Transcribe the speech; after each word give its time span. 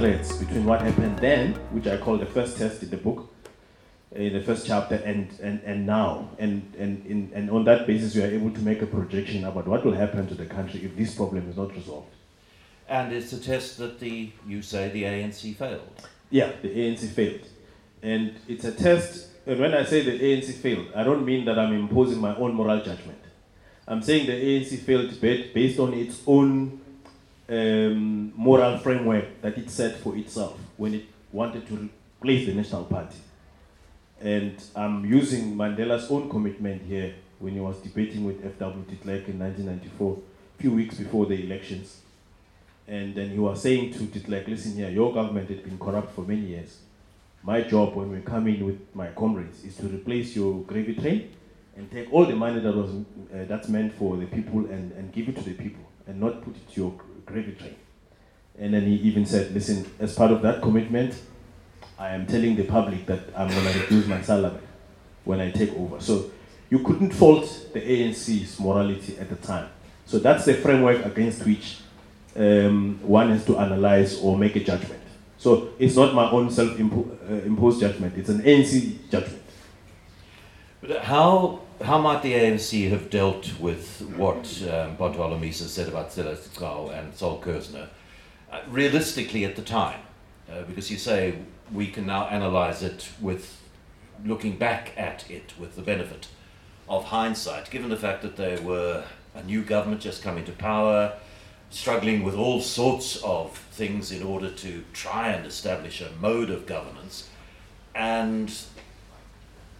threads 0.00 0.34
between 0.38 0.64
what 0.64 0.80
happened 0.80 1.18
then, 1.18 1.52
which 1.72 1.86
I 1.86 1.98
call 1.98 2.16
the 2.16 2.24
first 2.24 2.56
test 2.56 2.82
in 2.82 2.88
the 2.88 2.96
book, 2.96 3.30
in 4.12 4.32
the 4.32 4.40
first 4.40 4.66
chapter, 4.66 4.94
and, 4.94 5.28
and, 5.42 5.60
and 5.62 5.84
now. 5.84 6.30
And, 6.38 6.72
and, 6.78 7.04
in, 7.04 7.30
and 7.34 7.50
on 7.50 7.66
that 7.66 7.86
basis, 7.86 8.14
you 8.14 8.22
are 8.24 8.26
able 8.26 8.50
to 8.50 8.60
make 8.60 8.80
a 8.80 8.86
projection 8.86 9.44
about 9.44 9.68
what 9.68 9.84
will 9.84 9.92
happen 9.92 10.26
to 10.28 10.34
the 10.34 10.46
country 10.46 10.82
if 10.82 10.96
this 10.96 11.14
problem 11.14 11.50
is 11.50 11.56
not 11.58 11.74
resolved. 11.74 12.08
And 12.88 13.12
it's 13.12 13.34
a 13.34 13.40
test 13.40 13.76
that 13.76 14.00
the, 14.00 14.32
you 14.48 14.62
say, 14.62 14.88
the 14.88 15.02
ANC 15.02 15.54
failed. 15.56 15.82
Yeah, 16.30 16.52
the 16.62 16.68
ANC 16.68 17.10
failed. 17.10 17.46
And 18.02 18.36
it's 18.48 18.64
a 18.64 18.72
test, 18.72 19.28
and 19.44 19.60
when 19.60 19.74
I 19.74 19.84
say 19.84 20.00
the 20.00 20.18
ANC 20.18 20.54
failed, 20.54 20.86
I 20.94 21.04
don't 21.04 21.26
mean 21.26 21.44
that 21.44 21.58
I'm 21.58 21.74
imposing 21.74 22.20
my 22.20 22.34
own 22.36 22.54
moral 22.54 22.78
judgment. 22.78 23.18
I'm 23.86 24.00
saying 24.00 24.28
the 24.28 24.32
ANC 24.32 24.78
failed 24.78 25.20
based 25.20 25.78
on 25.78 25.92
its 25.92 26.22
own 26.26 26.79
um, 27.50 28.32
moral 28.36 28.78
framework 28.78 29.42
that 29.42 29.58
it 29.58 29.68
set 29.70 29.96
for 29.96 30.16
itself 30.16 30.58
when 30.76 30.94
it 30.94 31.04
wanted 31.32 31.66
to 31.66 31.90
replace 32.20 32.46
the 32.46 32.54
National 32.54 32.84
Party. 32.84 33.18
And 34.20 34.62
I'm 34.76 35.04
using 35.04 35.56
Mandela's 35.56 36.10
own 36.10 36.28
commitment 36.28 36.82
here 36.82 37.14
when 37.38 37.54
he 37.54 37.60
was 37.60 37.78
debating 37.78 38.24
with 38.24 38.44
F.W. 38.44 38.84
de 38.84 38.96
Klerk 38.96 39.28
in 39.28 39.38
1994, 39.38 40.18
a 40.58 40.62
few 40.62 40.72
weeks 40.72 40.96
before 40.96 41.26
the 41.26 41.42
elections. 41.42 42.02
And 42.86 43.14
then 43.14 43.30
he 43.30 43.38
was 43.38 43.62
saying 43.62 43.94
to 43.94 44.04
de 44.04 44.20
Klerk, 44.20 44.46
listen 44.46 44.76
here, 44.76 44.90
your 44.90 45.12
government 45.12 45.48
had 45.48 45.64
been 45.64 45.78
corrupt 45.78 46.14
for 46.14 46.22
many 46.22 46.42
years. 46.42 46.78
My 47.42 47.62
job 47.62 47.94
when 47.94 48.12
we 48.12 48.20
come 48.20 48.46
in 48.46 48.64
with 48.64 48.94
my 48.94 49.08
comrades 49.08 49.64
is 49.64 49.76
to 49.78 49.86
replace 49.86 50.36
your 50.36 50.62
gravy 50.64 50.94
train 50.94 51.32
and 51.76 51.90
take 51.90 52.12
all 52.12 52.26
the 52.26 52.36
money 52.36 52.60
that 52.60 52.74
was 52.76 52.90
uh, 52.90 53.44
that's 53.48 53.68
meant 53.68 53.94
for 53.94 54.18
the 54.18 54.26
people 54.26 54.58
and, 54.66 54.92
and 54.92 55.10
give 55.12 55.28
it 55.28 55.36
to 55.36 55.42
the 55.42 55.54
people 55.54 55.82
and 56.06 56.20
not 56.20 56.42
put 56.42 56.54
it 56.54 56.68
to 56.70 56.80
your 56.80 56.92
gravy. 57.30 57.76
And 58.58 58.74
then 58.74 58.82
he 58.82 58.96
even 58.96 59.24
said, 59.24 59.52
listen, 59.54 59.90
as 59.98 60.14
part 60.14 60.30
of 60.30 60.42
that 60.42 60.60
commitment, 60.60 61.20
I 61.98 62.10
am 62.10 62.26
telling 62.26 62.56
the 62.56 62.64
public 62.64 63.06
that 63.06 63.20
I'm 63.36 63.48
going 63.48 63.72
to 63.72 63.80
reduce 63.80 64.06
my 64.06 64.22
salary 64.22 64.60
when 65.24 65.40
I 65.40 65.50
take 65.50 65.72
over. 65.74 66.00
So 66.00 66.30
you 66.68 66.80
couldn't 66.80 67.12
fault 67.12 67.68
the 67.72 67.80
ANC's 67.80 68.58
morality 68.60 69.18
at 69.18 69.28
the 69.28 69.36
time. 69.36 69.68
So 70.06 70.18
that's 70.18 70.44
the 70.44 70.54
framework 70.54 71.04
against 71.04 71.44
which 71.46 71.78
um, 72.36 72.98
one 73.02 73.30
has 73.30 73.44
to 73.46 73.58
analyze 73.58 74.20
or 74.20 74.36
make 74.36 74.56
a 74.56 74.60
judgment. 74.60 75.00
So 75.38 75.70
it's 75.78 75.96
not 75.96 76.14
my 76.14 76.30
own 76.30 76.50
self-imposed 76.50 77.82
uh, 77.82 77.88
judgment; 77.88 78.16
it's 78.16 78.28
an 78.28 78.42
ANC 78.42 79.10
judgment. 79.10 79.42
But 80.80 81.02
how 81.02 81.60
how 81.82 81.98
might 81.98 82.22
the 82.22 82.34
ANC 82.34 82.90
have 82.90 83.08
dealt 83.08 83.58
with 83.58 84.02
what 84.16 84.62
um, 84.70 84.96
Bantu 84.96 85.52
said 85.52 85.88
about 85.88 86.10
Sigcau 86.10 86.90
and 86.90 87.14
Sol 87.14 87.40
Kerzner 87.40 87.88
uh, 88.52 88.60
realistically 88.68 89.44
at 89.44 89.56
the 89.56 89.62
time? 89.62 90.00
Uh, 90.50 90.62
because 90.62 90.90
you 90.90 90.98
say 90.98 91.38
we 91.72 91.86
can 91.86 92.06
now 92.06 92.26
analyze 92.26 92.82
it 92.82 93.08
with 93.20 93.60
looking 94.24 94.56
back 94.56 94.92
at 94.96 95.30
it 95.30 95.54
with 95.58 95.76
the 95.76 95.82
benefit 95.82 96.28
of 96.88 97.04
hindsight, 97.04 97.70
given 97.70 97.88
the 97.88 97.96
fact 97.96 98.22
that 98.22 98.36
they 98.36 98.58
were 98.60 99.04
a 99.34 99.42
new 99.44 99.62
government 99.62 100.02
just 100.02 100.22
coming 100.22 100.44
to 100.44 100.52
power, 100.52 101.14
struggling 101.70 102.24
with 102.24 102.34
all 102.34 102.60
sorts 102.60 103.22
of 103.22 103.56
things 103.70 104.10
in 104.10 104.22
order 104.22 104.50
to 104.50 104.84
try 104.92 105.28
and 105.28 105.46
establish 105.46 106.00
a 106.00 106.10
mode 106.20 106.50
of 106.50 106.66
governance, 106.66 107.28
and 107.94 108.52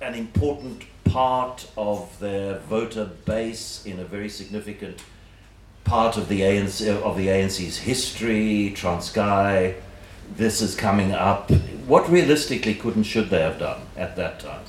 an 0.00 0.14
important 0.14 0.84
part 1.10 1.68
of 1.76 2.18
their 2.20 2.58
voter 2.58 3.04
base 3.04 3.84
in 3.84 3.98
a 3.98 4.04
very 4.04 4.28
significant 4.28 5.02
part 5.82 6.16
of 6.16 6.28
the 6.28 6.40
ANC 6.42 6.86
of 7.02 7.16
the 7.16 7.26
ANC's 7.26 7.78
history, 7.78 8.72
Transkei. 8.76 9.74
This 10.36 10.62
is 10.62 10.76
coming 10.76 11.10
up. 11.10 11.50
What 11.86 12.08
realistically 12.08 12.74
could 12.74 12.94
and 12.94 13.04
should 13.04 13.28
they 13.28 13.40
have 13.40 13.58
done 13.58 13.80
at 13.96 14.14
that 14.14 14.38
time? 14.38 14.64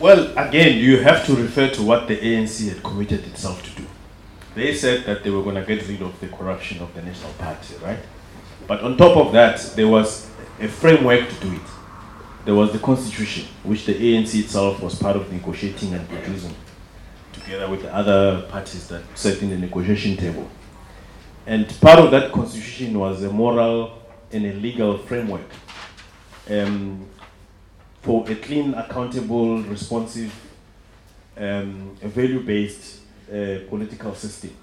Well, 0.00 0.32
again, 0.38 0.78
you 0.78 0.98
have 0.98 1.26
to 1.26 1.34
refer 1.34 1.68
to 1.70 1.82
what 1.82 2.06
the 2.06 2.16
ANC 2.16 2.68
had 2.68 2.82
committed 2.84 3.26
itself 3.26 3.62
to 3.64 3.82
do. 3.82 3.88
They 4.54 4.72
said 4.72 5.04
that 5.06 5.24
they 5.24 5.30
were 5.30 5.42
going 5.42 5.56
to 5.56 5.64
get 5.64 5.86
rid 5.88 6.00
of 6.00 6.18
the 6.20 6.28
corruption 6.28 6.80
of 6.80 6.94
the 6.94 7.02
National 7.02 7.32
Party, 7.32 7.74
right? 7.82 7.98
But 8.68 8.82
on 8.82 8.96
top 8.96 9.16
of 9.16 9.32
that, 9.32 9.58
there 9.74 9.88
was 9.88 10.30
a 10.60 10.68
framework 10.68 11.28
to 11.28 11.34
do 11.40 11.54
it 11.54 11.68
there 12.44 12.54
was 12.54 12.72
the 12.72 12.78
constitution, 12.78 13.46
which 13.62 13.86
the 13.86 13.94
ANC 13.94 14.38
itself 14.38 14.82
was 14.82 14.94
part 14.96 15.16
of 15.16 15.32
negotiating 15.32 15.94
and 15.94 16.06
producing, 16.08 16.54
together 17.32 17.68
with 17.68 17.82
the 17.82 17.94
other 17.94 18.42
parties 18.50 18.86
that 18.88 19.02
sat 19.14 19.40
in 19.40 19.50
the 19.50 19.56
negotiation 19.56 20.16
table. 20.16 20.48
And 21.46 21.68
part 21.80 21.98
of 21.98 22.10
that 22.10 22.32
constitution 22.32 22.98
was 22.98 23.22
a 23.22 23.30
moral 23.30 24.02
and 24.30 24.44
a 24.44 24.52
legal 24.54 24.98
framework 24.98 25.48
um, 26.50 27.08
for 28.02 28.28
a 28.30 28.34
clean, 28.34 28.74
accountable, 28.74 29.62
responsive, 29.62 30.34
um, 31.36 31.96
a 32.02 32.08
value-based 32.08 33.00
uh, 33.30 33.58
political 33.68 34.14
system 34.14 34.54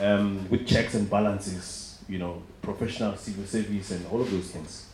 um, 0.00 0.48
with 0.50 0.66
checks 0.66 0.94
and 0.94 1.08
balances, 1.08 1.98
you 2.08 2.18
know, 2.18 2.42
professional 2.62 3.16
civil 3.16 3.44
service 3.44 3.92
and 3.92 4.06
all 4.08 4.20
of 4.20 4.30
those 4.30 4.50
things. 4.50 4.86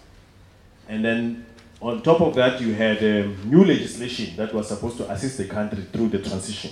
And 0.88 1.04
then 1.04 1.46
on 1.80 2.02
top 2.02 2.20
of 2.20 2.34
that, 2.34 2.60
you 2.60 2.74
had 2.74 2.98
um, 2.98 3.50
new 3.50 3.64
legislation 3.64 4.36
that 4.36 4.54
was 4.54 4.68
supposed 4.68 4.96
to 4.98 5.10
assist 5.10 5.38
the 5.38 5.46
country 5.46 5.84
through 5.92 6.08
the 6.08 6.18
transition. 6.18 6.70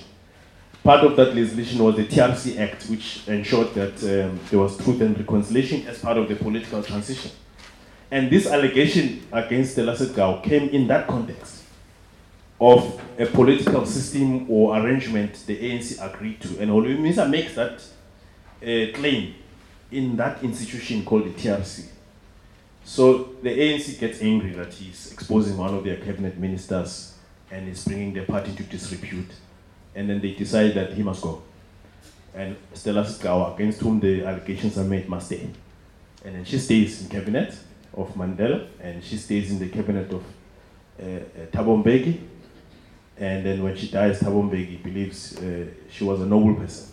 Part 0.82 1.04
of 1.04 1.16
that 1.16 1.34
legislation 1.34 1.82
was 1.82 1.96
the 1.96 2.06
TRC 2.06 2.58
Act, 2.58 2.84
which 2.84 3.28
ensured 3.28 3.72
that 3.74 3.94
um, 4.02 4.40
there 4.50 4.58
was 4.58 4.76
truth 4.78 5.00
and 5.00 5.16
reconciliation 5.16 5.86
as 5.86 5.98
part 6.00 6.18
of 6.18 6.28
the 6.28 6.34
political 6.34 6.82
transition. 6.82 7.30
And 8.10 8.30
this 8.30 8.46
allegation 8.46 9.26
against 9.32 9.76
the 9.76 9.82
Sigcau 9.82 10.42
came 10.42 10.68
in 10.70 10.86
that 10.88 11.06
context 11.06 11.62
of 12.60 13.00
a 13.18 13.26
political 13.26 13.84
system 13.86 14.50
or 14.50 14.76
arrangement 14.76 15.44
the 15.46 15.56
ANC 15.56 15.98
agreed 16.04 16.40
to. 16.40 16.58
And 16.60 16.70
Holomisa 16.70 17.28
makes 17.28 17.54
that 17.54 17.82
uh, 18.62 18.96
claim 18.96 19.34
in 19.90 20.16
that 20.16 20.42
institution 20.42 21.04
called 21.04 21.24
the 21.24 21.30
TRC. 21.30 21.86
So 22.84 23.34
the 23.42 23.50
ANC 23.50 23.98
gets 23.98 24.20
angry 24.20 24.50
that 24.50 24.72
he's 24.74 25.12
exposing 25.12 25.56
one 25.56 25.74
of 25.74 25.84
their 25.84 25.96
cabinet 25.96 26.36
ministers 26.38 27.16
and 27.50 27.68
is 27.68 27.84
bringing 27.84 28.12
the 28.12 28.22
party 28.22 28.52
to 28.54 28.62
disrepute. 28.64 29.30
And 29.94 30.08
then 30.08 30.20
they 30.20 30.32
decide 30.32 30.74
that 30.74 30.92
he 30.94 31.02
must 31.02 31.22
go. 31.22 31.42
And 32.34 32.56
Stella 32.72 33.04
Sigcau, 33.04 33.54
against 33.54 33.80
whom 33.80 34.00
the 34.00 34.24
allegations 34.24 34.78
are 34.78 34.84
made, 34.84 35.08
must 35.08 35.26
stay. 35.26 35.48
And 36.24 36.34
then 36.34 36.44
she 36.44 36.58
stays 36.58 37.02
in 37.02 37.08
cabinet 37.08 37.54
of 37.94 38.14
Mandela, 38.14 38.66
and 38.80 39.04
she 39.04 39.18
stays 39.18 39.50
in 39.50 39.58
the 39.58 39.68
cabinet 39.68 40.10
of 40.12 40.22
uh, 41.00 41.04
uh, 41.04 41.46
Thabo 41.52 41.82
Mbeki. 41.82 42.18
And 43.18 43.44
then 43.44 43.62
when 43.62 43.76
she 43.76 43.90
dies, 43.90 44.20
Thabo 44.20 44.48
Mbeki 44.48 44.82
believes 44.82 45.36
uh, 45.38 45.66
she 45.90 46.04
was 46.04 46.20
a 46.20 46.26
noble 46.26 46.54
person. 46.54 46.91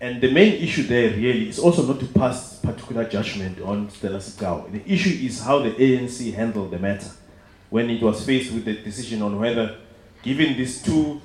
And 0.00 0.20
the 0.20 0.30
main 0.30 0.54
issue 0.62 0.84
there 0.84 1.10
really 1.10 1.48
is 1.48 1.58
also 1.58 1.84
not 1.84 1.98
to 1.98 2.06
pass 2.06 2.58
particular 2.60 3.04
judgment 3.04 3.60
on 3.60 3.90
Stella 3.90 4.18
Sigcau. 4.18 4.70
The 4.70 4.92
issue 4.92 5.26
is 5.26 5.40
how 5.40 5.58
the 5.58 5.70
ANC 5.70 6.32
handled 6.34 6.70
the 6.70 6.78
matter 6.78 7.10
when 7.68 7.90
it 7.90 8.00
was 8.00 8.24
faced 8.24 8.52
with 8.52 8.64
the 8.64 8.74
decision 8.74 9.22
on 9.22 9.38
whether, 9.40 9.76
given 10.22 10.56
these 10.56 10.80
two 10.82 11.20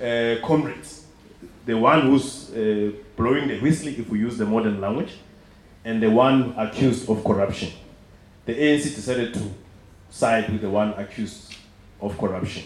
uh, 0.00 0.36
comrades, 0.42 1.04
the 1.66 1.76
one 1.76 2.02
who's 2.02 2.50
uh, 2.54 2.90
blowing 3.16 3.48
the 3.48 3.60
whistle, 3.60 3.88
if 3.88 4.08
we 4.08 4.18
use 4.18 4.38
the 4.38 4.46
modern 4.46 4.80
language, 4.80 5.18
and 5.84 6.02
the 6.02 6.10
one 6.10 6.54
accused 6.56 7.08
of 7.10 7.22
corruption, 7.22 7.70
the 8.46 8.54
ANC 8.54 8.94
decided 8.94 9.34
to 9.34 9.42
side 10.10 10.50
with 10.50 10.62
the 10.62 10.70
one 10.70 10.94
accused 10.94 11.54
of 12.00 12.16
corruption. 12.16 12.64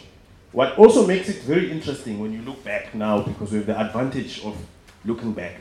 What 0.53 0.79
also 0.79 1.06
makes 1.06 1.29
it 1.29 1.43
very 1.43 1.71
interesting 1.73 2.21
when 2.21 2.32
you 2.32 2.43
look 2.43 2.62
back 2.62 2.94
now, 2.94 3.21
because 3.23 3.50
we 3.50 3.59
have 3.59 3.67
the 3.67 3.81
advantage 3.81 4.44
of 4.44 4.56
looking 5.04 5.32
back, 5.32 5.56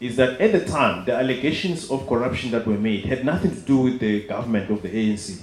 is 0.00 0.16
that 0.16 0.40
at 0.40 0.52
the 0.52 0.64
time, 0.64 1.04
the 1.04 1.14
allegations 1.14 1.90
of 1.90 2.06
corruption 2.06 2.50
that 2.50 2.66
were 2.66 2.78
made 2.78 3.04
had 3.04 3.24
nothing 3.24 3.50
to 3.50 3.60
do 3.60 3.78
with 3.78 3.98
the 3.98 4.26
government 4.26 4.70
of 4.70 4.82
the 4.82 4.88
ANC. 4.88 5.40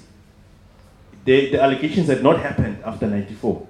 The, 1.26 1.52
the 1.52 1.62
allegations 1.62 2.08
had 2.08 2.22
not 2.22 2.40
happened 2.40 2.84
after 2.86 3.08
94. 3.08 3.68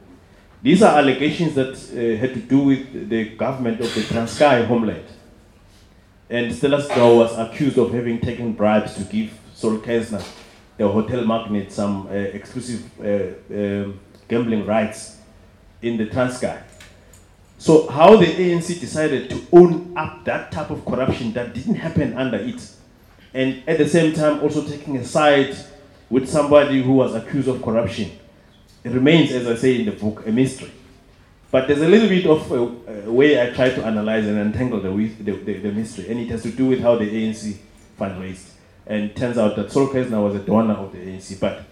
These 0.61 0.81
are 0.81 0.97
allegations 0.97 1.55
that 1.55 1.73
uh, 1.73 2.19
had 2.19 2.33
to 2.33 2.39
do 2.39 2.59
with 2.59 3.09
the 3.09 3.29
government 3.35 3.79
of 3.81 3.93
the 3.93 4.01
Transkei 4.01 4.65
homeland. 4.65 5.05
And 6.29 6.53
Stella 6.55 6.81
Sigcau 6.81 7.17
was 7.17 7.37
accused 7.37 7.77
of 7.77 7.93
having 7.93 8.19
taken 8.19 8.53
bribes 8.53 8.95
to 8.95 9.03
give 9.03 9.37
Sol 9.53 9.77
Kerzner, 9.77 10.25
the 10.77 10.87
hotel 10.87 11.25
magnate, 11.25 11.71
some 11.71 12.07
uh, 12.07 12.11
exclusive 12.11 12.89
uh, 12.99 13.55
um, 13.55 13.99
gambling 14.27 14.65
rights 14.65 15.17
in 15.81 15.97
the 15.97 16.07
Transkei. 16.07 16.61
So 17.63 17.87
how 17.87 18.17
the 18.17 18.25
ANC 18.25 18.77
decided 18.81 19.29
to 19.29 19.41
own 19.53 19.93
up 19.95 20.25
that 20.25 20.51
type 20.51 20.69
of 20.69 20.83
corruption 20.83 21.31
that 21.31 21.53
didn't 21.53 21.75
happen 21.75 22.13
under 22.17 22.35
it, 22.35 22.61
and 23.33 23.63
at 23.65 23.77
the 23.77 23.87
same 23.87 24.11
time 24.11 24.41
also 24.41 24.67
taking 24.67 24.97
a 24.97 25.05
side 25.05 25.55
with 26.09 26.27
somebody 26.27 26.83
who 26.83 26.91
was 26.91 27.15
accused 27.15 27.47
of 27.47 27.61
corruption, 27.61 28.11
it 28.83 28.89
remains, 28.89 29.31
as 29.31 29.47
I 29.47 29.55
say 29.55 29.79
in 29.79 29.85
the 29.85 29.93
book, 29.93 30.27
a 30.27 30.31
mystery. 30.33 30.71
But 31.51 31.69
there's 31.69 31.79
a 31.79 31.87
little 31.87 32.09
bit 32.09 32.25
of 32.25 32.51
a, 32.51 33.07
a 33.07 33.11
way 33.13 33.41
I 33.41 33.51
try 33.51 33.69
to 33.69 33.85
analyze 33.85 34.27
and 34.27 34.37
untangle 34.39 34.81
the, 34.81 34.89
the, 34.89 35.31
the, 35.31 35.53
the, 35.59 35.71
mystery, 35.71 36.09
and 36.09 36.19
it 36.19 36.27
has 36.31 36.43
to 36.43 36.51
do 36.51 36.65
with 36.65 36.81
how 36.81 36.97
the 36.97 37.05
ANC 37.05 37.55
fundraised. 37.97 38.49
And 38.85 39.15
turns 39.15 39.37
out 39.37 39.55
that 39.55 39.71
Sol 39.71 39.85
was 39.85 40.35
a 40.35 40.39
donor 40.39 40.73
of 40.73 40.91
the 40.91 40.97
ANC, 40.97 41.39
but 41.39 41.63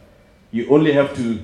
you 0.51 0.69
only 0.69 0.93
have 0.93 1.13
to 1.17 1.43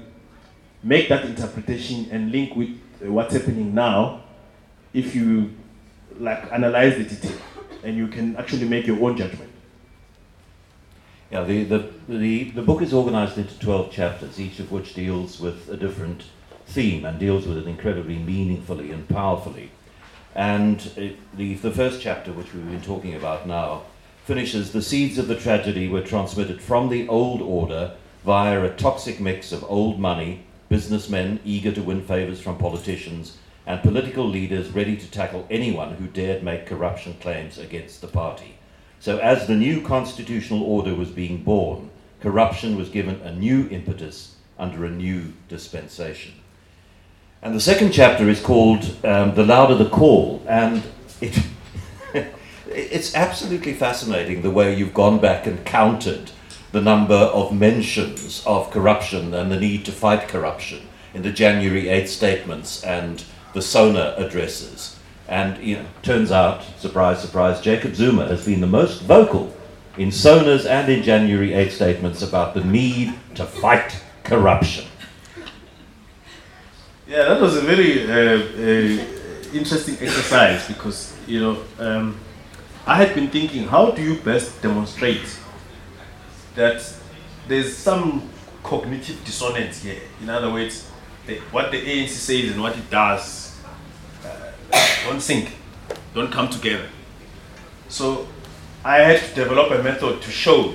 make 0.83 1.09
that 1.09 1.25
interpretation 1.25 2.07
and 2.11 2.31
link 2.31 2.55
with 2.55 2.79
what's 3.01 3.33
happening 3.33 3.75
now 3.75 4.23
if 4.93 5.15
you 5.15 5.53
like 6.19 6.51
analyze 6.51 6.97
the 6.97 7.03
detail 7.03 7.37
and 7.83 7.95
you 7.95 8.07
can 8.07 8.35
actually 8.37 8.67
make 8.67 8.87
your 8.87 9.01
own 9.03 9.17
judgment. 9.17 9.51
Yeah, 11.31 11.43
the, 11.43 11.63
the, 11.65 11.89
the, 12.07 12.51
the 12.51 12.61
book 12.61 12.81
is 12.81 12.93
organized 12.93 13.37
into 13.37 13.57
12 13.59 13.91
chapters, 13.91 14.39
each 14.39 14.59
of 14.59 14.71
which 14.71 14.93
deals 14.93 15.39
with 15.39 15.69
a 15.69 15.75
different 15.75 16.23
theme 16.65 17.05
and 17.05 17.19
deals 17.19 17.45
with 17.45 17.57
it 17.57 17.67
incredibly 17.67 18.17
meaningfully 18.17 18.91
and 18.91 19.07
powerfully. 19.09 19.71
And 20.35 20.89
it, 20.95 21.17
the, 21.35 21.55
the 21.55 21.71
first 21.71 22.01
chapter, 22.01 22.31
which 22.31 22.53
we've 22.53 22.69
been 22.69 22.81
talking 22.81 23.13
about 23.13 23.47
now, 23.47 23.83
finishes 24.23 24.71
the 24.71 24.81
seeds 24.81 25.17
of 25.17 25.27
the 25.27 25.35
tragedy 25.35 25.87
were 25.87 26.01
transmitted 26.01 26.61
from 26.61 26.89
the 26.89 27.07
old 27.07 27.41
order 27.41 27.95
via 28.23 28.63
a 28.63 28.69
toxic 28.75 29.19
mix 29.19 29.51
of 29.51 29.63
old 29.69 29.99
money, 29.99 30.45
businessmen 30.69 31.39
eager 31.43 31.71
to 31.71 31.81
win 31.81 32.01
favors 32.03 32.39
from 32.39 32.57
politicians, 32.57 33.37
and 33.67 33.83
political 33.83 34.25
leaders 34.25 34.69
ready 34.69 34.95
to 34.95 35.11
tackle 35.11 35.45
anyone 35.51 35.95
who 35.95 36.07
dared 36.07 36.41
make 36.41 36.65
corruption 36.65 37.13
claims 37.19 37.57
against 37.57 37.99
the 37.99 38.07
party. 38.07 38.57
So, 39.01 39.17
as 39.17 39.45
the 39.45 39.55
new 39.55 39.81
constitutional 39.81 40.63
order 40.63 40.95
was 40.95 41.09
being 41.09 41.43
born, 41.43 41.91
corruption 42.21 42.77
was 42.77 42.89
given 42.89 43.21
a 43.21 43.35
new 43.35 43.67
impetus 43.69 44.37
under 44.57 44.85
a 44.85 44.89
new 44.89 45.33
dispensation. 45.49 46.33
And 47.41 47.53
the 47.53 47.59
second 47.59 47.91
chapter 47.91 48.29
is 48.29 48.41
called 48.41 48.83
um, 49.05 49.35
The 49.35 49.45
Louder 49.45 49.75
the 49.75 49.89
Call, 49.89 50.41
and 50.47 50.81
it, 51.21 51.37
it's 52.67 53.13
absolutely 53.13 53.73
fascinating 53.73 54.41
the 54.41 54.49
way 54.49 54.75
you've 54.75 54.93
gone 54.93 55.19
back 55.19 55.45
and 55.45 55.63
counted 55.65 56.31
the 56.71 56.81
number 56.81 57.15
of 57.15 57.53
mentions 57.53 58.43
of 58.45 58.71
corruption 58.71 59.33
and 59.33 59.51
the 59.51 59.59
need 59.59 59.85
to 59.85 59.91
fight 59.91 60.29
corruption 60.29 60.87
in 61.13 61.21
the 61.21 61.31
January 61.31 61.89
8 61.89 62.07
statements 62.07 62.83
and 62.83 63.23
the 63.53 63.61
SONA 63.61 64.15
addresses. 64.17 64.97
And 65.27 65.61
you 65.61 65.77
know, 65.77 65.85
turns 66.03 66.31
out, 66.31 66.63
surprise, 66.79 67.21
surprise, 67.21 67.61
Jacob 67.61 67.95
Zuma 67.95 68.27
has 68.27 68.45
been 68.45 68.61
the 68.61 68.67
most 68.67 69.01
vocal 69.01 69.53
in 69.97 70.11
SONA's 70.11 70.65
and 70.65 70.91
in 70.91 71.03
January 71.03 71.53
8 71.53 71.71
statements 71.71 72.21
about 72.21 72.53
the 72.53 72.63
need 72.63 73.13
to 73.35 73.45
fight 73.45 73.99
corruption. 74.23 74.85
Yeah, 77.07 77.23
that 77.25 77.41
was 77.41 77.55
a 77.57 77.61
very 77.61 78.03
uh, 78.03 78.37
uh, 78.37 79.57
interesting 79.57 79.95
exercise 79.95 80.67
because, 80.67 81.15
you 81.25 81.39
know, 81.39 81.63
um, 81.79 82.19
I 82.85 82.95
had 82.95 83.15
been 83.15 83.29
thinking, 83.29 83.65
how 83.67 83.91
do 83.91 84.01
you 84.01 84.15
best 84.19 84.61
demonstrate 84.61 85.39
that 86.55 86.93
there's 87.47 87.75
some 87.75 88.29
cognitive 88.63 89.23
dissonance 89.25 89.83
here? 89.83 90.01
In 90.21 90.29
other 90.29 90.51
words, 90.51 90.89
the, 91.27 91.39
what 91.51 91.71
the 91.71 91.77
ANC 91.79 92.09
says 92.09 92.51
and 92.51 92.61
what 92.61 92.77
it 92.77 92.89
does 92.89 93.47
don't 95.05 95.21
sync, 95.21 95.51
don't 96.13 96.31
come 96.31 96.49
together. 96.49 96.89
So 97.89 98.27
I 98.83 98.97
had 98.97 99.21
to 99.21 99.35
develop 99.35 99.71
a 99.71 99.81
method 99.83 100.21
to 100.21 100.31
show 100.31 100.73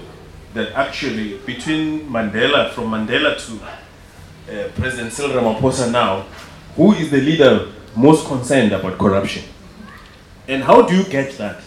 that 0.55 0.73
actually 0.73 1.39
between 1.39 2.09
Mandela, 2.09 2.71
from 2.71 2.91
Mandela 2.91 3.37
to 3.47 4.65
uh, 4.65 4.69
President 4.73 5.13
Cyril 5.13 5.33
Ramaphosa 5.33 5.91
now, 5.91 6.23
who 6.77 6.93
is 6.93 7.11
the 7.11 7.21
leader 7.21 7.69
most 7.95 8.27
concerned 8.27 8.73
about 8.73 8.99
corruption? 8.99 9.45
And 10.49 10.63
how 10.63 10.83
do 10.83 10.97
you 10.97 11.05
get 11.05 11.37
that? 11.39 11.63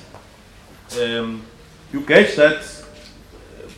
Um, 0.99 1.43
you 1.91 2.01
get 2.01 2.35
that 2.35 2.61
uh, 2.63 3.69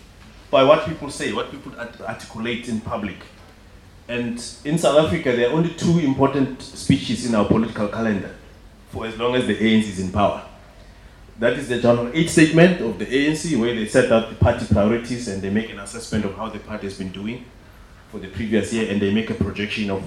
by 0.50 0.64
what 0.64 0.86
people 0.86 1.10
say, 1.10 1.34
what 1.34 1.52
people 1.52 1.74
articulate 1.76 2.68
in 2.70 2.82
public. 2.82 3.18
And 4.08 4.44
in 4.64 4.78
South 4.78 5.06
Africa, 5.06 5.36
there 5.36 5.50
are 5.50 5.54
only 5.54 5.74
two 5.74 6.00
important 6.00 6.62
speeches 6.62 7.26
in 7.26 7.36
our 7.36 7.46
political 7.46 7.90
calendar 7.90 8.34
for 8.90 9.06
as 9.06 9.18
long 9.18 9.36
as 9.36 9.46
the 9.48 9.56
ANC 9.56 9.84
is 9.84 10.00
in 10.00 10.12
power. 10.12 10.44
That 11.40 11.54
is 11.54 11.68
the 11.68 11.80
January 11.80 12.18
8 12.18 12.30
statement 12.30 12.82
of 12.82 12.98
the 12.98 13.06
ANC, 13.06 13.60
where 13.60 13.76
they 13.76 13.88
set 13.88 14.12
out 14.12 14.30
the 14.30 14.36
party 14.36 14.66
priorities 14.66 15.28
and 15.28 15.42
they 15.42 15.50
make 15.50 15.70
an 15.70 15.80
assessment 15.80 16.26
of 16.26 16.36
how 16.36 16.50
the 16.50 16.60
party 16.60 16.88
has 16.88 16.98
been 16.98 17.12
doing 17.12 17.46
for 18.10 18.20
the 18.20 18.28
previous 18.28 18.74
year 18.74 18.90
and 18.90 19.02
they 19.02 19.14
make 19.14 19.30
a 19.30 19.36
projection 19.36 19.92
of 19.92 20.02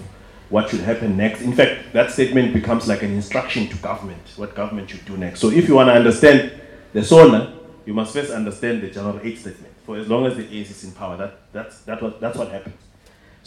what 0.48 0.70
should 0.70 0.80
happen 0.80 1.16
next. 1.16 1.42
In 1.42 1.52
fact, 1.52 1.92
that 1.92 2.10
statement 2.10 2.52
becomes 2.52 2.88
like 2.88 3.02
an 3.02 3.12
instruction 3.12 3.68
to 3.68 3.76
government, 3.76 4.20
what 4.36 4.54
government 4.54 4.90
should 4.90 5.04
do 5.04 5.16
next. 5.16 5.40
So 5.40 5.50
if 5.50 5.68
you 5.68 5.74
want 5.74 5.88
to 5.88 5.92
understand 5.92 6.52
the 6.92 7.04
SONA, 7.04 7.54
you 7.86 7.94
must 7.94 8.12
first 8.12 8.32
understand 8.32 8.82
the 8.82 8.90
January 8.90 9.32
8 9.32 9.38
statement. 9.38 9.74
For 9.86 9.98
as 9.98 10.08
long 10.08 10.26
as 10.26 10.36
the 10.36 10.44
ANC 10.44 10.70
is 10.70 10.84
in 10.84 10.92
power, 10.92 11.16
that, 11.18 11.38
that's, 11.52 11.82
that 11.82 12.02
what, 12.02 12.20
that's 12.20 12.36
what 12.36 12.50
happens. 12.50 12.74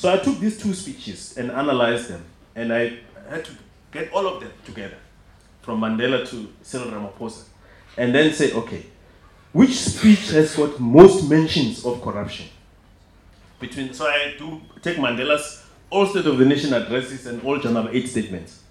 So 0.04 0.12
I 0.12 0.18
took 0.18 0.38
these 0.38 0.62
two 0.62 0.74
speeches 0.74 1.38
and 1.38 1.50
analyzed 1.50 2.10
them, 2.10 2.26
and 2.56 2.74
I 2.74 3.00
had 3.30 3.46
to 3.46 3.52
get 3.90 4.12
all 4.12 4.28
of 4.28 4.42
them 4.42 4.52
together 4.66 4.98
from 5.62 5.80
Mandela 5.80 6.28
to 6.30 6.52
Cyril 6.62 6.90
Ramaphosa, 6.92 7.44
and 7.96 8.14
then 8.14 8.34
say, 8.34 8.52
okay, 8.52 8.86
which 9.54 9.80
speech 9.80 10.32
has 10.32 10.58
got 10.58 10.78
most 10.78 11.30
mentions 11.30 11.86
of 11.86 12.02
corruption? 12.02 12.48
Between 13.62 13.94
so 13.94 14.06
I 14.06 14.36
do 14.38 14.60
take 14.82 14.98
Mandela's 14.98 15.64
all 15.90 16.06
State 16.06 16.26
of 16.26 16.38
the 16.38 16.44
Nation 16.44 16.74
addresses 16.74 17.26
and 17.26 17.42
all 17.42 17.58
January 17.58 18.00
8 18.00 18.10
statements 18.10 18.62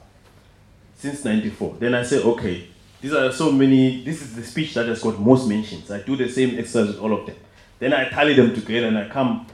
since 0.96 1.24
94. 1.24 1.76
Then 1.78 1.94
I 1.94 2.02
say, 2.02 2.22
okay, 2.22 2.68
these 3.00 3.14
are 3.14 3.32
so 3.32 3.50
many, 3.50 4.04
this 4.04 4.20
is 4.20 4.36
the 4.36 4.44
speech 4.44 4.74
that 4.74 4.84
has 4.84 5.02
got 5.02 5.18
most 5.18 5.48
mentions. 5.48 5.90
I 5.90 6.02
do 6.02 6.14
the 6.14 6.28
same 6.28 6.58
exercise 6.58 6.88
with 6.88 6.98
all 6.98 7.18
of 7.18 7.24
them. 7.24 7.36
Then 7.78 7.94
I 7.94 8.10
tally 8.10 8.34
them 8.34 8.54
together 8.54 8.88
and 8.88 8.98
I 8.98 9.08
come 9.08 9.46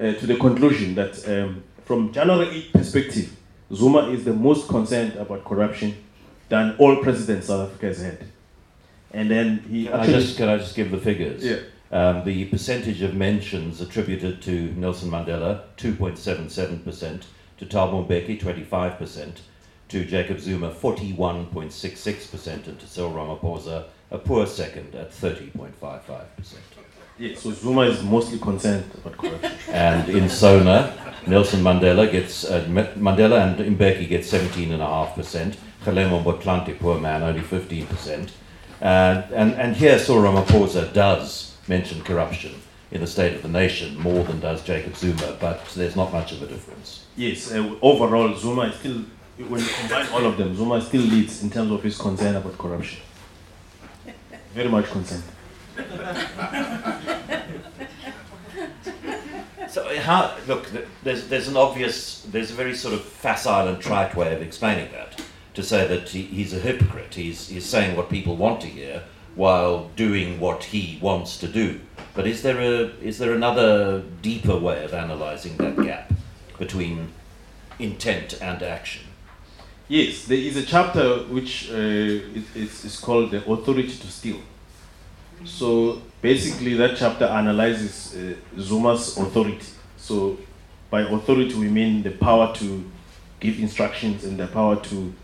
to 0.00 0.26
the 0.26 0.36
conclusion 0.36 0.94
that 0.94 1.28
um, 1.28 1.62
from 1.84 2.12
January 2.12 2.48
8 2.48 2.72
perspective, 2.72 3.36
Zuma 3.72 4.08
is 4.10 4.24
the 4.24 4.32
most 4.32 4.68
concerned 4.68 5.14
about 5.16 5.44
corruption 5.44 5.94
than 6.48 6.74
all 6.78 6.96
presidents 6.96 7.48
South 7.48 7.68
Africa 7.68 7.86
has 7.86 8.02
had. 8.02 8.24
And 9.12 9.30
then 9.30 9.58
he 9.68 9.84
can 9.84 9.94
actually, 9.94 10.14
I 10.14 10.20
just 10.20 10.36
can 10.36 10.48
I 10.48 10.58
just 10.58 10.74
give 10.74 10.90
the 10.90 10.98
figures? 10.98 11.44
Yeah. 11.44 11.58
Um, 11.92 12.24
the 12.24 12.44
percentage 12.46 13.02
of 13.02 13.14
mentions 13.14 13.80
attributed 13.80 14.40
to 14.42 14.72
Nelson 14.74 15.10
Mandela, 15.10 15.62
2.77%, 15.76 17.22
to 17.58 17.66
Thabo 17.66 18.06
Mbeki, 18.06 18.40
25%, 18.40 19.38
to 19.88 20.04
Jacob 20.04 20.38
Zuma, 20.38 20.70
41.66%, 20.70 22.68
and 22.68 22.78
to 22.78 22.86
Cyril 22.86 23.12
Ramaphosa, 23.12 23.86
a 24.12 24.18
poor 24.18 24.46
second 24.46 24.94
at 24.94 25.10
30.55%. 25.10 26.24
So 27.20 27.52
Zuma 27.52 27.82
is 27.82 28.02
mostly 28.02 28.38
concerned 28.38 28.90
about 28.94 29.18
corruption. 29.18 29.52
and 29.68 30.08
in 30.08 30.30
Sona, 30.30 30.94
Nelson 31.26 31.60
Mandela 31.60 32.10
gets, 32.10 32.44
uh, 32.44 32.64
Mandela 32.64 33.42
and 33.46 33.76
Mbeki 33.76 34.08
get 34.08 34.22
17.5%, 34.22 35.54
Kgalema 35.84 36.24
Motlanthe, 36.24 36.78
poor 36.78 36.98
man, 36.98 37.22
only 37.22 37.42
15%. 37.42 38.30
Uh, 38.80 38.84
and, 39.34 39.52
and 39.54 39.76
here 39.76 39.98
Cyril 39.98 40.22
Ramaphosa 40.22 40.90
does 40.94 41.58
mention 41.68 42.00
corruption 42.02 42.54
in 42.90 43.02
the 43.02 43.06
State 43.06 43.34
of 43.34 43.42
the 43.42 43.48
Nation 43.48 43.98
more 43.98 44.24
than 44.24 44.40
does 44.40 44.64
Jacob 44.64 44.96
Zuma, 44.96 45.36
but 45.38 45.62
there's 45.76 45.96
not 45.96 46.10
much 46.14 46.32
of 46.32 46.42
a 46.42 46.46
difference. 46.46 47.04
Yes, 47.16 47.52
uh, 47.52 47.74
overall, 47.82 48.34
Zuma 48.34 48.62
is 48.62 48.76
still, 48.76 49.04
when 49.46 49.60
you 49.60 49.68
combine 49.78 50.06
all 50.08 50.24
of 50.24 50.38
them, 50.38 50.56
Zuma 50.56 50.80
still 50.80 51.02
leads 51.02 51.42
in 51.42 51.50
terms 51.50 51.70
of 51.70 51.82
his 51.82 51.98
concern 51.98 52.36
about 52.36 52.56
corruption. 52.56 53.02
Very 54.54 54.70
much 54.70 54.86
concerned. 54.86 55.22
So 59.70 59.98
how 60.00 60.36
look 60.46 60.68
there's 61.02 61.28
there's 61.28 61.48
an 61.48 61.56
obvious 61.56 62.22
there's 62.22 62.50
a 62.50 62.54
very 62.54 62.74
sort 62.74 62.94
of 62.94 63.02
facile 63.02 63.68
and 63.68 63.80
trite 63.80 64.14
way 64.16 64.34
of 64.34 64.42
explaining 64.42 64.90
that 64.92 65.20
to 65.54 65.62
say 65.62 65.86
that 65.86 66.08
he, 66.08 66.22
he's 66.22 66.52
a 66.52 66.58
hypocrite. 66.58 67.14
He's, 67.14 67.48
he's 67.48 67.66
saying 67.66 67.96
what 67.96 68.08
people 68.08 68.36
want 68.36 68.60
to 68.62 68.66
hear 68.66 69.02
while 69.34 69.88
doing 69.96 70.40
what 70.40 70.64
he 70.64 70.98
wants 71.00 71.36
to 71.38 71.48
do. 71.48 71.80
But 72.14 72.26
is 72.26 72.42
there, 72.42 72.60
a, 72.60 72.90
is 73.00 73.18
there 73.18 73.32
another 73.32 74.02
deeper 74.22 74.56
way 74.56 74.84
of 74.84 74.92
analysing 74.92 75.56
that 75.58 75.76
gap 75.82 76.12
between 76.58 77.12
intent 77.78 78.40
and 78.40 78.62
action? 78.62 79.04
Yes, 79.88 80.24
there 80.26 80.38
is 80.38 80.56
a 80.56 80.64
chapter 80.64 81.18
which 81.24 81.70
uh, 81.70 81.74
is, 81.74 82.84
is 82.84 83.00
called 83.00 83.32
The 83.32 83.38
Authority 83.50 83.88
to 83.88 84.06
Steal. 84.06 84.40
So 85.44 86.02
basically, 86.20 86.74
that 86.74 86.96
chapter 86.96 87.24
analyzes 87.24 88.14
uh, 88.14 88.60
Zuma's 88.60 89.16
authority. 89.16 89.66
So 89.96 90.38
by 90.90 91.02
authority, 91.02 91.54
we 91.54 91.68
mean 91.68 92.02
the 92.02 92.10
power 92.10 92.54
to 92.56 92.90
give 93.38 93.58
instructions 93.58 94.24
and 94.24 94.38
the 94.38 94.46
power 94.46 94.76
to 94.76 95.14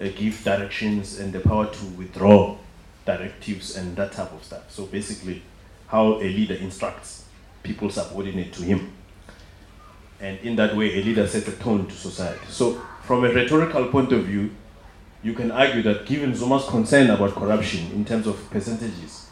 uh, 0.00 0.08
give 0.16 0.42
directions 0.44 1.18
and 1.18 1.32
the 1.32 1.40
power 1.40 1.66
to 1.66 1.84
withdraw 1.96 2.56
directives 3.04 3.76
and 3.76 3.96
that 3.96 4.12
type 4.12 4.32
of 4.32 4.44
stuff. 4.44 4.70
So 4.70 4.86
basically, 4.86 5.42
how 5.88 6.18
a 6.20 6.28
leader 6.28 6.54
instructs 6.54 7.24
people 7.62 7.90
subordinate 7.90 8.52
to 8.54 8.62
him. 8.62 8.92
And 10.20 10.38
in 10.40 10.56
that 10.56 10.76
way, 10.76 11.00
a 11.00 11.02
leader 11.02 11.26
sets 11.26 11.48
a 11.48 11.52
tone 11.52 11.86
to 11.86 11.94
society. 11.94 12.46
So, 12.48 12.80
from 13.04 13.24
a 13.24 13.32
rhetorical 13.32 13.86
point 13.86 14.12
of 14.12 14.24
view, 14.24 14.50
you 15.22 15.32
can 15.32 15.50
argue 15.50 15.82
that 15.82 16.06
given 16.06 16.34
Zuma's 16.34 16.66
concern 16.66 17.10
about 17.10 17.34
corruption 17.34 17.90
in 17.92 18.04
terms 18.04 18.26
of 18.26 18.50
percentages, 18.50 19.27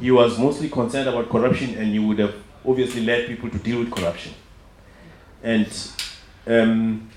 he 0.00 0.10
was 0.10 0.38
mostly 0.38 0.68
concerned 0.68 1.08
about 1.08 1.28
corruption 1.28 1.74
and 1.76 1.92
he 1.92 1.98
would 1.98 2.18
have 2.18 2.34
obviously 2.66 3.04
led 3.04 3.26
people 3.26 3.50
to 3.50 3.58
deal 3.58 3.80
with 3.80 3.90
corruption. 3.90 4.34
And 5.42 5.66
um, 6.46 7.10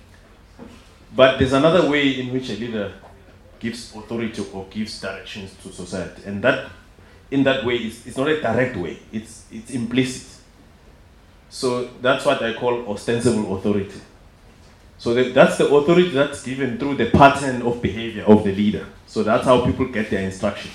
but 1.15 1.37
there's 1.37 1.53
another 1.53 1.89
way 1.89 2.19
in 2.19 2.33
which 2.33 2.49
a 2.49 2.53
leader 2.53 2.93
gives 3.59 3.95
authority 3.95 4.43
or 4.53 4.65
gives 4.69 4.99
directions 4.99 5.55
to 5.63 5.71
society, 5.71 6.23
and 6.25 6.43
that 6.43 6.69
in 7.31 7.43
that 7.43 7.65
way 7.65 7.75
it's, 7.75 8.05
it's 8.05 8.17
not 8.17 8.27
a 8.27 8.41
direct 8.41 8.75
way; 8.77 8.99
it's 9.11 9.45
it's 9.51 9.71
implicit. 9.71 10.41
So 11.49 11.89
that's 12.01 12.25
what 12.25 12.41
I 12.41 12.53
call 12.53 12.89
ostensible 12.89 13.55
authority. 13.57 14.01
So 14.97 15.13
that, 15.13 15.33
that's 15.33 15.57
the 15.57 15.67
authority 15.67 16.09
that's 16.09 16.43
given 16.43 16.77
through 16.79 16.95
the 16.95 17.07
pattern 17.11 17.61
of 17.61 17.81
behavior 17.81 18.23
of 18.23 18.43
the 18.43 18.53
leader. 18.55 18.87
So 19.05 19.21
that's 19.21 19.45
how 19.45 19.65
people 19.65 19.85
get 19.85 20.09
their 20.09 20.23
instruction. 20.23 20.71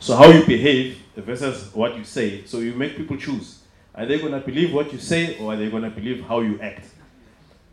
So 0.00 0.16
how 0.16 0.28
you 0.28 0.44
behave 0.44 0.98
versus 1.16 1.74
what 1.74 1.96
you 1.96 2.04
say. 2.04 2.44
So 2.44 2.58
you 2.58 2.74
make 2.74 2.96
people 2.96 3.16
choose. 3.16 3.62
Are 3.94 4.06
they 4.06 4.18
going 4.18 4.32
to 4.32 4.40
believe 4.40 4.72
what 4.72 4.92
you 4.92 4.98
say 4.98 5.36
or 5.38 5.52
are 5.52 5.56
they 5.56 5.68
going 5.68 5.82
to 5.82 5.90
believe 5.90 6.24
how 6.24 6.40
you 6.40 6.60
act? 6.60 6.86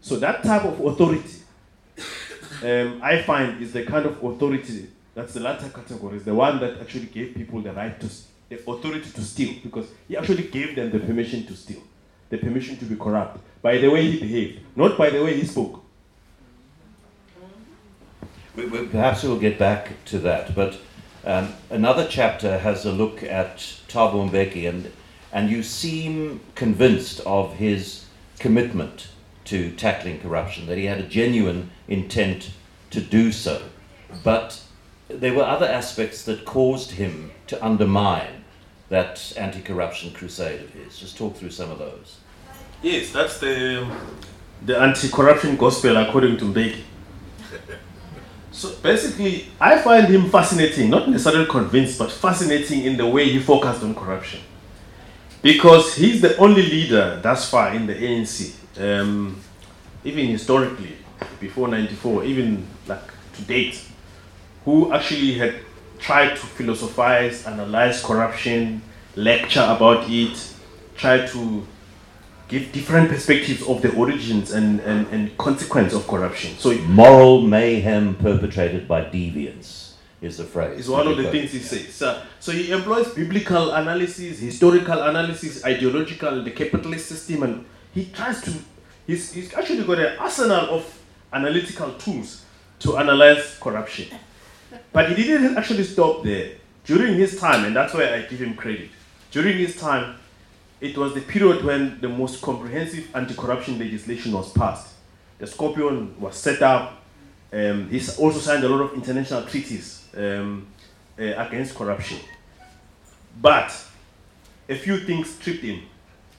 So 0.01 0.17
that 0.17 0.44
type 0.44 0.63
of 0.63 0.79
authority, 0.79 1.29
um, 2.63 3.00
I 3.01 3.22
find, 3.22 3.62
is 3.62 3.74
the 3.74 3.84
kind 3.84 4.05
of 4.05 4.24
authority 4.24 4.89
that's 5.15 5.34
the 5.34 5.39
latter 5.39 5.70
category, 5.70 6.17
is 6.17 6.25
the 6.25 6.36
one 6.36 6.60
that 6.60 6.79
actually 6.82 7.05
gave 7.05 7.34
people 7.34 7.62
the 7.62 7.72
right 7.72 8.00
to, 8.01 8.10
the 8.50 8.58
authority 8.70 9.10
to 9.10 9.22
steal, 9.22 9.55
because 9.63 9.88
he 10.08 10.17
actually 10.17 10.44
gave 10.44 10.75
them 10.75 10.91
the 10.91 11.00
permission 11.00 11.46
to 11.48 11.55
steal, 11.55 11.82
the 12.29 12.38
permission 12.38 12.75
to 12.77 12.86
be 12.86 12.98
corrupt, 12.98 13.39
by 13.62 13.77
the 13.77 13.88
way 13.88 14.12
he 14.12 14.20
behaved, 14.20 14.60
not 14.75 14.98
by 14.98 15.10
the 15.10 15.24
way 15.24 15.39
he 15.39 15.46
spoke. 15.46 15.84
We, 18.55 18.65
we, 18.65 18.88
perhaps 18.88 19.24
we'll 19.24 19.39
get 19.39 19.58
back 19.58 20.03
to 20.05 20.20
that, 20.20 20.53
but 20.53 20.77
um, 21.25 21.53
another 21.70 22.08
chapter 22.08 22.60
has 22.60 22.86
a 22.86 22.91
look 22.91 23.24
at 23.24 23.58
Thabo 23.88 24.29
Mbeki, 24.29 24.70
and, 24.70 24.91
and 25.34 25.50
you 25.50 25.63
seem 25.63 26.39
convinced 26.53 27.20
of 27.22 27.55
his 27.55 28.05
commitment 28.38 29.08
to 29.46 29.72
tackling 29.72 30.20
corruption, 30.20 30.67
that 30.67 30.77
he 30.77 30.86
had 30.86 31.00
a 31.00 31.08
genuine 31.08 31.72
intent 31.88 32.51
to 32.91 33.01
do 33.01 33.32
so. 33.32 33.63
But 34.24 34.62
there 35.08 35.34
were 35.34 35.44
other 35.44 35.67
aspects 35.67 36.24
that 36.25 36.46
caused 36.46 36.91
him 36.91 37.32
to 37.48 37.63
undermine 37.63 38.44
that 38.89 39.34
anti 39.38 39.62
corruption 39.62 40.12
crusade 40.12 40.62
of 40.62 40.70
his. 40.72 40.98
Just 40.98 41.17
talk 41.17 41.36
through 41.36 41.51
some 41.51 41.72
of 41.72 41.79
those. 41.79 42.17
Yes, 42.82 43.12
that's 43.12 43.39
the, 43.39 43.88
the 44.63 44.77
anti 44.79 45.10
corruption 45.10 45.55
gospel 45.55 45.98
according 45.98 46.38
to 46.38 46.46
Mbeki. 46.46 46.82
So 48.55 48.71
basically, 48.81 49.47
I 49.59 49.77
find 49.79 50.07
him 50.07 50.29
fascinating, 50.29 50.89
not 50.89 51.09
necessarily 51.09 51.45
convinced, 51.45 52.00
but 52.00 52.09
fascinating 52.09 52.85
in 52.85 52.95
the 52.95 53.05
way 53.05 53.27
he 53.27 53.39
focused 53.39 53.83
on 53.83 53.93
corruption. 53.93 54.39
Because 55.41 55.93
he's 55.95 56.21
the 56.21 56.38
only 56.38 56.62
leader 56.62 57.19
thus 57.21 57.50
far 57.50 57.74
in 57.75 57.85
the 57.85 57.93
ANC, 57.93 58.55
um, 58.79 59.38
even 60.05 60.27
historically, 60.27 60.95
before 61.41 61.67
94, 61.67 62.24
even 62.24 62.65
like 62.88 63.01
to 63.35 63.41
date, 63.41 63.83
who 64.63 64.93
actually 64.93 65.33
had 65.33 65.55
tried 66.00 66.29
to 66.29 66.45
philosophize, 66.45 67.45
analyze 67.45 68.01
corruption, 68.01 68.81
lecture 69.17 69.67
about 69.67 70.09
it, 70.09 70.53
try 70.95 71.27
to 71.27 71.67
give 72.48 72.72
different 72.72 73.10
perspectives 73.10 73.64
of 73.64 73.82
the 73.82 73.94
origins 73.96 74.52
and, 74.52 74.80
and, 74.82 75.08
and 75.08 75.38
consequence 75.38 75.94
of 75.94 76.08
corruption. 76.08 76.58
So 76.58 76.74
moral 76.84 77.42
mayhem 77.42 78.16
perpetrated 78.16 78.88
by 78.88 79.06
deviance 79.06 79.94
is 80.22 80.38
the 80.38 80.44
phrase. 80.44 80.82
Is 80.82 80.90
one 80.90 81.08
of 81.08 81.18
the 81.18 81.30
things 81.32 81.52
he 81.52 81.60
says. 81.60 81.94
So, 81.94 82.22
so 82.40 82.52
he 82.52 82.72
employs 82.72 83.14
biblical 83.14 83.72
analysis, 83.72 84.40
historical 84.40 85.02
analysis, 85.02 85.66
ideological, 85.66 86.44
the 86.44 86.52
capitalist 86.52 87.08
system, 87.08 87.44
and 87.44 87.66
he 87.94 88.06
tries 88.06 88.42
to. 88.44 88.54
He's, 89.08 89.34
he's 89.34 89.54
actually 89.54 89.84
got 89.84 90.00
an 90.00 90.18
arsenal 90.18 90.70
of 90.75 91.00
analytical 91.32 91.94
tools 91.94 92.46
to 92.80 92.98
analyze 92.98 93.58
corruption. 93.60 94.08
But 94.92 95.10
he 95.10 95.24
didn't 95.24 95.58
actually 95.58 95.84
stop 95.84 96.24
there. 96.24 96.54
During 96.84 97.16
his 97.16 97.40
time, 97.40 97.66
and 97.66 97.75
that's 97.75 97.94
why 97.94 98.14
I 98.14 98.22
give 98.22 98.40
him 98.40 98.56
credit. 98.56 98.90
During 99.32 99.58
his 99.58 99.75
time, 99.75 100.18
it 100.86 100.98
was 100.98 101.13
the 101.13 101.22
period 101.22 101.63
when 101.63 102.00
the 102.00 102.10
most 102.10 102.42
comprehensive 102.42 103.10
anti-corruption 103.15 103.80
legislation 103.80 104.32
was 104.32 104.51
passed. 104.51 104.94
The 105.39 105.48
Scorpion 105.48 106.20
was 106.20 106.36
set 106.36 106.62
up. 106.62 107.01
Um, 107.51 107.89
he 107.89 108.00
also 108.18 108.39
signed 108.39 108.63
a 108.63 108.70
lot 108.70 108.82
of 108.82 108.94
international 108.94 109.44
treaties 109.44 110.08
um, 110.15 110.68
uh, 111.20 111.24
against 111.24 111.75
corruption. 111.75 112.20
But 113.42 113.75
a 114.70 114.75
few 114.75 115.00
things 115.00 115.38
tripped 115.39 115.63
him, 115.63 115.82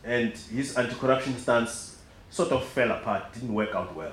and 0.04 0.32
his 0.32 0.76
anti-corruption 0.76 1.36
stance 1.38 1.98
sort 2.30 2.52
of 2.52 2.64
fell 2.64 2.90
apart, 2.90 3.32
didn't 3.32 3.52
work 3.52 3.74
out 3.74 3.94
well. 3.94 4.12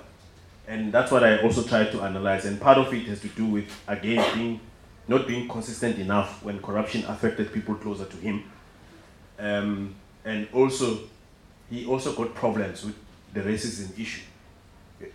And 0.68 0.92
that's 0.92 1.12
what 1.12 1.24
I 1.24 1.42
also 1.42 1.63
tried 1.63 1.92
to 1.92 2.02
analyze. 2.02 2.46
And 2.46 2.60
part 2.60 2.78
of 2.78 2.94
it 2.94 3.06
has 3.08 3.20
to 3.22 3.28
do 3.30 3.46
with, 3.46 3.70
again, 3.88 4.24
being 4.36 4.60
not 5.08 5.28
being 5.28 5.48
consistent 5.50 6.00
enough 6.00 6.42
when 6.44 6.62
corruption 6.62 7.04
affected 7.06 7.52
people 7.52 7.75
closer 7.75 8.06
to 8.06 8.18
him. 8.18 8.44
Um, 9.38 9.96
and 10.25 10.48
also 10.53 11.00
he 11.70 11.86
also 11.86 12.13
got 12.13 12.34
problems 12.34 12.86
with 12.86 12.96
the 13.34 13.42
racism 13.42 13.98
issue. 14.00 14.22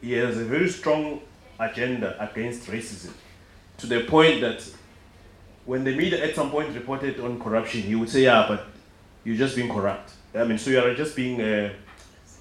He 0.00 0.12
has 0.12 0.36
a 0.38 0.44
very 0.44 0.68
strong 0.68 1.20
agenda 1.58 2.16
against 2.22 2.68
racism 2.68 3.12
to 3.78 3.86
the 3.86 4.04
point 4.04 4.40
that 4.40 4.68
when 5.64 5.84
the 5.84 5.94
media 5.94 6.24
at 6.24 6.34
some 6.34 6.50
point 6.50 6.74
reported 6.74 7.20
on 7.20 7.38
corruption, 7.38 7.82
he 7.82 7.94
would 7.94 8.08
say, 8.08 8.22
Yeah, 8.22 8.46
but 8.48 8.66
you're 9.24 9.36
just 9.36 9.56
being 9.56 9.68
corrupt. 9.68 10.12
I 10.34 10.44
mean, 10.44 10.58
so 10.58 10.70
you 10.70 10.80
are 10.80 10.94
just 10.94 11.14
being 11.16 11.38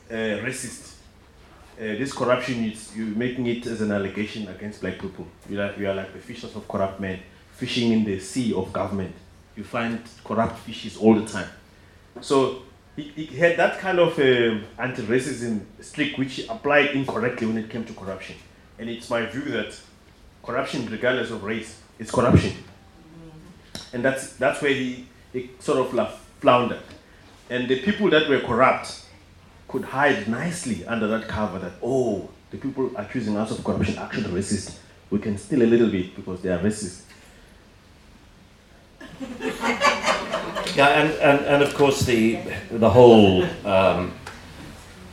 racist. 0.09 0.93
Uh, 1.79 1.93
this 2.00 2.12
corruption 2.12 2.63
is 2.63 2.95
you're 2.95 3.05
making 3.05 3.45
it 3.45 3.67
as 3.67 3.81
an 3.81 3.91
allegation 3.91 4.47
against 4.47 4.81
black 4.81 5.00
people. 5.00 5.27
You 5.47 5.62
are, 5.62 5.74
you 5.77 5.88
are 5.88 5.93
like 5.93 6.12
the 6.12 6.19
fishers 6.19 6.55
of 6.55 6.67
corrupt 6.67 7.00
men 7.00 7.19
fishing 7.53 7.91
in 7.91 8.03
the 8.03 8.19
sea 8.19 8.53
of 8.53 8.74
government. 8.74 9.13
You 9.55 9.63
find 9.63 10.00
corrupt 10.24 10.57
fishes 10.59 10.97
all 10.97 11.13
the 11.15 11.25
time. 11.25 11.50
So 12.21 12.63
he, 12.95 13.03
he 13.03 13.38
had 13.38 13.57
that 13.57 13.79
kind 13.79 14.00
of 14.00 14.17
uh, 14.19 14.59
anti-racism 14.81 15.62
streak 15.81 16.17
which 16.17 16.33
he 16.33 16.47
applied 16.47 16.91
incorrectly 16.91 17.47
when 17.47 17.57
it 17.57 17.69
came 17.69 17.86
to 17.86 17.93
corruption. 17.93 18.36
And 18.79 18.89
it's 18.89 19.09
my 19.09 19.25
view 19.25 19.43
that 19.51 19.79
corruption, 20.43 20.88
regardless 20.89 21.31
of 21.31 21.43
race, 21.43 21.81
is 22.00 22.12
corruption. 22.12 22.53
And 23.93 24.03
that's, 24.03 24.33
that's 24.33 24.62
where 24.62 24.74
he, 24.74 25.07
he 25.33 25.51
sort 25.59 25.77
of 25.77 26.19
floundered. 26.39 26.81
And 27.50 27.67
the 27.67 27.79
people 27.81 28.09
that 28.09 28.27
were 28.27 28.39
corrupt 28.39 29.05
could 29.67 29.83
hide 29.83 30.27
nicely 30.27 30.86
under 30.86 31.07
that 31.07 31.27
cover 31.27 31.59
that, 31.59 31.74
oh, 31.83 32.29
the 32.51 32.57
people 32.57 32.91
accusing 32.95 33.38
us 33.38 33.51
of 33.51 33.63
corruption 33.63 33.97
are 33.97 34.05
actually 34.05 34.24
racist. 34.24 34.77
We 35.09 35.19
can 35.19 35.38
steal 35.38 35.62
a 35.62 35.65
little 35.65 35.89
bit 35.89 36.15
because 36.15 36.41
they 36.41 36.50
are 36.50 36.59
racist. 36.59 37.01
Yeah, 40.77 40.89
and, 40.89 41.12
and, 41.13 41.46
and 41.48 41.63
of 41.63 41.74
course 41.74 42.01
the 42.01 42.38
the 42.69 42.91
whole 42.91 43.43
um, 43.65 44.13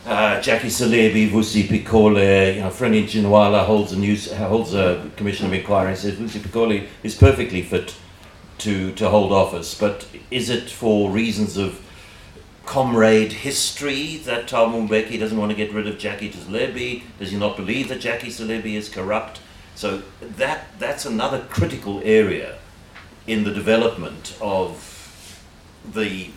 uh, 0.05 0.39
Jackie 0.43 0.69
Selebi, 0.69 1.31
Vusi 1.31 1.63
Pikoli, 1.63 2.57
you 2.57 2.61
know, 2.61 2.69
Frene 2.69 3.05
Ginwala 3.05 3.65
holds 3.65 3.91
a 3.95 3.99
news 3.99 4.31
holds 4.31 4.75
a 4.75 5.11
commission 5.17 5.47
of 5.47 5.55
inquiry 5.55 5.89
and 5.89 5.97
says 5.99 6.17
Vusi 6.17 6.39
Pikoli 6.39 6.87
is 7.03 7.15
perfectly 7.15 7.63
fit 7.63 7.97
to 8.59 8.93
to 8.93 9.09
hold 9.09 9.33
office, 9.33 9.75
but 9.75 10.07
is 10.31 10.51
it 10.51 10.69
for 10.69 11.09
reasons 11.09 11.57
of 11.57 11.81
comrade 12.67 13.33
history 13.33 14.19
that 14.19 14.47
Thabo 14.47 14.87
Mbeki 14.87 15.19
doesn't 15.19 15.39
want 15.39 15.51
to 15.51 15.57
get 15.57 15.73
rid 15.73 15.87
of 15.87 15.97
Jackie 15.97 16.29
Selebi? 16.31 17.05
Does 17.19 17.31
he 17.31 17.39
not 17.39 17.57
believe 17.57 17.89
that 17.89 18.03
Jackie 18.03 18.29
Selebi 18.29 18.75
is 18.75 18.91
corrupt? 18.91 19.41
So 19.75 20.03
that 20.21 20.67
that's 20.79 21.07
another 21.07 21.41
critical 21.49 22.03
area 22.05 22.59
in 23.27 23.45
the 23.45 23.51
development 23.51 24.37
of 24.43 24.94
the, 25.93 26.31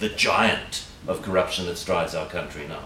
the 0.00 0.08
giant 0.10 0.84
of 1.06 1.22
corruption 1.22 1.66
that 1.66 1.76
strides 1.76 2.14
our 2.14 2.26
country 2.26 2.66
now. 2.68 2.84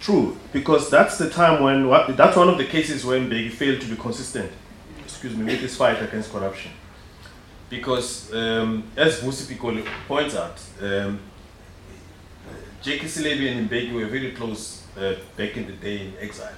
True, 0.00 0.36
because 0.52 0.90
that's 0.90 1.16
the 1.16 1.30
time 1.30 1.62
when 1.62 1.88
that's 2.16 2.36
one 2.36 2.48
of 2.48 2.58
the 2.58 2.64
cases 2.64 3.04
when 3.04 3.28
they 3.28 3.48
failed 3.48 3.80
to 3.82 3.86
be 3.86 3.96
consistent. 3.96 4.50
Excuse 5.04 5.36
me, 5.36 5.44
with 5.44 5.60
this 5.60 5.76
fight 5.76 6.02
against 6.02 6.32
corruption. 6.32 6.72
Because 7.70 8.32
um, 8.34 8.82
as 8.96 9.20
Vusi 9.20 9.56
points 10.08 10.34
out, 10.34 10.60
um, 10.82 11.20
J.K. 12.82 13.04
Selebi 13.06 13.48
and 13.52 13.70
Mbeki 13.70 13.94
were 13.94 14.06
very 14.06 14.32
close 14.32 14.82
uh, 14.96 15.14
back 15.36 15.56
in 15.56 15.66
the 15.66 15.72
day 15.72 16.06
in 16.06 16.14
exile. 16.18 16.52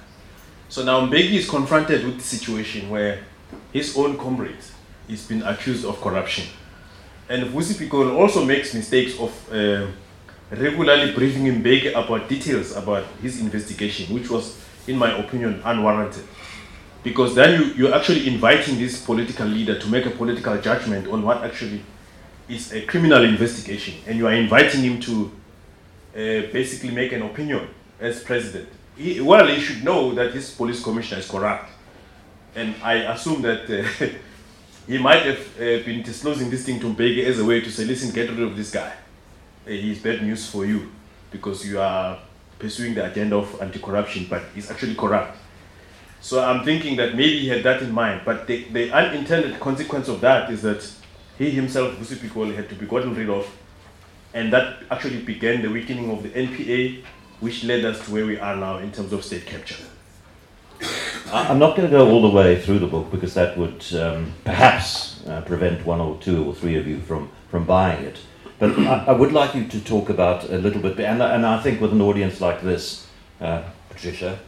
So 0.67 0.83
now 0.83 1.05
Mbeki 1.05 1.33
is 1.33 1.47
confronted 1.47 2.03
with 2.03 2.17
the 2.17 2.23
situation 2.23 2.89
where 2.89 3.19
his 3.71 3.95
own 3.95 4.17
comrade 4.17 4.57
is 5.07 5.27
being 5.27 5.43
accused 5.43 5.85
of 5.85 6.01
corruption. 6.01 6.47
And 7.27 7.43
Vusi 7.45 7.73
Pikoli 7.73 8.15
also 8.15 8.45
makes 8.45 8.73
mistakes 8.73 9.19
of 9.19 9.31
uh, 9.51 9.87
regularly 10.51 11.11
briefing 11.13 11.45
Mbeki 11.45 11.91
about 11.91 12.29
details 12.29 12.75
about 12.75 13.03
his 13.21 13.41
investigation, 13.41 14.13
which 14.13 14.29
was, 14.29 14.61
in 14.87 14.97
my 14.97 15.17
opinion, 15.17 15.61
unwarranted. 15.65 16.23
Because 17.03 17.33
then 17.35 17.59
you, 17.59 17.67
you're 17.73 17.95
actually 17.95 18.27
inviting 18.27 18.77
this 18.77 19.03
political 19.03 19.47
leader 19.47 19.79
to 19.79 19.87
make 19.87 20.05
a 20.05 20.11
political 20.11 20.59
judgment 20.61 21.07
on 21.07 21.23
what 21.23 21.43
actually 21.43 21.81
is 22.47 22.71
a 22.73 22.85
criminal 22.85 23.23
investigation, 23.23 23.95
and 24.05 24.17
you 24.17 24.27
are 24.27 24.33
inviting 24.33 24.81
him 24.81 24.99
to 25.01 25.31
uh, 26.15 26.51
basically 26.51 26.91
make 26.91 27.11
an 27.11 27.23
opinion 27.23 27.67
as 27.99 28.23
president. 28.23 28.69
He, 28.95 29.19
well, 29.19 29.47
he 29.47 29.59
should 29.59 29.83
know 29.83 30.13
that 30.13 30.33
his 30.33 30.51
police 30.51 30.83
commissioner 30.83 31.19
is 31.19 31.27
corrupt, 31.27 31.71
and 32.55 32.75
I 32.83 32.93
assume 33.13 33.41
that 33.41 33.69
uh, 33.69 34.05
he 34.87 34.97
might 34.97 35.23
have 35.23 35.39
uh, 35.57 35.83
been 35.83 36.03
disclosing 36.03 36.49
this 36.49 36.65
thing 36.65 36.79
to 36.79 36.87
Mbeki 36.93 37.23
as 37.25 37.39
a 37.39 37.45
way 37.45 37.61
to 37.61 37.71
say, 37.71 37.85
listen, 37.85 38.13
get 38.13 38.29
rid 38.29 38.41
of 38.41 38.55
this 38.55 38.71
guy. 38.71 38.93
Uh, 39.65 39.71
he's 39.71 40.01
bad 40.01 40.21
news 40.21 40.47
for 40.47 40.65
you 40.65 40.91
because 41.31 41.67
you 41.67 41.79
are 41.79 42.19
pursuing 42.59 42.93
the 42.93 43.05
agenda 43.09 43.35
of 43.35 43.61
anti-corruption, 43.61 44.27
but 44.29 44.43
he's 44.53 44.69
actually 44.69 44.95
corrupt. 44.95 45.37
So 46.21 46.43
I'm 46.43 46.63
thinking 46.63 46.95
that 46.97 47.15
maybe 47.15 47.39
he 47.39 47.47
had 47.47 47.63
that 47.63 47.81
in 47.81 47.91
mind, 47.91 48.21
but 48.25 48.47
the, 48.47 48.63
the 48.65 48.91
unintended 48.91 49.59
consequence 49.59 50.07
of 50.07 50.21
that 50.21 50.49
is 50.51 50.61
that 50.61 50.87
he 51.37 51.51
himself, 51.51 51.95
Vusi 51.95 52.15
Pikoli, 52.15 52.55
had 52.55 52.69
to 52.69 52.75
be 52.75 52.85
gotten 52.85 53.13
rid 53.13 53.29
of, 53.29 53.47
and 54.33 54.51
that 54.53 54.83
actually 54.89 55.21
began 55.21 55.61
the 55.61 55.69
weakening 55.69 56.11
of 56.11 56.23
the 56.23 56.29
NPA, 56.29 57.03
which 57.41 57.63
led 57.63 57.85
us 57.85 58.03
to 58.05 58.11
where 58.11 58.25
we 58.25 58.39
are 58.39 58.55
now 58.55 58.77
in 58.77 58.91
terms 58.91 59.11
of 59.13 59.23
state 59.23 59.45
capture. 59.45 59.83
I'm 61.31 61.59
not 61.59 61.75
going 61.75 61.89
to 61.89 61.91
go 61.91 62.09
all 62.09 62.21
the 62.21 62.29
way 62.29 62.61
through 62.61 62.79
the 62.79 62.87
book 62.87 63.09
because 63.11 63.33
that 63.33 63.57
would 63.57 63.83
um, 63.95 64.33
perhaps 64.43 65.25
uh, 65.27 65.41
prevent 65.41 65.85
one 65.85 65.99
or 65.99 66.17
two 66.19 66.45
or 66.45 66.53
three 66.53 66.75
of 66.75 66.87
you 66.87 66.99
from, 66.99 67.31
from 67.49 67.65
buying 67.65 68.03
it. 68.03 68.19
But 68.59 68.77
I, 68.79 69.05
I 69.07 69.11
would 69.11 69.33
like 69.33 69.55
you 69.55 69.67
to 69.67 69.83
talk 69.83 70.09
about 70.09 70.49
a 70.49 70.57
little 70.57 70.81
bit, 70.81 70.99
and, 70.99 71.21
and 71.21 71.45
I 71.45 71.61
think 71.61 71.81
with 71.81 71.91
an 71.91 72.01
audience 72.01 72.39
like 72.41 72.61
this, 72.61 73.07
uh, 73.41 73.63
Patricia, 73.89 74.39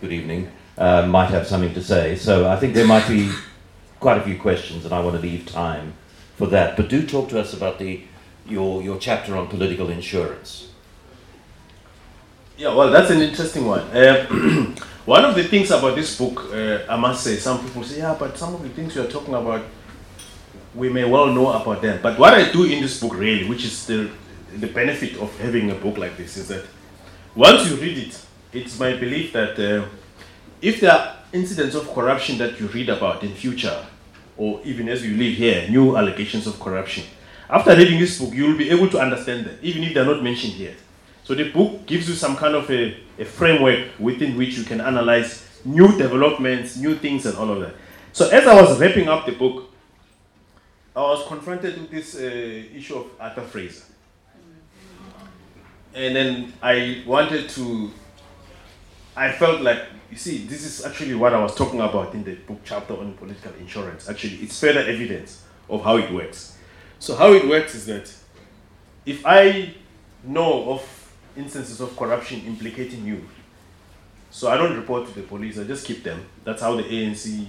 good 0.00 0.12
evening, 0.12 0.50
uh, 0.78 1.06
might 1.06 1.30
have 1.30 1.46
something 1.46 1.74
to 1.74 1.82
say. 1.82 2.16
So 2.16 2.48
I 2.48 2.56
think 2.56 2.74
there 2.74 2.86
might 2.86 3.06
be 3.06 3.30
quite 4.00 4.18
a 4.18 4.22
few 4.22 4.38
questions, 4.38 4.84
and 4.84 4.94
I 4.94 5.00
want 5.00 5.16
to 5.16 5.22
leave 5.22 5.46
time 5.46 5.94
for 6.36 6.46
that. 6.48 6.76
But 6.76 6.88
do 6.88 7.06
talk 7.06 7.28
to 7.28 7.38
us 7.38 7.52
about 7.52 7.78
the 7.78 8.02
your 8.46 8.82
your 8.82 8.98
chapter 8.98 9.36
on 9.36 9.46
political 9.48 9.90
insurance. 9.90 10.70
Yeah, 12.56 12.74
well, 12.74 12.90
that's 12.90 13.10
an 13.10 13.20
interesting 13.20 13.66
one. 13.66 13.80
Uh, 13.96 14.74
one 15.06 15.24
of 15.24 15.34
the 15.34 15.44
things 15.44 15.70
about 15.70 15.94
this 15.94 16.16
book, 16.18 16.52
uh, 16.52 16.80
I 16.88 16.96
must 16.96 17.24
say, 17.24 17.36
some 17.36 17.64
people 17.64 17.82
say, 17.84 17.98
yeah, 17.98 18.16
but 18.18 18.36
some 18.36 18.54
of 18.54 18.62
the 18.62 18.68
things 18.68 18.94
you 18.94 19.02
are 19.02 19.06
talking 19.06 19.34
about, 19.34 19.62
we 20.74 20.88
may 20.88 21.04
well 21.04 21.26
know 21.26 21.52
about 21.52 21.82
them. 21.82 22.00
But 22.02 22.18
what 22.18 22.34
I 22.34 22.50
do 22.52 22.64
in 22.64 22.80
this 22.82 23.00
book, 23.00 23.14
really, 23.14 23.48
which 23.48 23.64
is 23.64 23.86
the, 23.86 24.10
the 24.56 24.66
benefit 24.66 25.16
of 25.18 25.36
having 25.38 25.70
a 25.70 25.74
book 25.74 25.98
like 25.98 26.16
this, 26.16 26.36
is 26.36 26.48
that 26.48 26.64
once 27.34 27.68
you 27.68 27.76
read 27.76 27.98
it, 27.98 28.26
it's 28.52 28.78
my 28.78 28.96
belief 28.96 29.32
that 29.32 29.58
uh, 29.58 29.86
if 30.60 30.80
there 30.80 30.92
are 30.92 31.16
incidents 31.32 31.74
of 31.74 31.92
corruption 31.94 32.38
that 32.38 32.60
you 32.60 32.66
read 32.68 32.88
about 32.88 33.22
in 33.22 33.32
future, 33.34 33.86
or 34.36 34.60
even 34.64 34.88
as 34.88 35.04
you 35.04 35.16
live 35.16 35.34
here, 35.36 35.68
new 35.68 35.96
allegations 35.96 36.46
of 36.46 36.58
corruption, 36.60 37.04
after 37.48 37.74
reading 37.74 37.98
this 37.98 38.18
book, 38.18 38.32
you 38.32 38.46
will 38.46 38.56
be 38.56 38.70
able 38.70 38.88
to 38.88 38.98
understand 38.98 39.46
them, 39.46 39.58
even 39.62 39.82
if 39.82 39.94
they're 39.94 40.04
not 40.04 40.22
mentioned 40.22 40.52
here. 40.52 40.74
So 41.30 41.36
the 41.36 41.48
book 41.48 41.86
gives 41.86 42.08
you 42.08 42.16
some 42.16 42.36
kind 42.36 42.56
of 42.56 42.68
a, 42.72 42.96
a 43.16 43.24
framework 43.24 43.90
within 44.00 44.36
which 44.36 44.58
you 44.58 44.64
can 44.64 44.80
analyze 44.80 45.48
new 45.64 45.96
developments, 45.96 46.76
new 46.76 46.96
things, 46.96 47.24
and 47.24 47.38
all 47.38 47.48
of 47.52 47.60
that. 47.60 47.74
So 48.12 48.28
as 48.30 48.48
I 48.48 48.60
was 48.60 48.80
wrapping 48.80 49.08
up 49.08 49.26
the 49.26 49.30
book, 49.30 49.72
I 50.96 51.02
was 51.02 51.24
confronted 51.28 51.80
with 51.80 51.90
this 51.92 52.16
uh, 52.16 52.18
issue 52.76 52.96
of 52.96 53.10
Arthur 53.20 53.42
Fraser. 53.42 53.84
And 55.94 56.16
then 56.16 56.52
I 56.60 57.04
wanted 57.06 57.48
to, 57.50 57.92
I 59.14 59.30
felt 59.30 59.60
like, 59.60 59.84
you 60.10 60.16
see, 60.16 60.38
this 60.48 60.64
is 60.64 60.84
actually 60.84 61.14
what 61.14 61.32
I 61.32 61.40
was 61.40 61.54
talking 61.54 61.80
about 61.80 62.12
in 62.12 62.24
the 62.24 62.34
book 62.34 62.58
chapter 62.64 62.94
on 62.96 63.14
political 63.14 63.52
insurance. 63.60 64.08
Actually, 64.08 64.34
it's 64.38 64.58
further 64.58 64.80
evidence 64.80 65.44
of 65.68 65.84
how 65.84 65.96
it 65.96 66.10
works. 66.12 66.58
So, 66.98 67.14
how 67.14 67.32
it 67.34 67.46
works 67.46 67.76
is 67.76 67.86
that 67.86 68.12
if 69.06 69.24
I 69.24 69.74
know 70.24 70.72
of 70.72 70.99
instances 71.36 71.80
of 71.80 71.96
corruption 71.96 72.42
implicating 72.46 73.06
you, 73.06 73.26
so 74.30 74.48
I 74.48 74.56
don't 74.56 74.76
report 74.76 75.08
to 75.08 75.14
the 75.14 75.22
police, 75.22 75.58
I 75.58 75.64
just 75.64 75.86
keep 75.86 76.04
them. 76.04 76.24
That's 76.44 76.62
how 76.62 76.76
the 76.76 76.84
ANC 76.84 77.46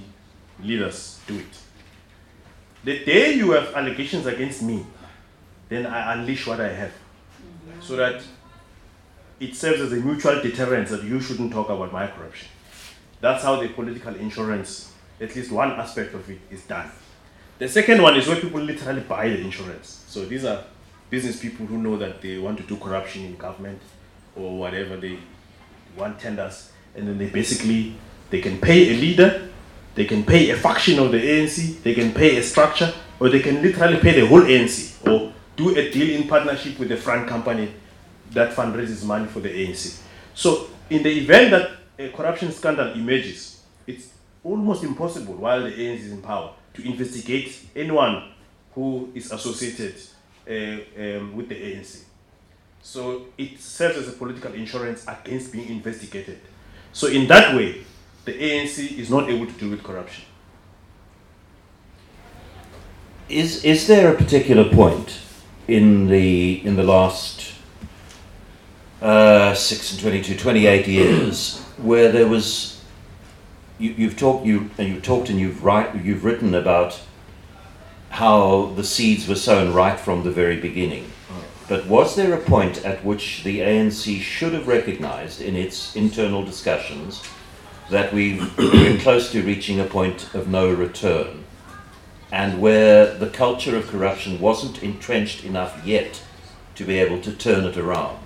leaders 0.63 1.20
do 1.28 1.38
it. 1.38 1.58
The 2.84 3.06
day 3.06 3.34
you 3.34 3.52
have 3.52 3.74
allegations 3.76 4.26
against 4.26 4.63
me, 4.63 4.86
then 5.70 5.86
I 5.86 6.13
unleash 6.13 6.48
what 6.48 6.60
I 6.60 6.70
have. 6.74 6.89
Mm-hmm. 6.89 7.82
So 7.82 7.96
that 7.98 8.24
it 9.39 9.56
serves 9.56 9.82
as 9.82 9.94
a 9.94 9.98
mutual 9.98 10.41
deterrence 10.41 10.89
that 10.89 11.04
you 11.04 11.20
shouldn't 11.20 11.52
talk 11.52 11.70
about 11.70 11.94
my 11.94 12.08
corruption. 12.08 12.48
That's 13.20 13.44
how 13.44 13.62
the 13.62 13.70
political 13.70 14.15
insurance, 14.15 14.91
at 15.20 15.36
least 15.36 15.52
one 15.52 15.72
aspect 15.72 16.15
of 16.15 16.28
it, 16.30 16.39
is 16.50 16.63
done. 16.63 16.89
The 17.60 17.70
second 17.70 18.02
one 18.02 18.17
is 18.17 18.28
where 18.28 18.41
people 18.41 18.60
literally 18.60 19.02
buy 19.02 19.30
the 19.30 19.39
insurance. 19.39 20.04
So 20.08 20.26
these 20.26 20.46
are 20.46 20.63
business 21.12 21.39
people 21.39 21.65
who 21.65 21.78
know 21.78 21.97
that 21.97 22.21
they 22.21 22.38
want 22.39 22.58
to 22.58 22.63
do 22.63 22.78
corruption 22.78 23.26
in 23.26 23.36
government 23.36 23.80
or 24.36 24.58
whatever 24.58 24.95
they 24.97 25.19
want 25.95 26.17
tenders, 26.19 26.71
and 26.95 27.08
then 27.08 27.17
they 27.17 27.28
basically 27.28 27.93
they 28.30 28.39
can 28.39 28.58
pay 28.58 28.95
a 28.95 28.97
leader, 28.97 29.50
they 29.93 30.06
can 30.06 30.24
pay 30.24 30.50
a 30.52 30.56
faction 30.56 30.97
of 31.00 31.12
the 31.12 31.19
ANC, 31.19 31.84
they 31.84 31.93
can 31.93 32.13
pay 32.13 32.38
a 32.38 32.43
structure, 32.43 32.91
or 33.19 33.30
they 33.30 33.41
can 33.41 33.62
literally 33.62 33.97
pay 34.00 34.19
the 34.21 34.26
whole 34.26 34.41
ANC 34.41 35.06
or 35.06 35.34
do 35.58 35.78
a 35.78 35.91
deal 35.91 36.19
in 36.19 36.28
partnership 36.30 36.80
with 36.80 36.88
the 36.88 36.97
front 36.97 37.28
company 37.28 37.74
that 38.32 38.56
fundraises 38.56 39.06
money 39.06 39.28
for 39.28 39.41
the 39.41 39.50
ANC. 39.50 40.02
So 40.34 40.67
in 40.89 41.04
the 41.04 41.10
event 41.10 41.52
that 41.52 41.71
a 42.00 42.10
corruption 42.10 42.54
scandal 42.54 42.93
emerges, 42.93 43.62
it's 43.86 44.08
almost 44.45 44.84
impossible 44.84 45.34
while 45.36 45.62
the 45.62 45.71
ANC 45.71 46.00
is 46.00 46.12
in 46.13 46.21
power 46.21 46.54
to 46.74 46.88
investigate 46.88 47.67
anyone 47.76 48.32
who 48.74 49.12
is 49.13 49.30
associated 49.30 49.95
um, 50.48 51.36
with 51.36 51.50
the 51.50 51.56
ANC. 51.56 52.04
So 52.82 53.26
it 53.38 53.60
serves 53.60 53.98
as 53.98 54.08
a 54.10 54.14
political 54.14 54.54
insurance 54.54 55.06
against 55.08 55.52
being 55.52 55.70
investigated. 55.70 56.40
So 56.94 57.08
in 57.08 57.28
that 57.28 57.56
way, 57.56 57.86
the 58.26 58.34
ANC 58.34 58.98
is 58.98 59.10
not 59.10 59.30
able 59.30 59.46
to 59.46 59.54
deal 59.54 59.70
with 59.70 59.84
corruption. 59.84 60.26
Is 63.30 63.64
is 63.64 63.88
there 63.88 64.14
a 64.14 64.18
particular 64.18 64.68
point 64.70 65.20
in 65.68 66.08
the 66.08 66.66
in 66.66 66.76
the 66.76 66.84
last 66.84 67.54
uh, 69.02 69.54
six 69.54 69.92
and 69.92 70.02
22, 70.02 70.38
28 70.38 70.88
years 70.88 71.60
where 71.78 72.12
there 72.12 72.28
was 72.28 72.84
you, 73.80 73.92
you've 73.98 74.18
talked 74.18 74.46
you 74.46 74.70
and 74.78 74.90
you've 74.90 75.04
talked 75.04 75.30
and 75.30 75.40
you've 75.40 75.64
write 75.64 75.96
you've 76.04 76.26
written 76.26 76.54
about 76.54 77.00
how 78.12 78.74
the 78.76 78.84
seeds 78.84 79.28
were 79.28 79.36
sown 79.36 79.74
right 79.74 80.00
from 80.00 80.24
the 80.24 80.32
very 80.32 80.58
beginning. 80.58 81.12
But 81.67 81.88
was 81.88 82.15
there 82.15 82.34
a 82.34 82.41
point 82.41 82.86
at 82.86 83.04
which 83.04 83.43
the 83.43 83.62
ANC 83.62 84.21
should 84.21 84.54
have 84.54 84.67
recognized 84.67 85.41
in 85.41 85.56
its 85.56 85.95
internal 85.95 86.43
discussions 86.43 87.24
that 87.89 88.13
we 88.13 88.45
we're 88.58 89.00
close 89.00 89.32
to 89.32 89.41
reaching 89.41 89.80
a 89.80 89.86
point 89.86 90.34
of 90.36 90.50
no 90.50 90.71
return 90.71 91.45
and 92.32 92.62
where 92.62 93.13
the 93.17 93.30
culture 93.30 93.76
of 93.76 93.88
corruption 93.88 94.39
wasn't 94.39 94.84
entrenched 94.84 95.43
enough 95.43 95.86
yet 95.86 96.21
to 96.76 96.86
be 96.86 96.97
able 96.97 97.21
to 97.21 97.34
turn 97.34 97.65
it 97.65 97.78
around? 97.78 98.19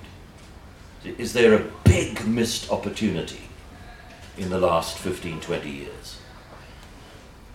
Is 1.03 1.33
there 1.33 1.53
a 1.53 1.65
big 1.83 2.25
missed 2.27 2.71
opportunity 2.71 3.41
in 4.37 4.49
the 4.49 4.59
last 4.59 4.97
15, 4.97 5.39
20 5.39 5.69
years? 5.69 6.19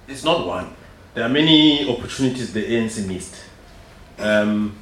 It's 0.09 0.25
not 0.25 0.47
one. 0.47 0.75
There 1.13 1.25
are 1.25 1.29
many 1.29 1.89
opportunities 1.91 2.53
the 2.53 2.63
ANC 2.65 3.05
missed. 3.09 3.35
Um, 4.19 4.77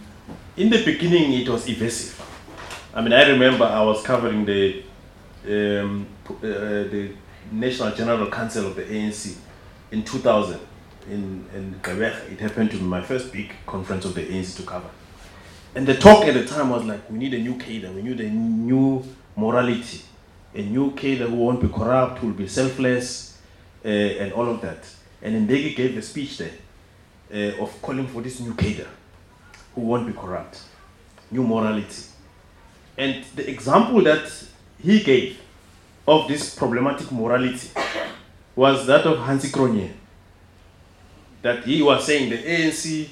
in 0.58 0.68
the 0.68 0.84
beginning, 0.84 1.32
it 1.32 1.48
was 1.48 1.66
evasive. 1.68 2.20
I 2.94 3.00
mean, 3.00 3.14
I 3.14 3.28
remember 3.28 3.64
I 3.64 3.80
was 3.82 4.02
covering 4.02 4.44
the 4.44 4.82
um, 5.46 6.06
uh, 6.28 6.34
the 6.42 7.12
National 7.50 7.92
General 7.94 8.30
Council 8.30 8.66
of 8.66 8.76
the 8.76 8.82
ANC 8.82 9.36
in 9.90 10.04
2000 10.04 10.60
in 11.08 11.46
in 11.54 11.80
Gqeberha. 11.82 12.30
It 12.30 12.40
happened 12.40 12.72
to 12.72 12.76
be 12.76 12.82
my 12.82 13.00
first 13.00 13.32
big 13.32 13.50
conference 13.66 14.04
of 14.04 14.14
the 14.14 14.26
ANC 14.26 14.56
to 14.56 14.62
cover. 14.64 14.90
And 15.74 15.86
the 15.86 15.94
talk 15.94 16.24
at 16.26 16.34
the 16.34 16.44
time 16.44 16.68
was 16.68 16.84
like, 16.84 17.08
we 17.10 17.18
need 17.18 17.32
a 17.32 17.38
new 17.38 17.56
cadre, 17.56 17.88
we 17.90 18.02
need 18.02 18.20
a 18.20 18.28
new 18.28 19.02
morality, 19.36 20.02
a 20.54 20.62
new 20.62 20.90
cadre 20.92 21.26
who 21.26 21.36
won't 21.36 21.60
be 21.60 21.68
corrupt, 21.68 22.18
who 22.18 22.26
will 22.28 22.34
be 22.34 22.48
selfless, 22.48 23.38
uh, 23.84 23.88
and 23.88 24.32
all 24.34 24.48
of 24.50 24.60
that. 24.60 24.84
And 25.22 25.48
Mbeki 25.48 25.74
gave 25.74 25.96
a 25.96 26.02
speech 26.02 26.38
there 26.38 26.52
uh, 27.32 27.62
of 27.62 27.80
calling 27.82 28.06
for 28.06 28.22
this 28.22 28.40
new 28.40 28.54
cadre 28.54 28.86
who 29.74 29.82
won't 29.82 30.06
be 30.06 30.12
corrupt, 30.12 30.62
new 31.30 31.42
morality. 31.42 32.02
And 32.96 33.24
the 33.34 33.48
example 33.48 34.02
that 34.02 34.30
he 34.82 35.00
gave 35.02 35.38
of 36.06 36.26
this 36.28 36.54
problematic 36.54 37.12
morality 37.12 37.70
was 38.56 38.86
that 38.86 39.06
of 39.06 39.18
Hansi 39.20 39.48
Cronje. 39.48 39.92
That 41.42 41.64
he 41.64 41.82
was 41.82 42.04
saying 42.04 42.30
the 42.30 42.38
ANC 42.38 43.08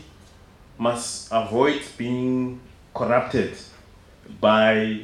must 0.79 1.29
avoid 1.31 1.83
being 1.97 2.61
corrupted 2.95 3.57
by 4.41 5.03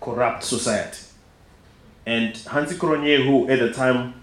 corrupt 0.00 0.44
society. 0.44 0.98
And 2.06 2.36
Hansi 2.36 2.76
Cronje, 2.76 3.24
who 3.24 3.48
at 3.48 3.58
the 3.58 3.72
time 3.72 4.19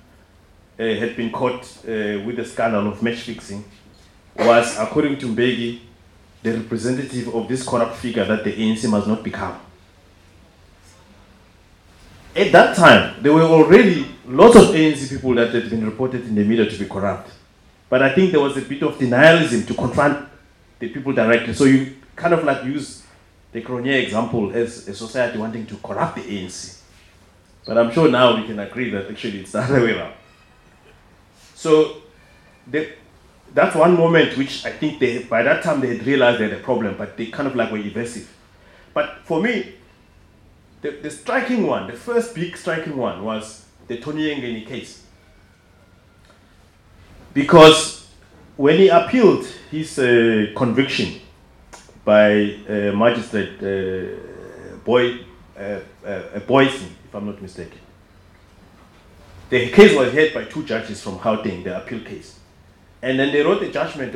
had 0.83 1.15
been 1.15 1.31
caught 1.31 1.63
uh, 1.87 2.21
with 2.25 2.35
the 2.35 2.45
scandal 2.45 2.87
of 2.87 3.01
match 3.01 3.21
fixing, 3.21 3.63
was, 4.35 4.77
according 4.77 5.17
to 5.19 5.27
Mbeki, 5.27 5.79
the 6.43 6.53
representative 6.53 7.33
of 7.33 7.47
this 7.47 7.67
corrupt 7.67 7.95
figure 7.95 8.25
that 8.25 8.43
the 8.43 8.53
ANC 8.53 8.89
must 8.89 9.07
not 9.07 9.23
become. 9.23 9.59
At 12.35 12.51
that 12.51 12.75
time, 12.75 13.15
there 13.23 13.33
were 13.33 13.41
already 13.41 14.05
lots 14.27 14.55
of 14.55 14.67
ANC 14.75 15.09
people 15.09 15.33
that 15.35 15.51
had 15.53 15.69
been 15.69 15.83
reported 15.83 16.23
in 16.25 16.35
the 16.35 16.43
media 16.43 16.69
to 16.69 16.77
be 16.77 16.85
corrupt. 16.85 17.31
But 17.89 18.03
I 18.03 18.13
think 18.13 18.31
there 18.31 18.39
was 18.39 18.55
a 18.57 18.61
bit 18.61 18.83
of 18.83 18.97
denialism 18.97 19.65
to 19.67 19.73
confront 19.73 20.27
the 20.77 20.89
people 20.89 21.13
directly. 21.13 21.53
So 21.53 21.63
you 21.63 21.95
kind 22.15 22.33
of 22.33 22.43
like 22.43 22.63
use 22.63 23.03
the 23.51 23.61
Cronje 23.61 24.03
example 24.03 24.51
as 24.51 24.87
a 24.87 24.93
society 24.93 25.39
wanting 25.39 25.65
to 25.65 25.77
corrupt 25.77 26.17
the 26.17 26.21
ANC. 26.21 26.81
But 27.65 27.77
I'm 27.77 27.91
sure 27.91 28.09
now 28.09 28.35
we 28.39 28.45
can 28.45 28.59
agree 28.59 28.91
that 28.91 29.09
actually 29.09 29.39
it's 29.39 29.53
the 29.53 29.59
other 29.59 29.81
way 29.81 29.97
around. 29.97 30.13
So 31.67 31.97
the, 32.65 32.93
that's 33.53 33.75
one 33.75 33.97
moment 33.97 34.37
which 34.37 34.65
I 34.65 34.71
think 34.71 35.01
they, 35.01 35.23
by 35.23 35.43
that 35.43 35.61
time 35.63 35.81
they 35.81 35.97
had 35.97 36.07
realized 36.07 36.39
they 36.39 36.47
had 36.47 36.57
a 36.57 36.63
problem, 36.63 36.95
but 36.97 37.17
they 37.17 37.25
kind 37.25 37.45
of 37.45 37.57
like 37.57 37.71
were 37.73 37.77
evasive. 37.77 38.33
But 38.93 39.17
for 39.25 39.41
me, 39.41 39.73
the, 40.81 40.91
the 40.91 41.11
striking 41.11 41.67
one, 41.67 41.87
the 41.87 41.97
first 41.97 42.33
big 42.33 42.55
striking 42.55 42.95
one 42.95 43.21
was 43.21 43.65
the 43.89 43.97
Tony 43.97 44.29
Yengeni 44.29 44.65
case. 44.65 45.03
Because 47.33 48.07
when 48.55 48.77
he 48.77 48.87
appealed 48.87 49.45
his 49.69 49.99
uh, 49.99 50.45
conviction 50.55 51.19
by 52.05 52.55
uh, 52.69 52.95
magistrate 52.95 53.61
uh, 53.61 54.77
Boy, 54.85 55.19
uh, 55.59 55.79
uh, 56.05 56.39
Boyson, 56.47 56.95
if 57.03 57.13
I'm 57.13 57.25
not 57.25 57.41
mistaken, 57.41 57.79
the 59.49 59.69
case 59.69 59.95
was 59.95 60.11
heard 60.13 60.33
by 60.33 60.45
two 60.45 60.63
judges 60.63 61.01
from 61.01 61.19
Gauteng, 61.19 61.63
the 61.63 61.77
appeal 61.77 62.01
case. 62.01 62.37
And 63.01 63.17
then 63.19 63.31
they 63.31 63.41
wrote 63.41 63.61
a 63.61 63.71
judgment 63.71 64.13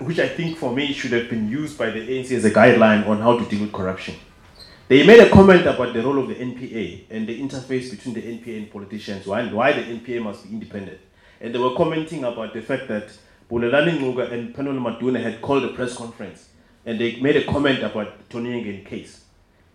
which 0.00 0.18
I 0.18 0.28
think 0.28 0.56
for 0.58 0.74
me 0.74 0.92
should 0.92 1.12
have 1.12 1.28
been 1.28 1.48
used 1.48 1.78
by 1.78 1.90
the 1.90 2.00
ANC 2.00 2.32
as 2.32 2.44
a 2.44 2.50
guideline 2.50 3.06
on 3.06 3.20
how 3.20 3.38
to 3.38 3.44
deal 3.44 3.60
with 3.60 3.72
corruption. 3.72 4.14
They 4.88 5.06
made 5.06 5.20
a 5.20 5.30
comment 5.30 5.66
about 5.66 5.92
the 5.92 6.02
role 6.02 6.18
of 6.18 6.28
the 6.28 6.34
NPA 6.34 7.04
and 7.10 7.26
the 7.26 7.40
interface 7.40 7.90
between 7.90 8.14
the 8.14 8.22
NPA 8.22 8.56
and 8.56 8.70
politicians, 8.70 9.26
why, 9.26 9.46
why 9.46 9.72
the 9.72 9.82
NPA 9.82 10.22
must 10.22 10.44
be 10.44 10.50
independent. 10.50 10.98
And 11.40 11.54
they 11.54 11.58
were 11.58 11.74
commenting 11.76 12.24
about 12.24 12.52
the 12.52 12.62
fact 12.62 12.88
that 12.88 13.10
Bulelani 13.50 13.98
Ngcuka 13.98 14.32
and 14.32 14.54
Penuel 14.54 14.76
Maduna 14.76 15.22
had 15.22 15.40
called 15.40 15.64
a 15.64 15.68
press 15.68 15.96
conference 15.96 16.48
and 16.84 16.98
they 17.00 17.16
made 17.16 17.36
a 17.36 17.44
comment 17.44 17.82
about 17.82 18.28
Tony 18.28 18.50
Yengeni 18.50 18.84
case. 18.84 19.24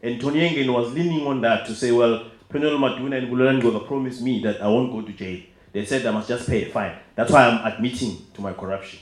And 0.02 0.20
Tony 0.20 0.42
Yengeni 0.42 0.74
was 0.74 0.94
leaning 0.94 1.26
on 1.26 1.42
that 1.42 1.66
to 1.68 1.76
say, 1.76 1.92
well, 1.92 2.26
Penuel 2.50 2.78
Maduna 2.78 3.18
and 3.18 3.28
Bulelani 3.28 3.62
Ngcuka 3.62 3.88
promised 3.88 4.22
me 4.22 4.42
that 4.44 4.62
I 4.62 4.68
won't 4.68 4.92
go 4.92 5.02
to 5.02 5.12
jail. 5.12 5.42
They 5.74 5.86
said 5.86 6.06
I 6.06 6.12
must 6.12 6.30
just 6.30 6.48
pay 6.48 6.70
a 6.70 6.72
fine. 6.72 6.96
That's 7.16 7.32
why 7.32 7.46
I'm 7.46 7.74
admitting 7.74 8.18
to 8.34 8.42
my 8.42 8.54
corruption. 8.54 9.00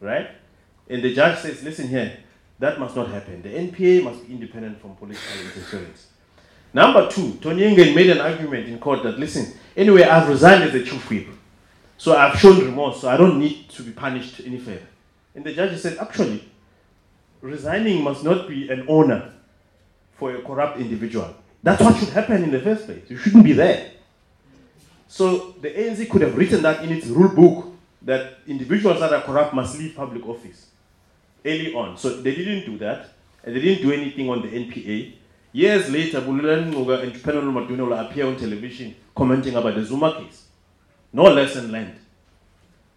Right? 0.00 0.28
And 0.88 1.02
the 1.02 1.14
judge 1.14 1.38
says, 1.38 1.62
listen 1.62 1.88
here, 1.88 2.18
that 2.58 2.80
must 2.80 2.96
not 2.96 3.08
happen. 3.08 3.42
The 3.42 3.50
NPA 3.50 4.02
must 4.04 4.26
be 4.26 4.34
independent 4.34 4.80
from 4.80 4.96
political 4.96 5.40
interference. 5.40 6.08
Number 6.74 7.08
two, 7.10 7.34
Tony 7.40 7.62
Yengeni 7.62 7.94
made 7.94 8.10
an 8.10 8.20
argument 8.20 8.66
in 8.66 8.78
court 8.78 9.02
that, 9.02 9.18
listen, 9.18 9.52
anyway, 9.76 10.02
I've 10.04 10.28
resigned 10.28 10.64
as 10.64 10.74
a 10.74 10.82
chief 10.82 11.08
whip. 11.08 11.28
So 11.98 12.16
I've 12.16 12.38
shown 12.38 12.58
remorse, 12.64 13.00
so 13.00 13.08
I 13.08 13.16
don't 13.16 13.38
need 13.38 13.68
to 13.70 13.82
be 13.82 13.92
punished 13.92 14.40
any 14.44 14.58
further. 14.58 14.86
And 15.34 15.44
the 15.44 15.52
judge 15.52 15.78
said, 15.78 15.98
actually, 15.98 16.48
resigning 17.40 18.02
must 18.02 18.24
not 18.24 18.48
be 18.48 18.68
an 18.70 18.86
honor 18.88 19.32
for 20.14 20.34
a 20.34 20.42
corrupt 20.42 20.78
individual. 20.78 21.34
That's 21.62 21.80
what 21.80 21.96
should 21.96 22.08
happen 22.08 22.42
in 22.42 22.50
the 22.50 22.60
first 22.60 22.86
place. 22.86 23.08
You 23.08 23.16
shouldn't 23.16 23.44
be 23.44 23.52
there. 23.52 23.92
So 25.08 25.54
the 25.60 25.70
ANC 25.70 26.08
could 26.10 26.22
have 26.22 26.36
written 26.36 26.62
that 26.62 26.82
in 26.82 26.90
its 26.90 27.06
rule 27.06 27.28
book 27.28 27.72
that 28.02 28.38
individuals 28.46 28.98
that 29.00 29.12
are 29.12 29.22
corrupt 29.22 29.54
must 29.54 29.78
leave 29.78 29.94
public 29.94 30.26
office 30.26 30.66
early 31.44 31.72
on. 31.74 31.96
So 31.96 32.20
they 32.20 32.34
didn't 32.34 32.64
do 32.64 32.78
that, 32.78 33.10
and 33.44 33.54
they 33.54 33.60
didn't 33.60 33.82
do 33.82 33.92
anything 33.92 34.28
on 34.28 34.42
the 34.42 34.48
NPA. 34.48 35.12
Years 35.52 35.90
later, 35.90 36.20
Bulelani 36.20 36.72
Ngcuka 36.72 37.02
and 37.02 37.22
Penuel 37.22 37.44
Maduna 37.44 37.86
will 37.86 37.92
appear 37.92 38.26
on 38.26 38.36
television 38.36 38.94
commenting 39.14 39.54
about 39.54 39.74
the 39.74 39.84
Zuma 39.84 40.18
case. 40.18 40.46
No 41.12 41.24
lesson 41.24 41.70
learned. 41.70 41.94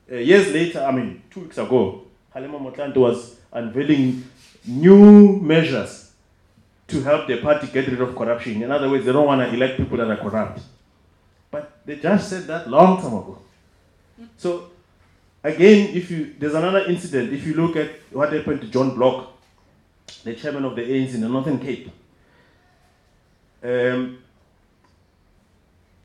Uh, 0.09 0.15
years 0.15 0.53
later, 0.53 0.83
I 0.83 0.91
mean, 0.91 1.21
two 1.29 1.41
weeks 1.41 1.57
ago, 1.57 2.05
Kgalema 2.33 2.59
Motlanthe 2.59 2.95
was 2.95 3.35
unveiling 3.51 4.23
new 4.65 5.39
measures 5.41 6.04
to 6.87 7.01
help 7.01 7.27
the 7.27 7.37
party 7.37 7.67
get 7.67 7.87
rid 7.87 8.01
of 8.01 8.15
corruption. 8.15 8.61
In 8.61 8.71
other 8.71 8.89
words, 8.89 9.05
they 9.05 9.11
don't 9.11 9.25
want 9.25 9.41
to 9.41 9.53
elect 9.55 9.77
people 9.77 9.97
that 9.97 10.09
are 10.09 10.17
corrupt. 10.17 10.61
But 11.49 11.79
they 11.85 11.95
just 11.95 12.29
said 12.29 12.47
that 12.47 12.69
long 12.69 13.01
time 13.01 13.13
ago. 13.13 13.39
So 14.37 14.69
Again, 15.45 15.95
if 15.95 16.09
you 16.09 16.33
there's 16.39 16.55
another 16.55 16.85
incident. 16.85 17.31
If 17.31 17.45
you 17.45 17.53
look 17.53 17.75
at 17.75 17.91
what 18.11 18.33
happened 18.33 18.61
to 18.61 18.67
John 18.67 18.95
Block, 18.95 19.31
the 20.23 20.33
chairman 20.33 20.65
of 20.65 20.75
the 20.75 20.81
ANC 20.81 21.13
in 21.13 21.21
the 21.21 21.29
Northern 21.29 21.59
Cape, 21.59 21.91
um, 23.61 24.17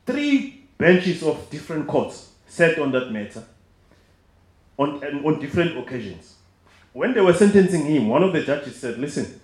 three 0.05 0.67
benches 0.77 1.23
of 1.23 1.49
different 1.49 1.87
courts 1.87 2.33
sat 2.47 2.79
on 2.79 2.93
that 2.93 3.11
matter 3.11 3.43
on, 4.77 5.03
on 5.25 5.41
different 5.41 5.79
occasions. 5.79 6.35
When 6.93 7.15
they 7.15 7.23
were 7.23 7.33
sentencing 7.33 7.87
him, 7.87 8.09
one 8.09 8.23
of 8.23 8.35
the 8.35 8.43
judges 8.43 8.77
said, 8.77 8.99
Listen, 8.99 9.40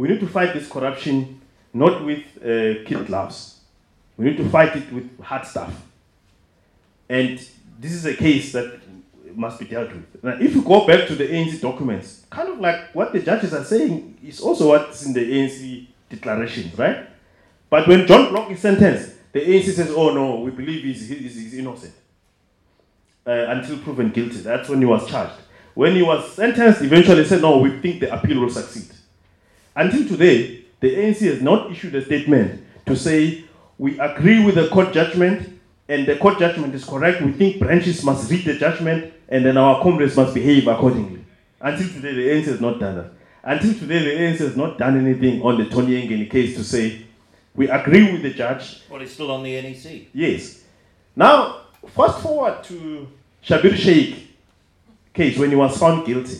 we 0.00 0.08
need 0.08 0.20
to 0.20 0.26
fight 0.26 0.54
this 0.54 0.66
corruption 0.66 1.38
not 1.74 2.02
with 2.02 2.24
uh, 2.38 2.82
kid 2.86 3.06
gloves, 3.06 3.60
we 4.16 4.24
need 4.24 4.38
to 4.38 4.48
fight 4.48 4.74
it 4.74 4.90
with 4.90 5.20
hard 5.20 5.46
stuff. 5.46 5.74
And 7.06 7.38
this 7.78 7.92
is 7.92 8.06
a 8.06 8.14
case 8.14 8.50
that 8.52 8.80
must 9.34 9.58
be 9.58 9.66
dealt 9.66 9.92
with. 9.92 10.24
Now, 10.24 10.38
if 10.40 10.54
you 10.54 10.62
go 10.62 10.86
back 10.86 11.06
to 11.08 11.14
the 11.14 11.26
ANC 11.26 11.60
documents, 11.60 12.24
kind 12.30 12.48
of 12.48 12.60
like 12.60 12.94
what 12.94 13.12
the 13.12 13.20
judges 13.20 13.52
are 13.52 13.62
saying 13.62 14.16
is 14.24 14.40
also 14.40 14.68
what's 14.68 15.04
in 15.04 15.12
the 15.12 15.20
ANC 15.20 15.86
declarations, 16.08 16.78
right? 16.78 17.06
But 17.68 17.86
when 17.86 18.06
John 18.06 18.30
Block 18.30 18.50
is 18.50 18.60
sentenced, 18.60 19.12
the 19.32 19.40
ANC 19.40 19.70
says, 19.70 19.90
oh 19.90 20.14
no, 20.14 20.40
we 20.40 20.50
believe 20.50 20.82
he's, 20.82 21.10
he's, 21.10 21.34
he's 21.34 21.54
innocent 21.54 21.92
uh, 23.26 23.32
until 23.48 23.76
proven 23.80 24.08
guilty. 24.08 24.38
That's 24.38 24.66
when 24.66 24.78
he 24.78 24.86
was 24.86 25.06
charged. 25.10 25.34
When 25.74 25.94
he 25.94 26.02
was 26.02 26.32
sentenced, 26.32 26.80
eventually 26.80 27.26
said, 27.26 27.42
no, 27.42 27.58
we 27.58 27.78
think 27.80 28.00
the 28.00 28.14
appeal 28.18 28.40
will 28.40 28.48
succeed. 28.48 28.96
Until 29.80 30.06
today, 30.06 30.66
the 30.80 30.94
ANC 30.94 31.20
has 31.20 31.40
not 31.40 31.72
issued 31.72 31.94
a 31.94 32.04
statement 32.04 32.62
to 32.84 32.94
say, 32.94 33.44
we 33.78 33.98
agree 33.98 34.44
with 34.44 34.56
the 34.56 34.68
court 34.68 34.92
judgment 34.92 35.58
and 35.88 36.06
the 36.06 36.16
court 36.16 36.38
judgment 36.38 36.74
is 36.74 36.84
correct. 36.84 37.22
We 37.22 37.32
think 37.32 37.58
branches 37.58 38.04
must 38.04 38.30
read 38.30 38.44
the 38.44 38.58
judgment 38.58 39.14
and 39.30 39.42
then 39.42 39.56
our 39.56 39.82
comrades 39.82 40.18
must 40.18 40.34
behave 40.34 40.68
accordingly. 40.68 41.24
Until 41.62 41.88
today, 41.88 42.12
the 42.12 42.28
ANC 42.28 42.44
has 42.44 42.60
not 42.60 42.78
done 42.78 42.96
that. 42.96 43.12
Until 43.42 43.72
today, 43.72 44.04
the 44.04 44.20
ANC 44.20 44.38
has 44.40 44.54
not 44.54 44.76
done 44.76 44.98
anything 44.98 45.40
on 45.40 45.56
the 45.56 45.64
Tony 45.70 45.92
Yengeni 45.92 46.30
case 46.30 46.56
to 46.56 46.62
say, 46.62 47.06
we 47.54 47.66
agree 47.70 48.12
with 48.12 48.20
the 48.20 48.34
judge. 48.34 48.82
Well, 48.90 49.00
it's 49.00 49.12
still 49.12 49.30
on 49.30 49.42
the 49.42 49.62
NEC. 49.62 50.08
Yes. 50.12 50.62
Now, 51.16 51.62
fast 51.88 52.20
forward 52.20 52.62
to 52.64 53.08
Schabir 53.42 53.72
Shaik 53.72 54.26
case 55.14 55.38
when 55.38 55.48
he 55.48 55.56
was 55.56 55.78
found 55.78 56.04
guilty. 56.04 56.38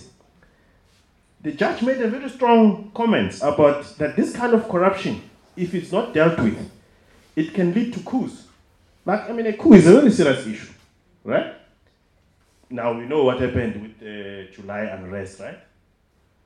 The 1.42 1.52
judge 1.52 1.82
made 1.82 2.00
a 2.02 2.08
very 2.08 2.28
strong 2.28 2.90
comments 2.94 3.42
about 3.42 3.96
that 3.98 4.16
this 4.16 4.34
kind 4.34 4.52
of 4.52 4.68
corruption, 4.68 5.22
if 5.56 5.74
it's 5.74 5.90
not 5.90 6.12
dealt 6.12 6.38
with, 6.38 6.70
it 7.36 7.54
can 7.54 7.72
lead 7.72 7.94
to 7.94 8.00
coups. 8.00 8.44
Like, 9.06 9.30
I 9.30 9.32
mean, 9.32 9.46
a 9.46 9.54
coup 9.54 9.72
is 9.72 9.86
a 9.86 9.92
very 9.92 10.10
serious 10.10 10.46
issue, 10.46 10.72
right? 11.24 11.54
now 12.70 12.92
we 12.92 13.04
know 13.04 13.24
what 13.24 13.40
happened 13.40 13.82
with 13.82 13.98
the 13.98 14.48
uh, 14.48 14.52
July 14.54 14.82
unrest, 14.82 15.40
right? 15.40 15.58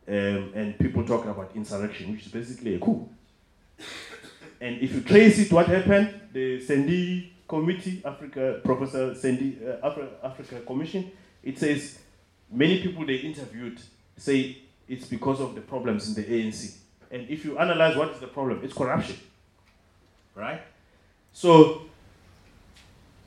Um, 0.09 0.53
and 0.55 0.79
people 0.79 1.05
talking 1.05 1.31
about 1.31 1.51
insurrection, 1.55 2.13
which 2.13 2.27
is 2.27 2.33
basically 2.33 2.75
a 2.75 2.79
coup. 2.79 3.09
and 4.61 4.81
if 4.81 4.95
you 4.95 5.03
trace 5.03 5.39
it, 5.39 5.53
what 5.53 5.67
happened? 5.67 6.21
The 6.33 6.61
Sandy 6.61 7.33
Committee, 7.47 8.03
Africa, 8.05 8.61
Professor 8.65 9.15
Sandy, 9.15 9.59
uh, 9.67 9.89
Afri- 9.89 10.09
Africa 10.23 10.61
Commission, 10.67 11.11
it 11.43 11.59
says 11.59 11.99
many 12.51 12.81
people 12.81 13.05
they 13.07 13.17
interviewed 13.17 13.81
say 14.17 14.59
it's 14.89 15.07
because 15.07 15.41
of 15.41 15.55
the 15.55 15.61
problems 15.61 16.09
in 16.09 16.15
the 16.15 16.29
ANC. 16.29 16.77
And 17.11 17.29
if 17.29 17.45
you 17.45 17.59
analyze 17.59 17.97
what 17.97 18.11
is 18.11 18.21
the 18.21 18.27
problem, 18.27 18.61
it's 18.63 18.75
corruption, 18.75 19.17
right? 20.35 20.63
So 21.33 21.83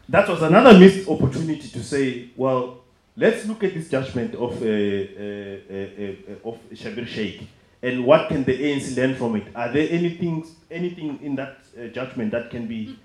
that 0.09 0.27
was 0.27 0.41
another 0.41 0.77
missed 0.77 1.07
opportunity 1.09 1.67
to 1.69 1.83
say, 1.83 2.29
well, 2.35 2.81
let's 3.15 3.45
look 3.45 3.63
at 3.63 3.73
this 3.73 3.89
judgment 3.89 4.35
of, 4.35 4.61
uh, 4.61 4.65
uh, 4.65 4.69
uh, 4.69 6.49
of 6.49 6.59
Schabir 6.73 7.07
Shaik 7.07 7.47
and 7.81 8.05
what 8.05 8.29
can 8.29 8.43
the 8.43 8.57
ANC 8.57 8.95
learn 8.97 9.15
from 9.15 9.35
it? 9.35 9.47
Are 9.55 9.71
there 9.71 9.87
anything, 9.89 10.45
anything 10.71 11.19
in 11.21 11.35
that 11.35 11.59
judgment 11.93 12.31
that 12.31 12.49
can 12.49 12.67
be 12.67 12.97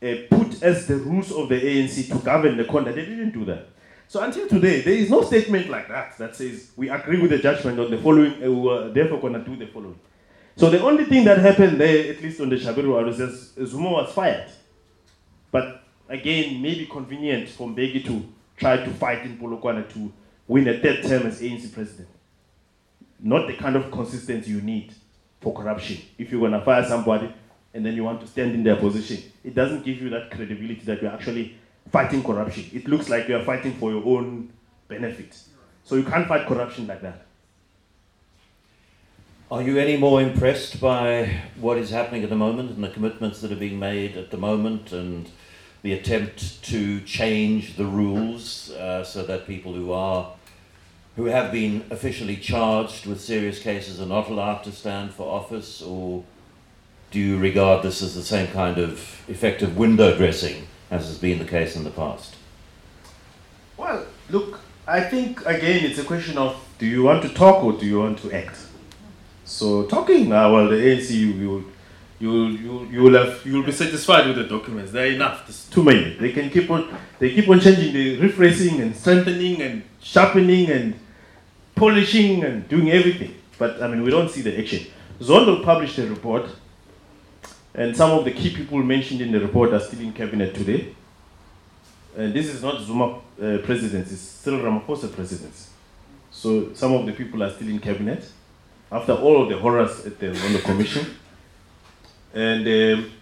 put 0.00 0.62
as 0.62 0.86
the 0.86 0.96
rules 0.96 1.30
of 1.30 1.48
the 1.48 1.60
ANC 1.60 2.08
to 2.08 2.18
govern 2.24 2.56
the 2.56 2.64
conduct? 2.64 2.96
They 2.96 3.04
didn't 3.04 3.32
do 3.32 3.44
that. 3.44 3.68
So 4.08 4.22
until 4.22 4.48
today, 4.48 4.80
there 4.80 4.94
is 4.94 5.10
no 5.10 5.22
statement 5.22 5.68
like 5.68 5.88
that 5.88 6.16
that 6.16 6.34
says 6.34 6.70
we 6.76 6.88
agree 6.88 7.20
with 7.20 7.30
the 7.30 7.38
judgment 7.38 7.78
on 7.78 7.90
the 7.90 7.98
following, 7.98 8.42
uh, 8.42 8.50
we 8.50 8.70
are 8.70 8.88
therefore 8.88 9.20
going 9.20 9.34
to 9.34 9.40
do 9.40 9.54
the 9.54 9.66
following. 9.66 10.00
So 10.56 10.70
the 10.70 10.82
only 10.82 11.04
thing 11.04 11.24
that 11.26 11.38
happened 11.38 11.78
there, 11.78 12.10
at 12.14 12.22
least 12.22 12.40
on 12.40 12.48
the 12.48 12.56
Shabiru 12.56 12.88
was 13.04 13.52
Zuma 13.70 13.90
was 13.90 14.10
fired. 14.14 14.50
But 15.52 15.84
again, 16.08 16.60
maybe 16.62 16.86
convenient 16.86 17.50
for 17.50 17.68
Mbeki 17.68 18.06
to 18.06 18.26
try 18.56 18.78
to 18.78 18.90
fight 18.94 19.26
in 19.26 19.38
Polokwane 19.38 19.86
to 19.92 20.10
win 20.46 20.66
a 20.68 20.80
third 20.80 21.02
term 21.02 21.26
as 21.26 21.42
ANC 21.42 21.70
president. 21.70 22.08
Not 23.20 23.46
the 23.46 23.54
kind 23.54 23.76
of 23.76 23.90
consistency 23.90 24.50
you 24.50 24.62
need 24.62 24.94
for 25.42 25.54
corruption. 25.54 25.98
If 26.16 26.32
you're 26.32 26.40
going 26.40 26.52
to 26.52 26.64
fire 26.64 26.84
somebody 26.84 27.32
and 27.74 27.84
then 27.84 27.94
you 27.94 28.04
want 28.04 28.22
to 28.22 28.26
stand 28.26 28.54
in 28.54 28.64
their 28.64 28.76
position, 28.76 29.22
it 29.44 29.54
doesn't 29.54 29.84
give 29.84 30.00
you 30.00 30.08
that 30.10 30.30
credibility 30.30 30.80
that 30.86 31.02
you're 31.02 31.12
actually 31.12 31.58
fighting 31.90 32.22
corruption. 32.22 32.70
It 32.72 32.88
looks 32.88 33.08
like 33.08 33.28
you're 33.28 33.44
fighting 33.44 33.74
for 33.74 33.90
your 33.90 34.04
own 34.04 34.52
benefit. 34.88 35.38
So 35.84 35.96
you 35.96 36.04
can't 36.04 36.28
fight 36.28 36.46
corruption 36.46 36.86
like 36.86 37.02
that. 37.02 37.22
Are 39.50 39.62
you 39.62 39.78
any 39.78 39.96
more 39.96 40.20
impressed 40.20 40.78
by 40.78 41.40
what 41.58 41.78
is 41.78 41.88
happening 41.88 42.22
at 42.22 42.28
the 42.28 42.36
moment 42.36 42.70
and 42.70 42.84
the 42.84 42.90
commitments 42.90 43.40
that 43.40 43.50
are 43.50 43.56
being 43.56 43.78
made 43.78 44.16
at 44.16 44.30
the 44.30 44.36
moment 44.36 44.92
and 44.92 45.30
the 45.82 45.94
attempt 45.94 46.62
to 46.64 47.00
change 47.00 47.76
the 47.76 47.86
rules 47.86 48.70
uh, 48.72 49.02
so 49.04 49.22
that 49.22 49.46
people 49.46 49.72
who 49.72 49.92
are 49.92 50.32
who 51.16 51.24
have 51.24 51.50
been 51.50 51.84
officially 51.90 52.36
charged 52.36 53.06
with 53.06 53.20
serious 53.20 53.58
cases 53.58 54.00
are 54.00 54.06
not 54.06 54.28
allowed 54.28 54.62
to 54.64 54.70
stand 54.70 55.12
for 55.12 55.24
office 55.34 55.82
or 55.82 56.22
do 57.10 57.18
you 57.18 57.38
regard 57.38 57.82
this 57.82 58.02
as 58.02 58.14
the 58.14 58.22
same 58.22 58.46
kind 58.48 58.78
of 58.78 59.22
effective 59.28 59.76
window 59.76 60.16
dressing 60.16 60.66
as 60.90 61.06
has 61.06 61.18
been 61.18 61.38
the 61.38 61.44
case 61.44 61.76
in 61.76 61.84
the 61.84 61.90
past? 61.90 62.36
Well, 63.76 64.06
look, 64.30 64.60
I 64.86 65.00
think 65.00 65.44
again 65.46 65.84
it's 65.84 65.98
a 65.98 66.04
question 66.04 66.38
of 66.38 66.56
do 66.78 66.86
you 66.86 67.02
want 67.04 67.22
to 67.22 67.28
talk 67.28 67.62
or 67.64 67.72
do 67.72 67.86
you 67.86 68.00
want 68.00 68.18
to 68.20 68.32
act? 68.32 68.58
So 69.44 69.84
talking, 69.84 70.32
uh, 70.32 70.50
well, 70.50 70.68
the 70.68 70.76
ANC 70.76 71.10
you 71.10 71.48
will 71.48 71.64
you 72.20 72.46
you 72.46 72.88
you 72.90 73.02
will 73.02 73.14
have 73.14 73.44
you 73.46 73.54
will 73.54 73.62
be 73.62 73.72
satisfied 73.72 74.26
with 74.26 74.36
the 74.36 74.44
documents. 74.44 74.92
They're 74.92 75.12
enough. 75.12 75.46
There's 75.46 75.66
too 75.68 75.82
many. 75.82 76.16
They 76.18 76.32
can 76.32 76.50
keep 76.50 76.70
on 76.70 76.96
they 77.18 77.34
keep 77.34 77.48
on 77.48 77.60
changing 77.60 77.92
the 77.92 78.18
rephrasing 78.18 78.80
and 78.80 78.94
strengthening 78.94 79.62
and 79.62 79.82
sharpening 80.00 80.70
and 80.70 80.98
polishing 81.76 82.44
and 82.44 82.68
doing 82.68 82.90
everything. 82.90 83.34
But 83.58 83.82
I 83.82 83.88
mean, 83.88 84.02
we 84.02 84.10
don't 84.10 84.30
see 84.30 84.42
the 84.42 84.58
action. 84.58 84.86
Zondo 85.20 85.64
published 85.64 85.98
a 85.98 86.06
report, 86.06 86.48
and 87.78 87.96
some 87.96 88.10
of 88.10 88.24
the 88.24 88.32
key 88.32 88.50
people 88.50 88.78
mentioned 88.82 89.20
in 89.20 89.30
the 89.30 89.38
report 89.38 89.72
are 89.72 89.78
still 89.78 90.00
in 90.00 90.12
cabinet 90.12 90.52
today. 90.52 90.94
And 92.16 92.34
this 92.34 92.48
is 92.48 92.60
not 92.60 92.80
Zuma 92.80 93.04
uh, 93.04 93.58
presidency, 93.62 94.14
it's 94.14 94.20
still 94.20 94.58
Ramaphosa 94.58 95.14
presidency. 95.14 95.70
So 96.32 96.74
some 96.74 96.92
of 96.92 97.06
the 97.06 97.12
people 97.12 97.40
are 97.44 97.50
still 97.50 97.68
in 97.68 97.78
cabinet 97.78 98.28
after 98.90 99.12
all 99.12 99.42
of 99.42 99.48
the 99.48 99.56
horrors 99.56 100.04
at 100.04 100.18
the 100.18 100.26
Zondo 100.26 100.60
Commission. 100.64 101.06
And 102.34 102.66
um, 102.66 103.12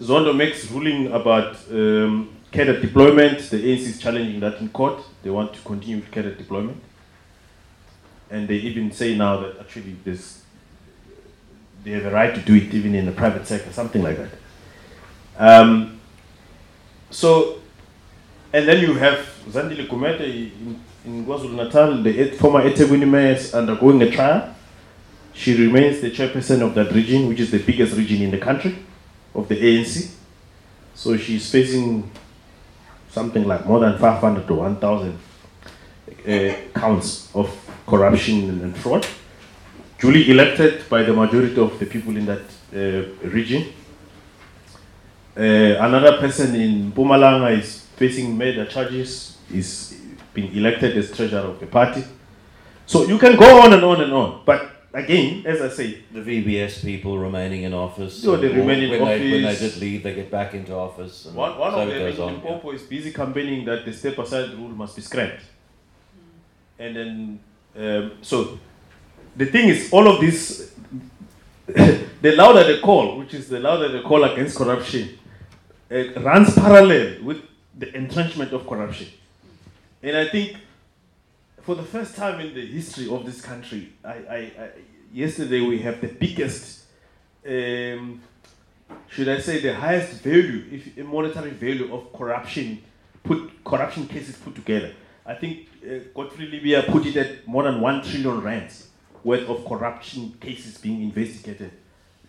Zondo 0.00 0.32
makes 0.32 0.70
ruling 0.70 1.08
about 1.10 1.56
um, 1.68 2.30
cadre 2.52 2.80
deployment. 2.80 3.40
The 3.50 3.56
ANC 3.56 3.80
is 3.80 3.98
challenging 3.98 4.38
that 4.40 4.60
in 4.60 4.68
court. 4.68 5.02
They 5.24 5.30
want 5.30 5.54
to 5.54 5.60
continue 5.62 5.96
with 5.96 6.10
cadre 6.12 6.36
deployment. 6.36 6.80
And 8.30 8.46
they 8.46 8.56
even 8.56 8.92
say 8.92 9.16
now 9.16 9.40
that 9.40 9.58
actually 9.58 9.96
this, 10.04 10.41
they 11.84 11.90
have 11.92 12.06
a 12.06 12.10
right 12.10 12.34
to 12.34 12.40
do 12.40 12.54
it 12.54 12.72
even 12.74 12.94
in 12.94 13.06
the 13.06 13.12
private 13.12 13.46
sector, 13.46 13.72
something 13.72 14.02
like 14.02 14.16
that. 14.16 14.30
Um, 15.38 16.00
so, 17.10 17.60
and 18.52 18.68
then 18.68 18.80
you 18.80 18.94
have 18.94 19.18
Zandile 19.48 19.86
Gumede 19.88 20.20
in, 20.24 20.80
in 21.04 21.56
Natal, 21.56 22.02
the 22.02 22.30
former 22.32 22.62
eThekwini 22.62 23.08
mayor, 23.08 23.32
is 23.32 23.54
undergoing 23.54 24.00
a 24.02 24.10
trial. 24.10 24.54
She 25.34 25.56
remains 25.56 26.00
the 26.00 26.10
chairperson 26.10 26.62
of 26.62 26.74
that 26.74 26.92
region, 26.92 27.28
which 27.28 27.40
is 27.40 27.50
the 27.50 27.58
biggest 27.58 27.96
region 27.96 28.22
in 28.22 28.30
the 28.30 28.38
country 28.38 28.78
of 29.34 29.48
the 29.48 29.56
ANC. 29.56 30.12
So 30.94 31.16
she's 31.16 31.50
facing 31.50 32.10
something 33.10 33.44
like 33.44 33.66
more 33.66 33.80
than 33.80 33.98
500 33.98 34.46
to 34.46 34.54
1,000 34.54 35.18
uh, 36.28 36.54
counts 36.74 37.34
of 37.34 37.50
corruption 37.86 38.62
and 38.62 38.76
fraud. 38.76 39.06
Duly 40.02 40.28
elected 40.32 40.82
by 40.90 41.04
the 41.04 41.12
majority 41.12 41.60
of 41.60 41.78
the 41.78 41.86
people 41.86 42.16
in 42.16 42.26
that 42.26 42.42
uh, 42.74 43.28
region. 43.28 43.72
Uh, 45.36 45.40
another 45.78 46.18
person 46.18 46.56
in 46.56 46.90
Mpumalanga 46.90 47.56
is 47.56 47.82
facing 47.96 48.36
murder 48.36 48.66
charges, 48.66 49.38
is 49.54 49.96
being 50.34 50.52
elected 50.56 50.98
as 50.98 51.12
treasurer 51.12 51.50
of 51.52 51.60
the 51.60 51.66
party. 51.66 52.02
So 52.84 53.04
you 53.06 53.16
can 53.16 53.36
go 53.36 53.62
on 53.62 53.72
and 53.74 53.84
on 53.84 54.00
and 54.00 54.12
on, 54.12 54.42
but 54.44 54.72
again, 54.92 55.46
as 55.46 55.62
I 55.62 55.68
say, 55.68 56.02
The 56.12 56.20
VBS 56.20 56.84
people 56.84 57.16
remaining 57.16 57.62
in 57.62 57.72
office. 57.72 58.24
Yeah, 58.24 58.36
they 58.38 58.48
remain 58.48 58.82
in 58.82 58.90
when 58.90 59.20
They, 59.20 59.30
when 59.30 59.42
they 59.42 59.56
did 59.56 59.76
leave, 59.76 60.02
they 60.02 60.14
get 60.14 60.32
back 60.32 60.52
into 60.54 60.74
office. 60.74 61.26
And 61.26 61.36
one, 61.36 61.56
one 61.56 61.70
so 61.70 61.78
of 61.78 61.88
them 61.88 61.98
goes 61.98 62.16
in 62.16 62.22
on. 62.22 62.42
yeah. 62.44 62.70
Is 62.72 62.82
busy 62.82 63.12
campaigning 63.12 63.64
that 63.66 63.84
the 63.84 63.92
step 63.92 64.18
aside 64.18 64.50
rule 64.54 64.70
must 64.70 64.96
be 64.96 65.02
scrapped. 65.02 65.42
And 66.76 66.96
then, 66.96 67.40
um, 67.76 68.12
so 68.20 68.58
the 69.36 69.46
thing 69.46 69.68
is, 69.68 69.92
all 69.92 70.06
of 70.08 70.20
this, 70.20 70.72
the 71.66 72.32
louder 72.36 72.64
the 72.64 72.80
call, 72.80 73.18
which 73.18 73.34
is 73.34 73.48
the 73.48 73.60
louder 73.60 73.88
the 73.88 74.02
call 74.02 74.24
against 74.24 74.56
corruption, 74.56 75.18
runs 75.90 76.54
parallel 76.54 77.22
with 77.22 77.42
the 77.78 77.94
entrenchment 77.96 78.52
of 78.52 78.66
corruption. 78.66 79.08
And 80.02 80.16
I 80.16 80.28
think 80.28 80.56
for 81.62 81.74
the 81.74 81.82
first 81.82 82.16
time 82.16 82.40
in 82.40 82.54
the 82.54 82.66
history 82.66 83.08
of 83.08 83.24
this 83.24 83.40
country, 83.40 83.92
I, 84.04 84.08
I, 84.08 84.36
I, 84.36 84.68
yesterday 85.12 85.60
we 85.60 85.78
have 85.80 86.00
the 86.00 86.08
biggest, 86.08 86.82
um, 87.46 88.20
should 89.08 89.28
I 89.28 89.38
say, 89.38 89.60
the 89.60 89.74
highest 89.74 90.22
value, 90.22 90.64
if 90.70 91.06
monetary 91.06 91.50
value 91.50 91.94
of 91.94 92.12
corruption, 92.12 92.82
put 93.22 93.64
corruption 93.64 94.08
cases 94.08 94.36
put 94.36 94.54
together. 94.54 94.92
I 95.24 95.34
think 95.34 95.68
uh, 95.84 96.00
Godfrey 96.14 96.50
Lebeya 96.50 96.90
put 96.90 97.06
it 97.06 97.16
at 97.16 97.46
more 97.46 97.62
than 97.62 97.80
one 97.80 98.02
trillion 98.02 98.42
rands 98.42 98.88
worth 99.24 99.48
of 99.48 99.64
corruption 99.64 100.34
cases 100.40 100.78
being 100.78 101.02
investigated 101.02 101.72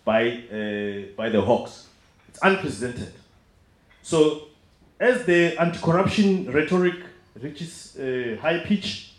by 0.04 0.22
uh, 0.28 1.14
by 1.16 1.28
the 1.28 1.40
Hawks. 1.40 1.88
It's 2.28 2.38
unprecedented. 2.42 3.12
So, 4.02 4.48
as 5.00 5.24
the 5.24 5.56
anti-corruption 5.58 6.50
rhetoric 6.52 6.96
reaches 7.40 7.96
uh, 7.96 8.36
high 8.40 8.58
pitch, 8.58 9.14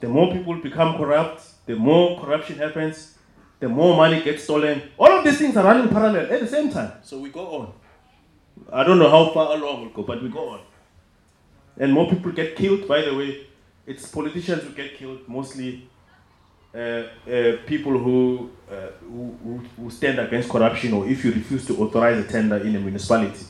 the 0.00 0.08
more 0.08 0.32
people 0.32 0.54
become 0.56 0.96
corrupt, 0.96 1.42
the 1.66 1.76
more 1.76 2.20
corruption 2.20 2.56
happens, 2.56 3.16
the 3.58 3.68
more 3.68 3.96
money 3.96 4.22
gets 4.22 4.44
stolen. 4.44 4.82
All 4.98 5.12
of 5.18 5.24
these 5.24 5.38
things 5.38 5.56
are 5.56 5.64
running 5.64 5.88
parallel 5.88 6.32
at 6.32 6.40
the 6.40 6.46
same 6.46 6.70
time. 6.70 6.92
So 7.02 7.18
we 7.18 7.30
go 7.30 7.46
on. 7.58 7.72
I 8.72 8.84
don't 8.84 8.98
know 8.98 9.10
how 9.10 9.32
far 9.32 9.56
along 9.56 9.82
we'll 9.82 9.90
go, 9.90 10.02
but 10.02 10.22
we 10.22 10.28
go 10.28 10.50
on. 10.50 10.60
And 11.78 11.92
more 11.92 12.08
people 12.08 12.32
get 12.32 12.56
killed. 12.56 12.86
By 12.86 13.02
the 13.02 13.14
way, 13.14 13.46
it's 13.86 14.06
politicians 14.08 14.62
who 14.62 14.70
get 14.70 14.96
killed, 14.96 15.28
mostly 15.28 15.88
people 16.72 17.98
who, 17.98 18.50
uh, 18.70 18.88
who, 19.00 19.36
who, 19.42 19.62
who 19.76 19.90
stand 19.90 20.18
against 20.18 20.48
corruption, 20.48 20.92
or 20.92 21.06
if 21.06 21.24
you 21.24 21.32
refuse 21.32 21.66
to 21.66 21.76
authorize 21.82 22.24
a 22.24 22.28
tender 22.28 22.58
in 22.58 22.76
a 22.76 22.80
municipality, 22.80 23.44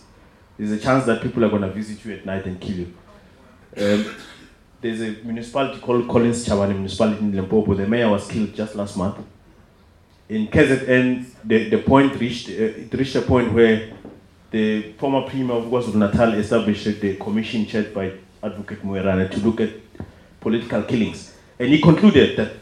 there's 0.58 0.72
a 0.72 0.78
chance 0.78 1.04
that 1.06 1.22
people 1.22 1.44
are 1.44 1.48
going 1.48 1.62
to 1.62 1.70
visit 1.70 2.04
you 2.04 2.14
at 2.14 2.24
night 2.24 2.44
and 2.46 2.60
kill 2.60 2.76
you. 2.76 2.94
Um, 3.76 4.14
there's 4.80 5.00
a 5.02 5.10
municipality 5.22 5.80
called 5.80 6.08
Collins 6.08 6.46
Chabane 6.46 6.72
municipality 6.72 7.20
in 7.20 7.32
Limpopo. 7.36 7.74
The 7.74 7.86
mayor 7.86 8.08
was 8.08 8.26
killed 8.26 8.54
just 8.54 8.74
last 8.74 8.96
month. 8.96 9.18
In 10.28 10.46
KZN, 10.48 11.26
the, 11.44 11.68
the 11.68 11.78
point 11.78 12.18
reached, 12.18 12.48
uh, 12.48 12.52
it 12.52 12.94
reached 12.94 13.16
a 13.16 13.22
point 13.22 13.52
where 13.52 13.92
the 14.50 14.92
former 14.94 15.28
premier 15.28 15.56
of 15.56 15.64
KwaZulu 15.64 15.96
Natal 15.96 16.34
established 16.34 17.00
the 17.00 17.16
commission 17.16 17.66
chaired 17.66 17.92
by 17.92 18.12
Advocate 18.42 18.82
Moerane 18.82 19.30
to 19.30 19.40
look 19.40 19.60
at 19.60 19.70
political 20.40 20.82
killings. 20.84 21.34
And 21.58 21.68
he 21.68 21.80
concluded 21.80 22.36
that 22.38 22.52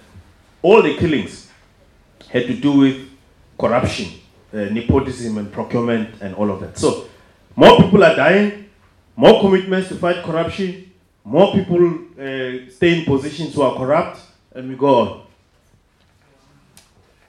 all 0.62 0.82
the 0.82 0.96
killings 0.96 1.50
had 2.30 2.46
to 2.46 2.54
do 2.54 2.72
with 2.72 3.08
corruption, 3.58 4.20
uh, 4.52 4.56
nepotism, 4.56 5.38
and 5.38 5.52
procurement, 5.52 6.20
and 6.20 6.34
all 6.34 6.50
of 6.50 6.60
that. 6.60 6.78
So, 6.78 7.08
more 7.56 7.76
people 7.82 8.04
are 8.04 8.14
dying, 8.14 8.68
more 9.16 9.40
commitments 9.40 9.88
to 9.88 9.96
fight 9.96 10.24
corruption, 10.24 10.92
more 11.24 11.52
people 11.52 11.84
uh, 12.18 12.70
stay 12.70 12.98
in 12.98 13.04
positions 13.04 13.54
who 13.54 13.62
are 13.62 13.76
corrupt, 13.76 14.20
and 14.54 14.68
we 14.68 14.76
go 14.76 14.94
on. 14.94 15.26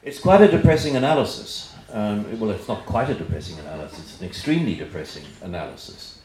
It's 0.04 0.20
quite 0.20 0.42
a 0.42 0.48
depressing 0.48 0.96
analysis. 0.96 1.76
Um, 1.92 2.39
well, 2.39 2.52
it's 2.52 2.68
not 2.68 2.86
quite 2.86 3.10
a 3.10 3.15
depressing 3.15 3.58
analysis, 3.60 4.00
it's 4.00 4.22
an 4.22 4.28
extremely 4.28 4.76
depressing 4.76 5.24
analysis. 5.42 6.22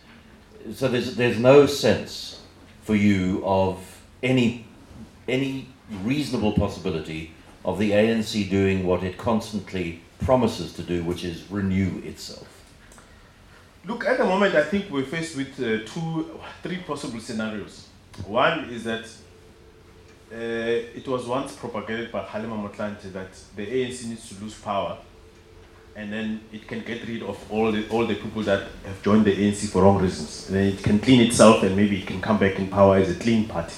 So 0.74 0.88
there's, 0.88 1.16
there's 1.16 1.38
no 1.38 1.66
sense 1.66 2.40
for 2.82 2.94
you 2.94 3.42
of 3.44 3.78
any, 4.22 4.66
any 5.26 5.68
reasonable 6.02 6.52
possibility 6.52 7.32
of 7.64 7.78
the 7.78 7.92
ANC 7.92 8.48
doing 8.50 8.86
what 8.86 9.02
it 9.02 9.16
constantly 9.16 10.00
promises 10.20 10.72
to 10.74 10.82
do, 10.82 11.02
which 11.04 11.24
is 11.24 11.50
renew 11.50 12.00
itself. 12.04 12.48
Look, 13.86 14.06
at 14.06 14.18
the 14.18 14.24
moment, 14.24 14.54
I 14.54 14.62
think 14.62 14.90
we're 14.90 15.04
faced 15.04 15.36
with 15.36 15.60
uh, 15.60 15.86
two, 15.86 16.40
three 16.62 16.78
possible 16.78 17.20
scenarios. 17.20 17.88
One 18.26 18.70
is 18.70 18.84
that 18.84 19.04
uh, 20.32 20.36
it 20.36 21.06
was 21.06 21.26
once 21.26 21.54
propagated 21.54 22.10
by 22.10 22.24
Kgalema 22.24 22.68
Motlanthe 22.68 23.12
that 23.12 23.32
the 23.56 23.66
ANC 23.66 24.06
needs 24.06 24.28
to 24.30 24.42
lose 24.42 24.54
power 24.54 24.98
and 25.96 26.12
then 26.12 26.40
it 26.52 26.66
can 26.66 26.80
get 26.80 27.06
rid 27.06 27.22
of 27.22 27.38
all 27.52 27.70
the, 27.70 27.88
all 27.88 28.06
the 28.06 28.14
people 28.14 28.42
that 28.42 28.62
have 28.84 29.00
joined 29.02 29.24
the 29.24 29.32
ANC 29.32 29.70
for 29.70 29.82
wrong 29.82 29.98
reasons. 30.02 30.48
And 30.48 30.56
then 30.56 30.66
it 30.68 30.82
can 30.82 30.98
clean 30.98 31.20
itself 31.20 31.62
and 31.62 31.76
maybe 31.76 32.00
it 32.00 32.06
can 32.06 32.20
come 32.20 32.38
back 32.38 32.58
in 32.58 32.68
power 32.68 32.96
as 32.96 33.10
a 33.10 33.14
clean 33.14 33.46
party. 33.46 33.74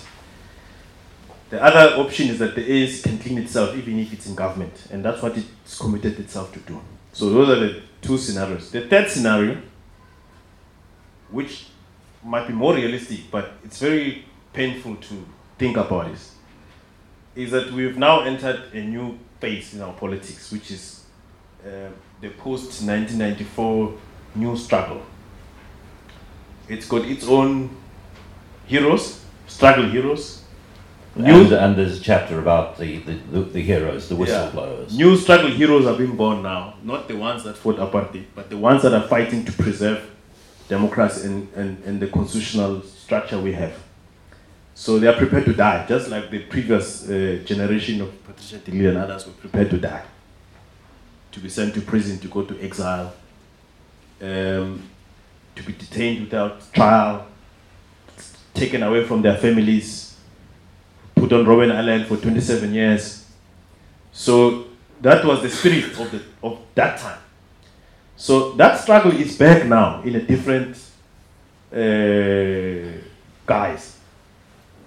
The 1.49 1.63
other 1.63 1.97
option 1.97 2.29
is 2.29 2.39
that 2.41 2.55
the 2.57 2.63
ANC 2.63 3.05
can 3.05 3.19
clean 3.19 3.39
itself 3.39 3.77
even 3.77 3.99
if 4.01 4.13
it's 4.13 4.27
in 4.27 4.35
government, 4.35 4.89
and 4.91 5.05
that's 5.05 5.23
what 5.23 5.37
it's 5.37 5.79
committed 5.79 6.19
itself 6.19 6.53
to 6.55 6.59
do. 6.61 6.81
So 7.13 7.31
those 7.31 7.49
are 7.51 7.61
the 7.61 7.83
two 8.03 8.19
scenarios. 8.19 8.71
The 8.71 8.89
third 8.89 9.09
scenario, 9.09 9.63
which 11.31 11.67
might 12.25 12.49
be 12.49 12.53
more 12.53 12.75
realistic, 12.75 13.31
but 13.31 13.53
it's 13.65 13.79
very 13.79 14.25
painful 14.53 14.97
to 14.97 15.27
think 15.57 15.77
about 15.77 16.11
this, 16.11 16.35
is 17.37 17.53
that 17.53 17.71
we've 17.73 17.97
now 17.97 18.23
entered 18.23 18.65
a 18.73 18.81
new 18.81 19.19
phase 19.41 19.75
in 19.75 19.83
our 19.83 19.93
politics, 19.93 20.51
which 20.51 20.71
is 20.73 21.05
uh, 21.65 21.89
the 22.21 22.31
post 22.31 22.83
1994 22.83 23.95
new 24.35 24.57
struggle. 24.57 25.03
It's 26.69 26.87
got 26.87 27.05
its 27.05 27.27
own 27.27 27.71
heroes, 28.67 29.25
struggle 29.47 29.89
heroes. 29.89 30.43
And, 31.17 31.53
and 31.53 31.77
there's 31.77 31.99
a 31.99 32.03
chapter 32.03 32.39
about 32.39 32.79
the, 32.79 32.99
the, 32.99 33.13
the, 33.15 33.41
the 33.41 33.61
heroes, 33.61 34.09
the 34.09 34.15
whistleblowers. 34.15 34.87
Yeah. 34.91 35.05
New 35.07 35.17
struggle 35.17 35.51
heroes 35.51 35.87
are 35.87 35.97
being 35.97 36.17
born 36.17 36.43
now, 36.43 36.75
not 36.83 37.09
the 37.09 37.17
ones 37.17 37.45
that 37.45 37.57
fought 37.57 37.77
apartheid, 37.77 38.27
but 38.35 38.51
the 38.51 38.59
ones 38.59 38.83
that 38.83 38.93
are 38.93 39.07
fighting 39.09 39.45
to 39.45 39.53
preserve 39.53 40.11
democracy 40.69 41.27
and, 41.27 41.49
and, 41.55 41.83
and 41.85 42.01
the 42.01 42.09
constitutional 42.09 42.83
structure 42.83 43.39
we 43.39 43.53
have. 43.53 43.75
So 44.75 44.99
they 44.99 45.07
are 45.07 45.15
prepared 45.15 45.47
to 45.47 45.55
die, 45.55 45.87
just 45.87 46.11
like 46.11 46.31
the 46.31 46.41
previous 46.41 47.09
uh, 47.09 47.41
generation 47.47 48.03
of 48.03 48.25
Patricia 48.25 48.61
Lille 48.71 48.91
and 48.91 48.99
others 48.99 49.27
were 49.27 49.33
prepared 49.33 49.71
to 49.71 49.79
die 49.79 50.05
to 51.37 51.41
be 51.43 51.51
sent 51.51 51.75
to 51.75 51.83
prison, 51.83 52.19
to 52.19 52.29
go 52.29 52.43
to 52.43 52.59
exile, 52.63 53.13
um, 54.23 54.83
to 55.55 55.63
be 55.63 55.73
detained 55.75 56.21
without 56.21 56.73
trial, 56.73 57.27
taken 58.55 58.83
away 58.83 59.05
from 59.05 59.21
their 59.21 59.37
families, 59.37 60.16
put 61.17 61.33
on 61.33 61.45
Robben 61.45 61.75
Island 61.75 62.07
for 62.07 62.17
27 62.17 62.73
years. 62.73 63.27
So 64.13 64.67
that 65.01 65.25
was 65.25 65.43
the 65.43 65.51
spirit 65.51 65.99
of, 65.99 66.11
the, 66.11 66.23
of 66.43 66.59
that 66.75 66.99
time. 66.99 67.19
So 68.17 68.53
that 68.53 68.79
struggle 68.81 69.13
is 69.13 69.37
back 69.37 69.67
now 69.67 70.03
in 70.03 70.15
a 70.15 70.23
different 70.23 70.77
uh, 71.73 72.99
guise, 73.45 73.99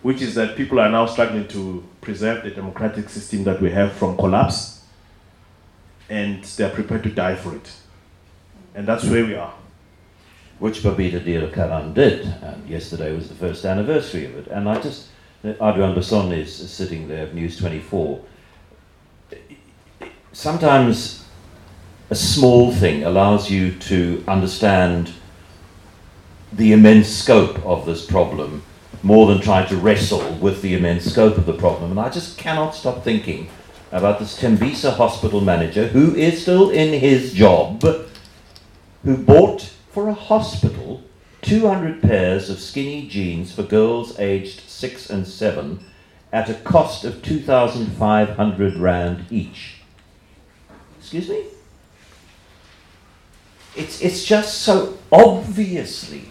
which 0.02 0.22
is 0.22 0.36
that 0.36 0.56
people 0.56 0.80
are 0.80 0.90
now 0.90 1.06
struggling 1.06 1.48
to 1.50 1.84
preserve 2.00 2.44
the 2.44 2.52
democratic 2.52 3.10
system 3.10 3.44
that 3.44 3.62
we 3.62 3.70
have 3.72 3.92
from 3.94 4.16
collapse 4.16 4.80
and 6.10 6.44
they're 6.44 6.70
prepared 6.70 7.04
to 7.04 7.12
die 7.12 7.36
for 7.36 7.56
it. 7.56 7.72
And 8.74 8.88
that's 8.88 9.04
where 9.04 9.26
we 9.26 9.36
are. 9.36 9.54
Which 10.58 10.80
Babita 10.82 11.24
Deokaran 11.24 11.94
did, 11.94 12.26
and 12.42 12.68
yesterday 12.68 13.16
was 13.16 13.30
the 13.30 13.36
first 13.36 13.64
anniversary 13.64 14.26
of 14.26 14.38
it. 14.38 14.48
And 14.48 14.68
I 14.68 14.82
just, 14.82 15.08
Adriaan 15.44 15.96
Basson 15.96 16.38
is 16.38 16.54
sitting 16.70 17.08
there 17.08 17.24
of 17.24 17.34
News 17.34 17.58
24. 17.58 18.22
Sometimes 20.34 21.26
a 22.10 22.16
small 22.16 22.74
thing 22.74 23.06
allows 23.06 23.50
you 23.50 23.72
to 23.74 24.24
understand 24.28 25.14
the 26.52 26.74
immense 26.74 27.08
scope 27.08 27.64
of 27.66 27.86
this 27.86 28.06
problem 28.06 28.64
more 29.02 29.28
than 29.28 29.40
trying 29.40 29.68
to 29.70 29.78
wrestle 29.78 30.34
with 30.36 30.62
the 30.62 30.76
immense 30.76 31.06
scope 31.06 31.38
of 31.38 31.46
the 31.46 31.54
problem. 31.54 31.92
And 31.92 32.00
I 32.00 32.10
just 32.10 32.38
cannot 32.38 32.72
stop 32.72 33.04
thinking 33.04 33.50
about 33.94 34.20
this 34.20 34.38
Tembisa 34.38 34.94
hospital 34.94 35.40
manager 35.40 35.88
who 35.88 36.14
is 36.16 36.42
still 36.42 36.70
in 36.70 37.00
his 37.00 37.34
job, 37.34 37.82
who 39.04 39.16
bought 39.16 39.62
for 39.90 40.10
a 40.10 40.14
hospital 40.14 41.02
200 41.42 42.02
pairs 42.02 42.50
of 42.50 42.60
skinny 42.60 43.08
jeans 43.08 43.54
for 43.54 43.64
girls 43.64 44.20
aged 44.20 44.62
6 44.62 45.10
and 45.10 45.28
7 45.28 45.80
at 46.32 46.50
a 46.50 46.54
cost 46.54 47.06
of 47.06 47.22
2,500 47.24 48.76
Rand 48.78 49.26
each. 49.30 49.82
Excuse 51.00 51.30
me? 51.30 51.46
It's, 53.76 54.02
it's 54.02 54.26
just 54.26 54.62
so 54.62 54.98
obviously, 55.12 56.30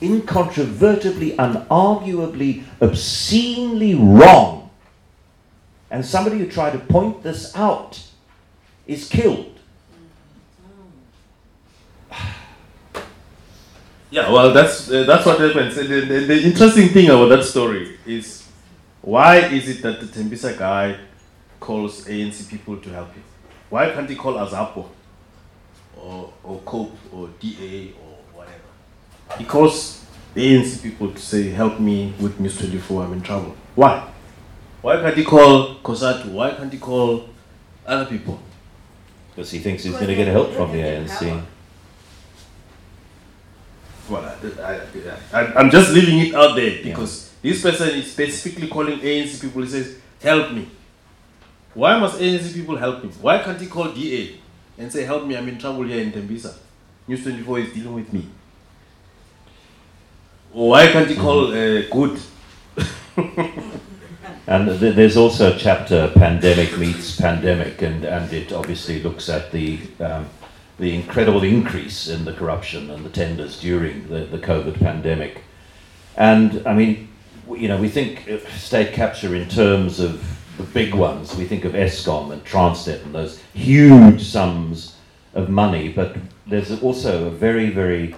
incontrovertibly, 0.00 1.32
unarguably, 1.36 2.64
obscenely 2.80 3.94
wrong 3.94 4.66
and 5.90 6.04
somebody 6.04 6.38
who 6.38 6.46
tried 6.46 6.72
to 6.72 6.78
point 6.78 7.22
this 7.22 7.54
out 7.56 8.02
is 8.86 9.08
killed. 9.08 9.55
Yeah, 14.10 14.30
well, 14.30 14.52
that's 14.52 14.90
uh, 14.90 15.04
that's 15.04 15.26
what 15.26 15.40
happens. 15.40 15.74
The, 15.74 15.82
the, 15.82 16.20
the, 16.26 16.42
interesting 16.42 16.88
thing 16.90 17.06
about 17.06 17.28
that 17.28 17.42
story 17.44 17.98
is 18.06 18.46
why 19.02 19.38
is 19.38 19.68
it 19.68 19.82
that 19.82 20.00
the 20.00 20.06
Tembisa 20.06 20.56
guy 20.56 20.96
calls 21.58 22.04
ANC 22.06 22.48
people 22.48 22.76
to 22.76 22.88
help 22.90 23.12
him? 23.12 23.24
Why 23.68 23.90
can't 23.90 24.08
he 24.08 24.14
call 24.14 24.34
Azapo 24.34 24.88
or 25.96 26.32
or 26.44 26.60
COPE 26.60 26.96
or 27.12 27.30
DA 27.40 27.94
or 28.00 28.18
whatever? 28.38 29.38
He 29.38 29.44
calls 29.44 30.04
ANC 30.36 30.82
people 30.82 31.12
to 31.12 31.18
say, 31.18 31.50
"Help 31.50 31.80
me 31.80 32.14
with 32.20 32.38
News 32.38 32.58
24. 32.58 33.04
I'm 33.04 33.12
in 33.14 33.22
trouble." 33.22 33.56
Why? 33.74 34.08
Why 34.82 35.00
can't 35.00 35.16
he 35.16 35.24
call 35.24 35.74
COSATU? 35.82 36.30
Why 36.30 36.52
can't 36.52 36.72
he 36.72 36.78
call 36.78 37.28
other 37.84 38.04
people? 38.06 38.38
Because 39.30 39.50
he 39.50 39.58
thinks 39.58 39.82
he's 39.82 39.94
going 39.94 40.06
to 40.06 40.14
get 40.14 40.28
help 40.28 40.52
from 40.52 40.70
the 40.70 40.78
ANC. 40.78 41.42
Well, 44.08 44.24
I, 45.32 45.60
am 45.60 45.70
just 45.70 45.90
leaving 45.92 46.18
it 46.20 46.34
out 46.34 46.54
there 46.54 46.82
because 46.82 47.32
yeah. 47.42 47.52
this 47.52 47.62
person 47.62 47.88
is 47.90 48.12
specifically 48.12 48.68
calling 48.68 48.98
ANC 49.00 49.40
people. 49.40 49.62
He 49.62 49.68
says, 49.68 49.98
Help 50.22 50.52
me. 50.52 50.68
Why 51.74 51.98
must 51.98 52.18
ANC 52.18 52.54
people 52.54 52.76
help 52.76 53.02
him? 53.02 53.10
Why 53.20 53.42
can't 53.42 53.60
he 53.60 53.66
call 53.66 53.92
DA 53.92 54.40
and 54.78 54.92
say, 54.92 55.04
Help 55.04 55.26
me, 55.26 55.36
I'm 55.36 55.48
in 55.48 55.58
trouble 55.58 55.82
here 55.84 56.02
in 56.02 56.12
Tembisa? 56.12 56.56
News 57.08 57.22
24 57.22 57.58
is 57.58 57.72
dealing 57.72 57.94
with 57.94 58.12
me. 58.12 58.28
Why 60.52 60.90
can't 60.90 61.08
he 61.08 61.16
call 61.16 61.48
uh, 61.48 61.82
Good? 61.90 62.20
And 64.48 64.78
th- 64.78 64.94
there's 64.94 65.16
also 65.16 65.54
a 65.54 65.58
chapter, 65.58 66.12
Pandemic 66.14 66.78
Meets 66.78 67.20
Pandemic, 67.20 67.82
and, 67.82 68.04
and 68.04 68.32
it 68.32 68.52
obviously 68.52 69.02
looks 69.02 69.28
at 69.28 69.50
the, 69.50 69.80
um, 69.98 70.28
the 70.78 70.94
incredible 70.94 71.42
increase 71.42 72.08
in 72.08 72.24
the 72.24 72.32
corruption 72.32 72.90
and 72.90 73.04
the 73.04 73.10
tenders 73.10 73.60
during 73.60 74.08
the, 74.08 74.20
the 74.24 74.38
COVID 74.38 74.78
pandemic. 74.78 75.42
And 76.16 76.66
I 76.66 76.74
mean, 76.74 77.08
you 77.48 77.68
know, 77.68 77.80
we 77.80 77.88
think 77.88 78.28
uh, 78.28 78.38
state 78.50 78.92
capture 78.92 79.34
in 79.34 79.48
terms 79.48 80.00
of 80.00 80.22
the 80.56 80.64
big 80.64 80.94
ones. 80.94 81.34
We 81.34 81.46
think 81.46 81.64
of 81.64 81.72
Eskom 81.72 82.32
and 82.32 82.44
Transnet 82.44 83.04
and 83.04 83.14
those 83.14 83.40
huge 83.54 84.22
sums 84.22 84.96
of 85.34 85.48
money, 85.48 85.88
but 85.88 86.16
there's 86.46 86.82
also 86.82 87.26
a 87.26 87.30
very, 87.30 87.70
very 87.70 88.14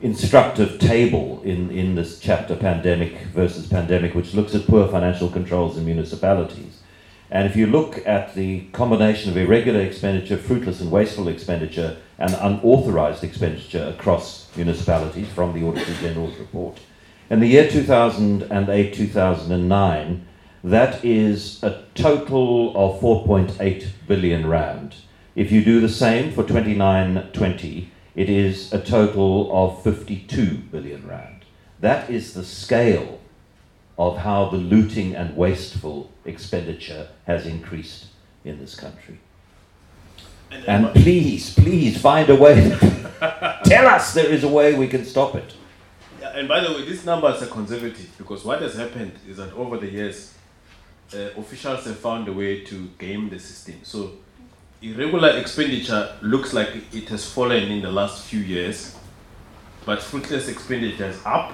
instructive 0.00 0.78
table 0.78 1.40
in, 1.42 1.70
in 1.70 1.94
this 1.94 2.20
chapter, 2.20 2.54
Pandemic 2.54 3.18
versus 3.34 3.66
Pandemic, 3.66 4.14
which 4.14 4.34
looks 4.34 4.54
at 4.54 4.66
poor 4.66 4.86
financial 4.88 5.28
controls 5.28 5.78
in 5.78 5.84
municipalities. 5.86 6.75
And 7.30 7.46
if 7.46 7.56
you 7.56 7.66
look 7.66 8.06
at 8.06 8.34
the 8.34 8.66
combination 8.72 9.30
of 9.30 9.36
irregular 9.36 9.80
expenditure, 9.80 10.36
fruitless 10.36 10.80
and 10.80 10.90
wasteful 10.90 11.28
expenditure, 11.28 11.96
and 12.18 12.34
unauthorized 12.34 13.24
expenditure 13.24 13.92
across 13.94 14.48
municipalities 14.56 15.28
from 15.28 15.52
the 15.52 15.66
Auditor 15.66 15.92
General's 15.94 16.36
report, 16.38 16.78
in 17.28 17.40
the 17.40 17.48
year 17.48 17.68
2008 17.68 18.94
2009, 18.94 20.26
that 20.62 21.04
is 21.04 21.62
a 21.62 21.84
total 21.94 22.70
of 22.76 23.00
4.8 23.00 23.86
billion 24.06 24.46
rand. 24.46 24.94
If 25.34 25.50
you 25.50 25.64
do 25.64 25.80
the 25.80 25.88
same 25.88 26.32
for 26.32 26.44
29 26.44 27.30
20, 27.32 27.90
it 28.14 28.30
is 28.30 28.72
a 28.72 28.80
total 28.80 29.50
of 29.52 29.82
52 29.82 30.58
billion 30.70 31.06
rand. 31.06 31.44
That 31.80 32.08
is 32.08 32.34
the 32.34 32.44
scale 32.44 33.20
of 33.98 34.18
how 34.18 34.48
the 34.50 34.56
looting 34.56 35.14
and 35.14 35.36
wasteful 35.36 36.10
expenditure 36.24 37.08
has 37.26 37.46
increased 37.46 38.06
in 38.44 38.58
this 38.58 38.74
country. 38.74 39.18
And, 40.50 40.68
and 40.68 40.94
please, 40.94 41.54
please 41.54 42.00
find 42.00 42.28
a 42.30 42.36
way. 42.36 42.76
Tell 43.64 43.86
us 43.86 44.14
there 44.14 44.30
is 44.30 44.44
a 44.44 44.48
way 44.48 44.74
we 44.74 44.86
can 44.86 45.04
stop 45.04 45.34
it. 45.34 45.54
Yeah, 46.20 46.38
and 46.38 46.48
by 46.48 46.60
the 46.60 46.72
way, 46.72 46.84
these 46.84 47.04
numbers 47.04 47.42
are 47.42 47.46
conservative 47.46 48.10
because 48.18 48.44
what 48.44 48.62
has 48.62 48.76
happened 48.76 49.12
is 49.28 49.38
that 49.38 49.52
over 49.54 49.78
the 49.78 49.90
years, 49.90 50.34
uh, 51.14 51.30
officials 51.36 51.84
have 51.84 51.98
found 51.98 52.28
a 52.28 52.32
way 52.32 52.60
to 52.64 52.86
game 52.98 53.28
the 53.28 53.38
system. 53.38 53.76
So 53.82 54.12
irregular 54.82 55.38
expenditure 55.38 56.16
looks 56.22 56.52
like 56.52 56.68
it 56.92 57.08
has 57.08 57.28
fallen 57.30 57.70
in 57.70 57.82
the 57.82 57.90
last 57.90 58.24
few 58.24 58.40
years, 58.40 58.96
but 59.84 60.02
fruitless 60.02 60.48
expenditure 60.48 61.06
is 61.06 61.20
up, 61.24 61.52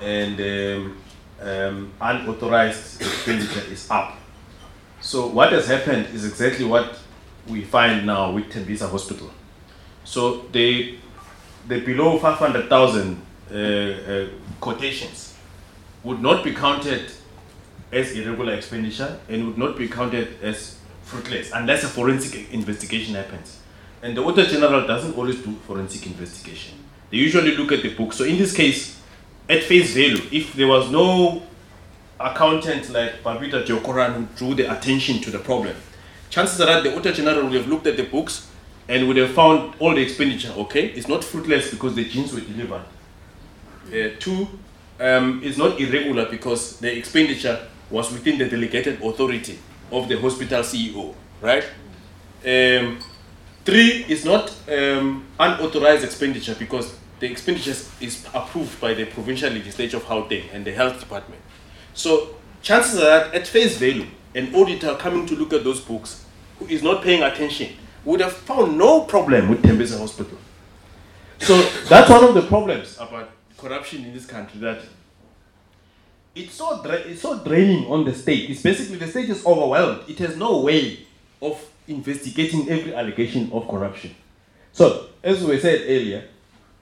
and 0.00 0.40
um, 0.40 0.96
um, 1.42 1.92
unauthorized 2.00 3.00
expenditure 3.00 3.70
is 3.70 3.90
up. 3.90 4.16
So 5.00 5.26
what 5.26 5.52
has 5.52 5.66
happened 5.66 6.06
is 6.14 6.24
exactly 6.24 6.64
what 6.64 6.98
we 7.48 7.62
find 7.62 8.06
now 8.06 8.30
with 8.30 8.50
Tembisa 8.52 8.88
Hospital. 8.88 9.30
So 10.04 10.42
they, 10.52 10.98
the 11.66 11.80
below 11.80 12.18
500,000 12.18 13.20
uh, 13.50 13.54
uh, 13.54 14.28
quotations 14.60 15.34
would 16.04 16.20
not 16.20 16.44
be 16.44 16.54
counted 16.54 17.10
as 17.92 18.12
irregular 18.12 18.54
expenditure 18.54 19.18
and 19.28 19.46
would 19.46 19.58
not 19.58 19.76
be 19.76 19.88
counted 19.88 20.42
as 20.42 20.78
fruitless 21.02 21.50
unless 21.52 21.84
a 21.84 21.88
forensic 21.88 22.52
investigation 22.52 23.14
happens. 23.14 23.58
And 24.02 24.16
the 24.16 24.22
Auditor 24.22 24.48
General 24.50 24.86
doesn't 24.86 25.16
always 25.16 25.36
do 25.42 25.54
forensic 25.66 26.06
investigation. 26.06 26.78
They 27.10 27.18
usually 27.18 27.56
look 27.56 27.72
at 27.72 27.82
the 27.82 27.94
book. 27.94 28.12
So 28.12 28.24
in 28.24 28.38
this 28.38 28.54
case, 28.54 29.01
at 29.48 29.62
face 29.64 29.94
value, 29.94 30.22
if 30.30 30.52
there 30.54 30.68
was 30.68 30.90
no 30.90 31.42
accountant 32.18 32.90
like 32.90 33.22
Babita 33.22 33.64
Deokaran 33.66 34.14
who 34.14 34.26
drew 34.36 34.54
the 34.54 34.72
attention 34.72 35.20
to 35.20 35.30
the 35.30 35.38
problem, 35.38 35.74
chances 36.30 36.60
are 36.60 36.66
that 36.66 36.84
the 36.84 36.92
Auditor 36.94 37.12
General 37.12 37.44
would 37.44 37.54
have 37.54 37.68
looked 37.68 37.86
at 37.86 37.96
the 37.96 38.04
books 38.04 38.48
and 38.88 39.06
would 39.08 39.16
have 39.16 39.32
found 39.32 39.74
all 39.78 39.94
the 39.94 40.00
expenditure 40.00 40.52
okay. 40.56 40.86
It's 40.88 41.08
not 41.08 41.24
fruitless 41.24 41.70
because 41.70 41.94
the 41.94 42.04
jeans 42.04 42.32
were 42.32 42.40
delivered. 42.40 42.84
Uh, 43.88 44.10
two, 44.18 44.48
um, 45.00 45.40
it's 45.42 45.58
not 45.58 45.80
irregular 45.80 46.26
because 46.30 46.78
the 46.78 46.96
expenditure 46.96 47.66
was 47.90 48.12
within 48.12 48.38
the 48.38 48.48
delegated 48.48 49.02
authority 49.02 49.58
of 49.90 50.08
the 50.08 50.18
hospital 50.18 50.62
CEO, 50.62 51.14
right? 51.40 51.64
Um, 52.44 52.98
three 53.64 54.04
is 54.08 54.24
not 54.24 54.54
um, 54.68 55.26
unauthorized 55.38 56.04
expenditure 56.04 56.54
because 56.58 56.94
the 57.22 57.30
expenditure 57.30 57.70
is 58.00 58.26
approved 58.34 58.80
by 58.80 58.94
the 58.94 59.04
provincial 59.04 59.48
legislature 59.48 59.96
of 59.96 60.02
Gauteng 60.06 60.42
and 60.52 60.64
the 60.64 60.72
health 60.72 60.98
department. 60.98 61.40
So 61.94 62.34
chances 62.62 62.98
are 62.98 63.04
that 63.04 63.32
at 63.32 63.46
face 63.46 63.78
value, 63.78 64.06
an 64.34 64.52
auditor 64.52 64.96
coming 64.96 65.24
to 65.26 65.36
look 65.36 65.52
at 65.52 65.62
those 65.62 65.80
books 65.80 66.24
who 66.58 66.66
is 66.66 66.82
not 66.82 67.04
paying 67.04 67.22
attention 67.22 67.76
would 68.04 68.18
have 68.18 68.32
found 68.32 68.76
no 68.76 69.02
problem 69.02 69.48
with 69.48 69.62
Tembisa 69.62 70.00
Hospital. 70.00 70.36
So 71.38 71.62
that's 71.88 72.10
one 72.10 72.24
of 72.24 72.34
the 72.34 72.42
problems 72.42 72.96
about 72.98 73.30
corruption 73.56 74.04
in 74.04 74.12
this 74.12 74.26
country 74.26 74.58
that 74.58 74.80
it's 76.34 76.54
so 76.54 76.82
dra- 76.82 77.06
it's 77.06 77.22
so 77.22 77.38
draining 77.44 77.86
on 77.86 78.04
the 78.04 78.14
state. 78.14 78.50
It's 78.50 78.62
basically 78.62 78.96
the 78.96 79.06
state 79.06 79.30
is 79.30 79.46
overwhelmed. 79.46 80.08
It 80.08 80.18
has 80.18 80.36
no 80.36 80.58
way 80.62 81.06
of 81.40 81.64
investigating 81.86 82.68
every 82.68 82.92
allegation 82.92 83.52
of 83.52 83.68
corruption. 83.68 84.12
So, 84.72 85.06
as 85.22 85.44
we 85.44 85.60
said 85.60 85.82
earlier, 85.82 86.28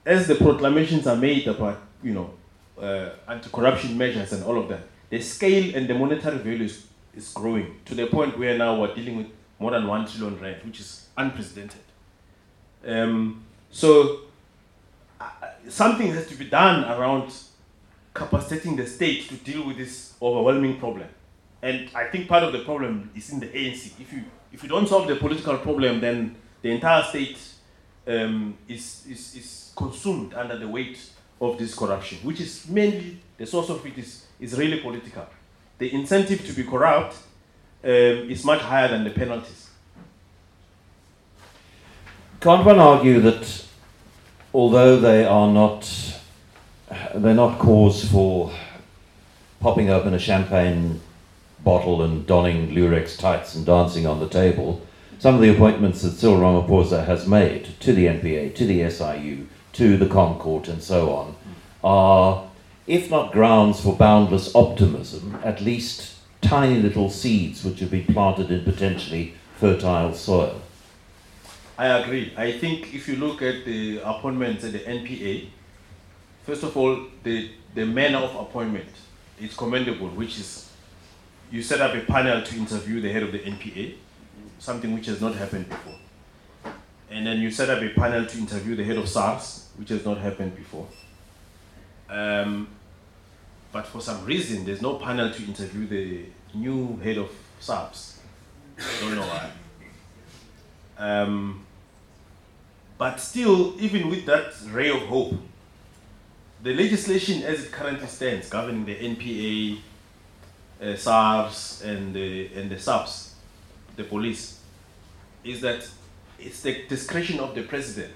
as 0.05 0.27
the 0.27 0.35
proclamations 0.35 1.07
are 1.07 1.15
made 1.15 1.47
about 1.47 1.79
you 2.03 2.13
know 2.13 2.33
uh, 2.79 3.09
anti-corruption 3.27 3.97
measures 3.97 4.33
and 4.33 4.43
all 4.43 4.57
of 4.57 4.67
that, 4.69 4.81
the 5.09 5.21
scale 5.21 5.75
and 5.75 5.87
the 5.87 5.93
monetary 5.93 6.37
value 6.37 6.63
is, 6.65 6.87
is 7.15 7.29
growing 7.29 7.79
to 7.85 7.95
the 7.95 8.07
point 8.07 8.37
where 8.37 8.57
now 8.57 8.79
we're 8.79 8.93
dealing 8.93 9.17
with 9.17 9.27
more 9.59 9.71
than 9.71 9.85
one 9.85 10.07
trillion 10.07 10.39
rand, 10.39 10.63
which 10.65 10.79
is 10.79 11.07
unprecedented. 11.17 11.81
Um, 12.85 13.43
so 13.69 14.21
uh, 15.19 15.29
something 15.69 16.07
has 16.07 16.27
to 16.27 16.35
be 16.35 16.45
done 16.45 16.83
around 16.85 17.31
capacitating 18.13 18.75
the 18.75 18.87
state 18.87 19.29
to 19.29 19.35
deal 19.35 19.65
with 19.65 19.77
this 19.77 20.15
overwhelming 20.21 20.79
problem. 20.79 21.07
And 21.61 21.89
I 21.93 22.05
think 22.05 22.27
part 22.27 22.43
of 22.43 22.53
the 22.53 22.59
problem 22.59 23.11
is 23.15 23.29
in 23.31 23.39
the 23.39 23.47
ANC. 23.47 23.99
If 23.99 24.11
you 24.11 24.23
if 24.51 24.63
you 24.63 24.69
don't 24.69 24.87
solve 24.87 25.07
the 25.07 25.15
political 25.15 25.57
problem, 25.57 26.01
then 26.01 26.35
the 26.61 26.71
entire 26.71 27.03
state 27.03 27.37
um, 28.07 28.57
is, 28.67 29.05
is, 29.09 29.35
is 29.35 29.60
consumed 29.75 30.33
under 30.33 30.57
the 30.57 30.67
weight 30.67 30.99
of 31.39 31.57
this 31.57 31.73
corruption, 31.73 32.19
which 32.23 32.39
is 32.39 32.67
mainly 32.69 33.17
the 33.37 33.45
source 33.45 33.69
of 33.69 33.85
it 33.85 33.97
is, 33.97 34.25
is 34.39 34.57
really 34.57 34.79
political. 34.79 35.27
The 35.79 35.93
incentive 35.93 36.45
to 36.45 36.53
be 36.53 36.63
corrupt 36.63 37.15
um, 37.83 37.89
is 37.89 38.45
much 38.45 38.61
higher 38.61 38.87
than 38.87 39.03
the 39.03 39.09
penalties. 39.09 39.69
Can't 42.39 42.65
one 42.65 42.79
argue 42.79 43.19
that 43.21 43.65
although 44.53 44.99
they 44.99 45.25
are 45.25 45.47
not 45.47 45.89
they're 47.15 47.33
not 47.33 47.57
cause 47.57 48.03
for 48.09 48.51
popping 49.59 49.89
open 49.89 50.13
a 50.13 50.19
champagne 50.19 50.99
bottle 51.63 52.01
and 52.01 52.25
donning 52.25 52.69
Lurex 52.69 53.17
tights 53.17 53.55
and 53.55 53.65
dancing 53.65 54.05
on 54.05 54.19
the 54.19 54.27
table, 54.27 54.81
some 55.19 55.35
of 55.35 55.41
the 55.41 55.49
appointments 55.49 56.01
that 56.01 56.11
Cyril 56.11 56.37
Ramaphosa 56.37 57.05
has 57.05 57.27
made 57.27 57.79
to 57.79 57.93
the 57.93 58.07
NPA, 58.07 58.55
to 58.55 58.65
the 58.65 58.89
SIU, 58.89 59.47
to 59.73 59.97
the 59.97 60.05
ConCourt 60.05 60.67
and 60.67 60.81
so 60.81 61.13
on, 61.13 61.35
are, 61.83 62.49
if 62.87 63.09
not 63.09 63.31
grounds 63.31 63.81
for 63.81 63.95
boundless 63.95 64.53
optimism, 64.55 65.39
at 65.43 65.61
least 65.61 66.15
tiny 66.41 66.81
little 66.81 67.09
seeds 67.09 67.63
which 67.63 67.79
have 67.79 67.91
been 67.91 68.05
planted 68.05 68.51
in 68.51 68.63
potentially 68.63 69.35
fertile 69.57 70.13
soil. 70.13 70.61
I 71.77 71.87
agree. 71.87 72.33
I 72.37 72.51
think 72.51 72.93
if 72.93 73.07
you 73.07 73.15
look 73.15 73.41
at 73.41 73.65
the 73.65 73.99
appointments 74.03 74.63
at 74.63 74.73
the 74.73 74.79
NPA, 74.79 75.47
first 76.43 76.63
of 76.63 76.75
all, 76.75 77.05
the, 77.23 77.51
the 77.73 77.85
manner 77.85 78.19
of 78.19 78.35
appointment 78.35 78.89
is 79.39 79.55
commendable, 79.55 80.09
which 80.09 80.37
is 80.37 80.71
you 81.51 81.61
set 81.61 81.81
up 81.81 81.93
a 81.95 82.01
panel 82.01 82.41
to 82.41 82.55
interview 82.55 83.01
the 83.01 83.11
head 83.11 83.23
of 83.23 83.31
the 83.31 83.39
NPA, 83.39 83.95
something 84.59 84.93
which 84.93 85.07
has 85.07 85.19
not 85.21 85.35
happened 85.35 85.67
before. 85.67 85.95
And 87.11 87.27
then 87.27 87.41
you 87.41 87.51
set 87.51 87.69
up 87.69 87.83
a 87.83 87.89
panel 87.89 88.25
to 88.25 88.37
interview 88.37 88.75
the 88.75 88.85
head 88.85 88.97
of 88.97 89.07
SARS, 89.09 89.67
which 89.75 89.89
has 89.89 90.05
not 90.05 90.17
happened 90.17 90.55
before. 90.55 90.87
Um, 92.09 92.69
but 93.73 93.85
for 93.85 93.99
some 93.99 94.25
reason, 94.25 94.63
there's 94.63 94.81
no 94.81 94.95
panel 94.95 95.29
to 95.29 95.43
interview 95.43 95.87
the 95.87 96.25
new 96.57 96.97
head 97.03 97.17
of 97.17 97.29
SARS. 97.59 98.19
Don't 99.01 99.15
know 99.15 99.21
why. 99.21 99.51
Um, 100.97 101.65
but 102.97 103.19
still, 103.19 103.75
even 103.81 104.09
with 104.09 104.25
that 104.27 104.53
ray 104.67 104.89
of 104.89 105.01
hope, 105.01 105.33
the 106.63 106.73
legislation 106.73 107.43
as 107.43 107.65
it 107.65 107.71
currently 107.71 108.07
stands 108.07 108.49
governing 108.49 108.85
the 108.85 108.95
NPA, 108.95 109.79
uh, 110.81 110.95
SARS, 110.95 111.81
and 111.83 112.13
the, 112.13 112.53
and 112.53 112.69
the 112.71 112.79
SAPS, 112.79 113.35
the 113.97 114.03
police, 114.03 114.59
is 115.43 115.59
that 115.61 115.89
it's 116.41 116.61
the 116.61 116.83
discretion 116.87 117.39
of 117.39 117.55
the 117.55 117.63
president 117.63 118.13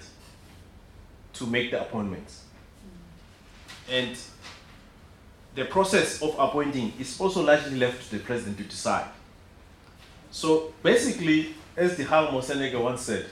to 1.34 1.46
make 1.46 1.72
the 1.72 1.82
appointments. 1.82 2.44
And 3.90 4.18
the 5.54 5.66
process 5.66 6.22
of 6.22 6.36
appointing 6.38 6.94
is 7.00 7.20
also 7.20 7.44
largely 7.44 7.78
left 7.78 8.10
to 8.10 8.18
the 8.18 8.24
president 8.24 8.58
to 8.58 8.64
decide. 8.64 9.08
So 10.32 10.74
basically, 10.84 11.54
as 11.78 11.96
the 11.96 12.04
Hal 12.04 12.28
Moseneke 12.28 12.82
once 12.82 13.02
said, 13.02 13.26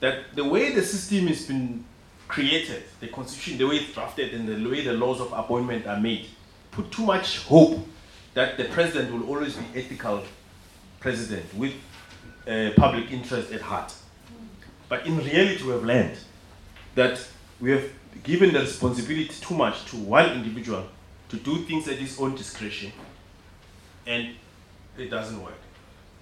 that 0.00 0.34
the 0.34 0.44
way 0.44 0.72
the 0.72 0.82
system 0.82 1.26
has 1.28 1.46
been 1.46 1.84
created, 2.28 2.82
the 3.00 3.08
constitution, 3.08 3.58
the 3.58 3.66
way 3.66 3.76
it's 3.76 3.94
drafted, 3.94 4.34
and 4.34 4.48
the 4.48 4.68
way 4.68 4.82
the 4.82 4.92
laws 4.92 5.20
of 5.20 5.32
appointment 5.32 5.86
are 5.86 6.00
made, 6.00 6.26
put 6.70 6.90
too 6.90 7.04
much 7.04 7.44
hope 7.44 7.86
that 8.34 8.56
the 8.56 8.64
president 8.64 9.12
will 9.12 9.28
always 9.28 9.56
be 9.56 9.64
ethical 9.74 10.22
president 11.00 11.54
with 11.54 11.74
uh, 12.48 12.70
public 12.76 13.10
interest 13.10 13.52
at 13.52 13.60
heart. 13.60 13.94
But 14.88 15.06
in 15.06 15.18
reality, 15.18 15.64
we 15.64 15.70
have 15.70 15.84
learned 15.84 16.18
that 16.94 17.26
we 17.60 17.70
have 17.70 17.90
given 18.22 18.52
the 18.52 18.60
responsibility 18.60 19.30
too 19.40 19.54
much 19.54 19.84
to 19.86 19.96
one 19.96 20.30
individual 20.32 20.86
to 21.28 21.36
do 21.36 21.64
things 21.64 21.88
at 21.88 21.96
his 21.96 22.18
own 22.20 22.34
discretion, 22.34 22.92
and 24.06 24.34
it 24.96 25.10
doesn't 25.10 25.42
work. 25.42 25.58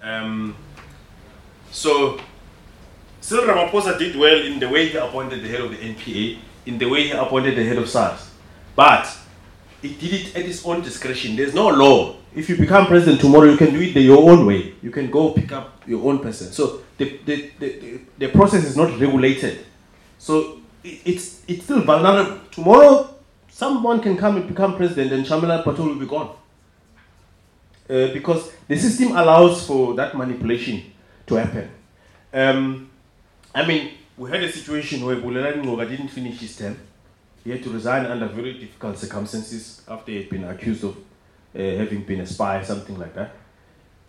Um, 0.00 0.56
so, 1.70 2.20
Cyril 3.20 3.46
Ramaphosa 3.46 3.98
did 3.98 4.16
well 4.16 4.40
in 4.40 4.58
the 4.58 4.68
way 4.68 4.88
he 4.88 4.96
appointed 4.96 5.42
the 5.42 5.48
head 5.48 5.60
of 5.60 5.70
the 5.70 5.76
NPA, 5.76 6.38
in 6.66 6.78
the 6.78 6.86
way 6.86 7.04
he 7.04 7.10
appointed 7.12 7.56
the 7.56 7.64
head 7.64 7.78
of 7.78 7.88
SARS. 7.88 8.30
But 8.74 9.08
he 9.80 9.94
did 9.94 10.12
it 10.12 10.36
at 10.36 10.44
his 10.44 10.64
own 10.64 10.82
discretion. 10.82 11.36
There's 11.36 11.54
no 11.54 11.68
law. 11.68 12.16
If 12.34 12.48
you 12.48 12.56
become 12.56 12.86
president 12.86 13.20
tomorrow, 13.20 13.44
you 13.44 13.56
can 13.56 13.72
do 13.72 13.80
it 13.80 13.94
your 13.96 14.30
own 14.30 14.46
way. 14.46 14.74
You 14.82 14.90
can 14.90 15.10
go 15.10 15.32
pick 15.32 15.52
up 15.52 15.82
your 15.86 16.08
own 16.08 16.20
person. 16.20 16.50
So 16.52 16.80
the, 16.96 17.18
the, 17.26 17.50
the, 17.58 18.00
the 18.18 18.28
process 18.28 18.64
is 18.64 18.76
not 18.76 18.98
regulated. 18.98 19.66
So 20.18 20.60
it, 20.82 21.00
it's, 21.04 21.42
it's 21.46 21.64
still 21.64 21.82
vulnerable. 21.82 22.40
Tomorrow, 22.50 23.14
someone 23.50 24.00
can 24.00 24.16
come 24.16 24.36
and 24.36 24.48
become 24.48 24.76
president 24.76 25.12
and 25.12 25.26
Shamila 25.26 25.62
Batohi 25.62 25.86
will 25.86 25.94
be 25.96 26.06
gone. 26.06 26.34
Uh, 27.90 28.08
because 28.14 28.50
the 28.66 28.76
system 28.76 29.08
allows 29.16 29.66
for 29.66 29.94
that 29.94 30.16
manipulation 30.16 30.82
to 31.26 31.34
happen. 31.34 31.70
Um, 32.32 32.88
I 33.54 33.66
mean, 33.66 33.92
we 34.16 34.30
had 34.30 34.42
a 34.42 34.50
situation 34.50 35.04
where 35.04 35.16
Bulelani 35.16 35.62
Ngcuka 35.62 35.88
didn't 35.90 36.08
finish 36.08 36.40
his 36.40 36.56
term. 36.56 36.78
He 37.44 37.50
had 37.50 37.62
to 37.64 37.70
resign 37.70 38.06
under 38.06 38.28
very 38.28 38.54
difficult 38.54 38.96
circumstances 38.96 39.82
after 39.88 40.12
he 40.12 40.18
had 40.18 40.30
been 40.30 40.44
accused 40.44 40.84
of 40.84 40.96
having 41.55 42.03
been 42.05 42.20
a 42.20 42.26
spy, 42.26 42.62
something 42.62 42.98
like 42.98 43.14
that. 43.14 43.34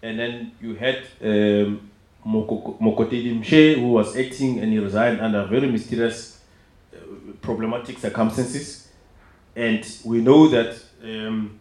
And 0.01 0.19
then 0.19 0.51
you 0.61 0.75
had 0.75 0.97
um, 1.21 1.89
Mokotedi 2.25 3.39
Mpshe, 3.39 3.75
who 3.75 3.87
was 3.87 4.15
acting 4.17 4.59
and 4.59 4.71
he 4.71 4.79
resigned 4.79 5.21
under 5.21 5.45
very 5.45 5.67
mysterious, 5.67 6.41
uh, 6.93 6.97
problematic 7.41 7.99
circumstances. 7.99 8.89
And 9.55 9.85
we 10.03 10.21
know 10.21 10.47
that 10.49 10.75
um, 11.03 11.59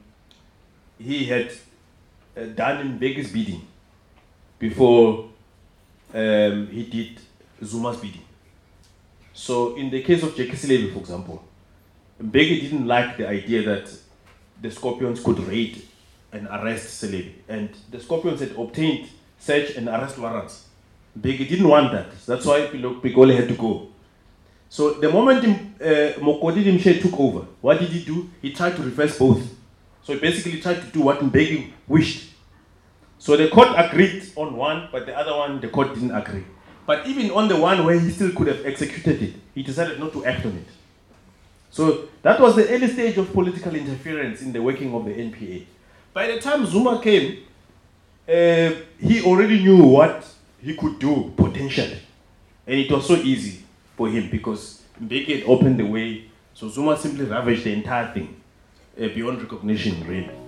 he 0.99 1.26
had 1.26 1.51
uh, 2.37 2.45
done 2.47 2.99
Mbeki's 2.99 3.30
bidding 3.30 3.66
before 4.59 5.28
um, 6.14 6.68
he 6.68 6.85
did 6.85 7.20
Zuma's 7.62 7.97
bidding. 7.97 8.24
So 9.35 9.76
in 9.76 9.91
the 9.91 10.03
case 10.03 10.22
of 10.22 10.37
Jackie 10.37 10.53
Selebi, 10.53 10.93
for 10.93 11.01
example, 11.01 11.45
Mbeki 12.22 12.61
didn't 12.61 12.87
like 12.87 13.16
the 13.16 13.28
idea 13.28 13.62
that 13.62 13.91
the 14.62 14.70
Scorpions 14.70 15.22
could 15.22 15.38
raid 15.40 15.82
and 16.32 16.46
arrest 16.48 17.02
Selebi. 17.02 17.32
And 17.48 17.68
the 17.90 18.00
Scorpions 18.00 18.40
had 18.40 18.52
obtained 18.52 19.08
search 19.38 19.76
and 19.76 19.88
arrest 19.88 20.18
warrants. 20.18 20.68
Mbeki 21.18 21.48
didn't 21.48 21.68
want 21.68 21.92
that. 21.92 22.06
That's 22.24 22.46
why 22.46 22.68
Pikoli 22.68 23.36
had 23.36 23.48
to 23.48 23.54
go. 23.54 23.88
So 24.70 24.94
the 24.94 25.10
moment 25.10 25.44
uh, 25.44 26.18
Mokotedi 26.18 26.78
Mpshe 26.78 27.02
took 27.02 27.20
over, 27.20 27.40
what 27.60 27.78
did 27.78 27.90
he 27.90 28.04
do? 28.04 28.30
He 28.40 28.52
tried 28.54 28.74
to 28.76 28.82
reverse 28.82 29.18
both. 29.18 29.42
So 30.02 30.14
he 30.14 30.18
basically 30.18 30.60
tried 30.60 30.80
to 30.80 30.86
do 30.86 31.02
what 31.02 31.18
Mbeki 31.20 31.72
wished. 31.86 32.30
So 33.18 33.36
the 33.36 33.48
court 33.48 33.68
agreed 33.76 34.24
on 34.34 34.56
one, 34.56 34.88
but 34.90 35.04
the 35.06 35.16
other 35.16 35.36
one, 35.36 35.60
the 35.60 35.68
court 35.68 35.94
didn't 35.94 36.12
agree. 36.12 36.44
But 36.86 37.06
even 37.06 37.30
on 37.30 37.48
the 37.48 37.56
one 37.56 37.84
where 37.84 37.98
he 38.00 38.10
still 38.10 38.32
could 38.32 38.48
have 38.48 38.64
executed 38.64 39.22
it, 39.22 39.34
he 39.54 39.62
decided 39.62 40.00
not 40.00 40.12
to 40.14 40.24
act 40.24 40.46
on 40.46 40.52
it. 40.52 40.66
So 41.73 42.09
that 42.20 42.39
was 42.39 42.55
the 42.55 42.68
early 42.68 42.87
stage 42.87 43.16
of 43.16 43.33
political 43.33 43.75
interference 43.75 44.43
in 44.43 44.53
the 44.53 44.61
working 44.61 44.95
of 44.95 45.07
the 45.07 45.12
NPA. 45.12 45.64
By 46.12 46.27
the 46.27 46.39
time 46.39 46.66
Zuma 46.66 47.01
came, 47.01 47.45
uh, 48.29 48.73
he 49.01 49.23
already 49.25 49.59
knew 49.64 49.83
what 49.83 50.23
he 50.62 50.77
could 50.77 50.99
do 50.99 51.33
potentially. 51.35 51.99
And 52.66 52.79
it 52.79 52.93
was 52.93 53.07
so 53.07 53.14
easy 53.14 53.62
for 53.97 54.09
him 54.11 54.29
because 54.31 54.83
Mbeki 55.03 55.49
opened 55.49 55.81
the 55.81 55.87
way. 55.87 56.27
So 56.53 56.68
Zuma 56.68 56.97
simply 56.99 57.25
ravaged 57.25 57.64
the 57.64 57.73
entire 57.73 58.12
thing 58.12 58.37
uh, 59.01 59.09
beyond 59.09 59.41
recognition, 59.41 60.07
really. 60.07 60.41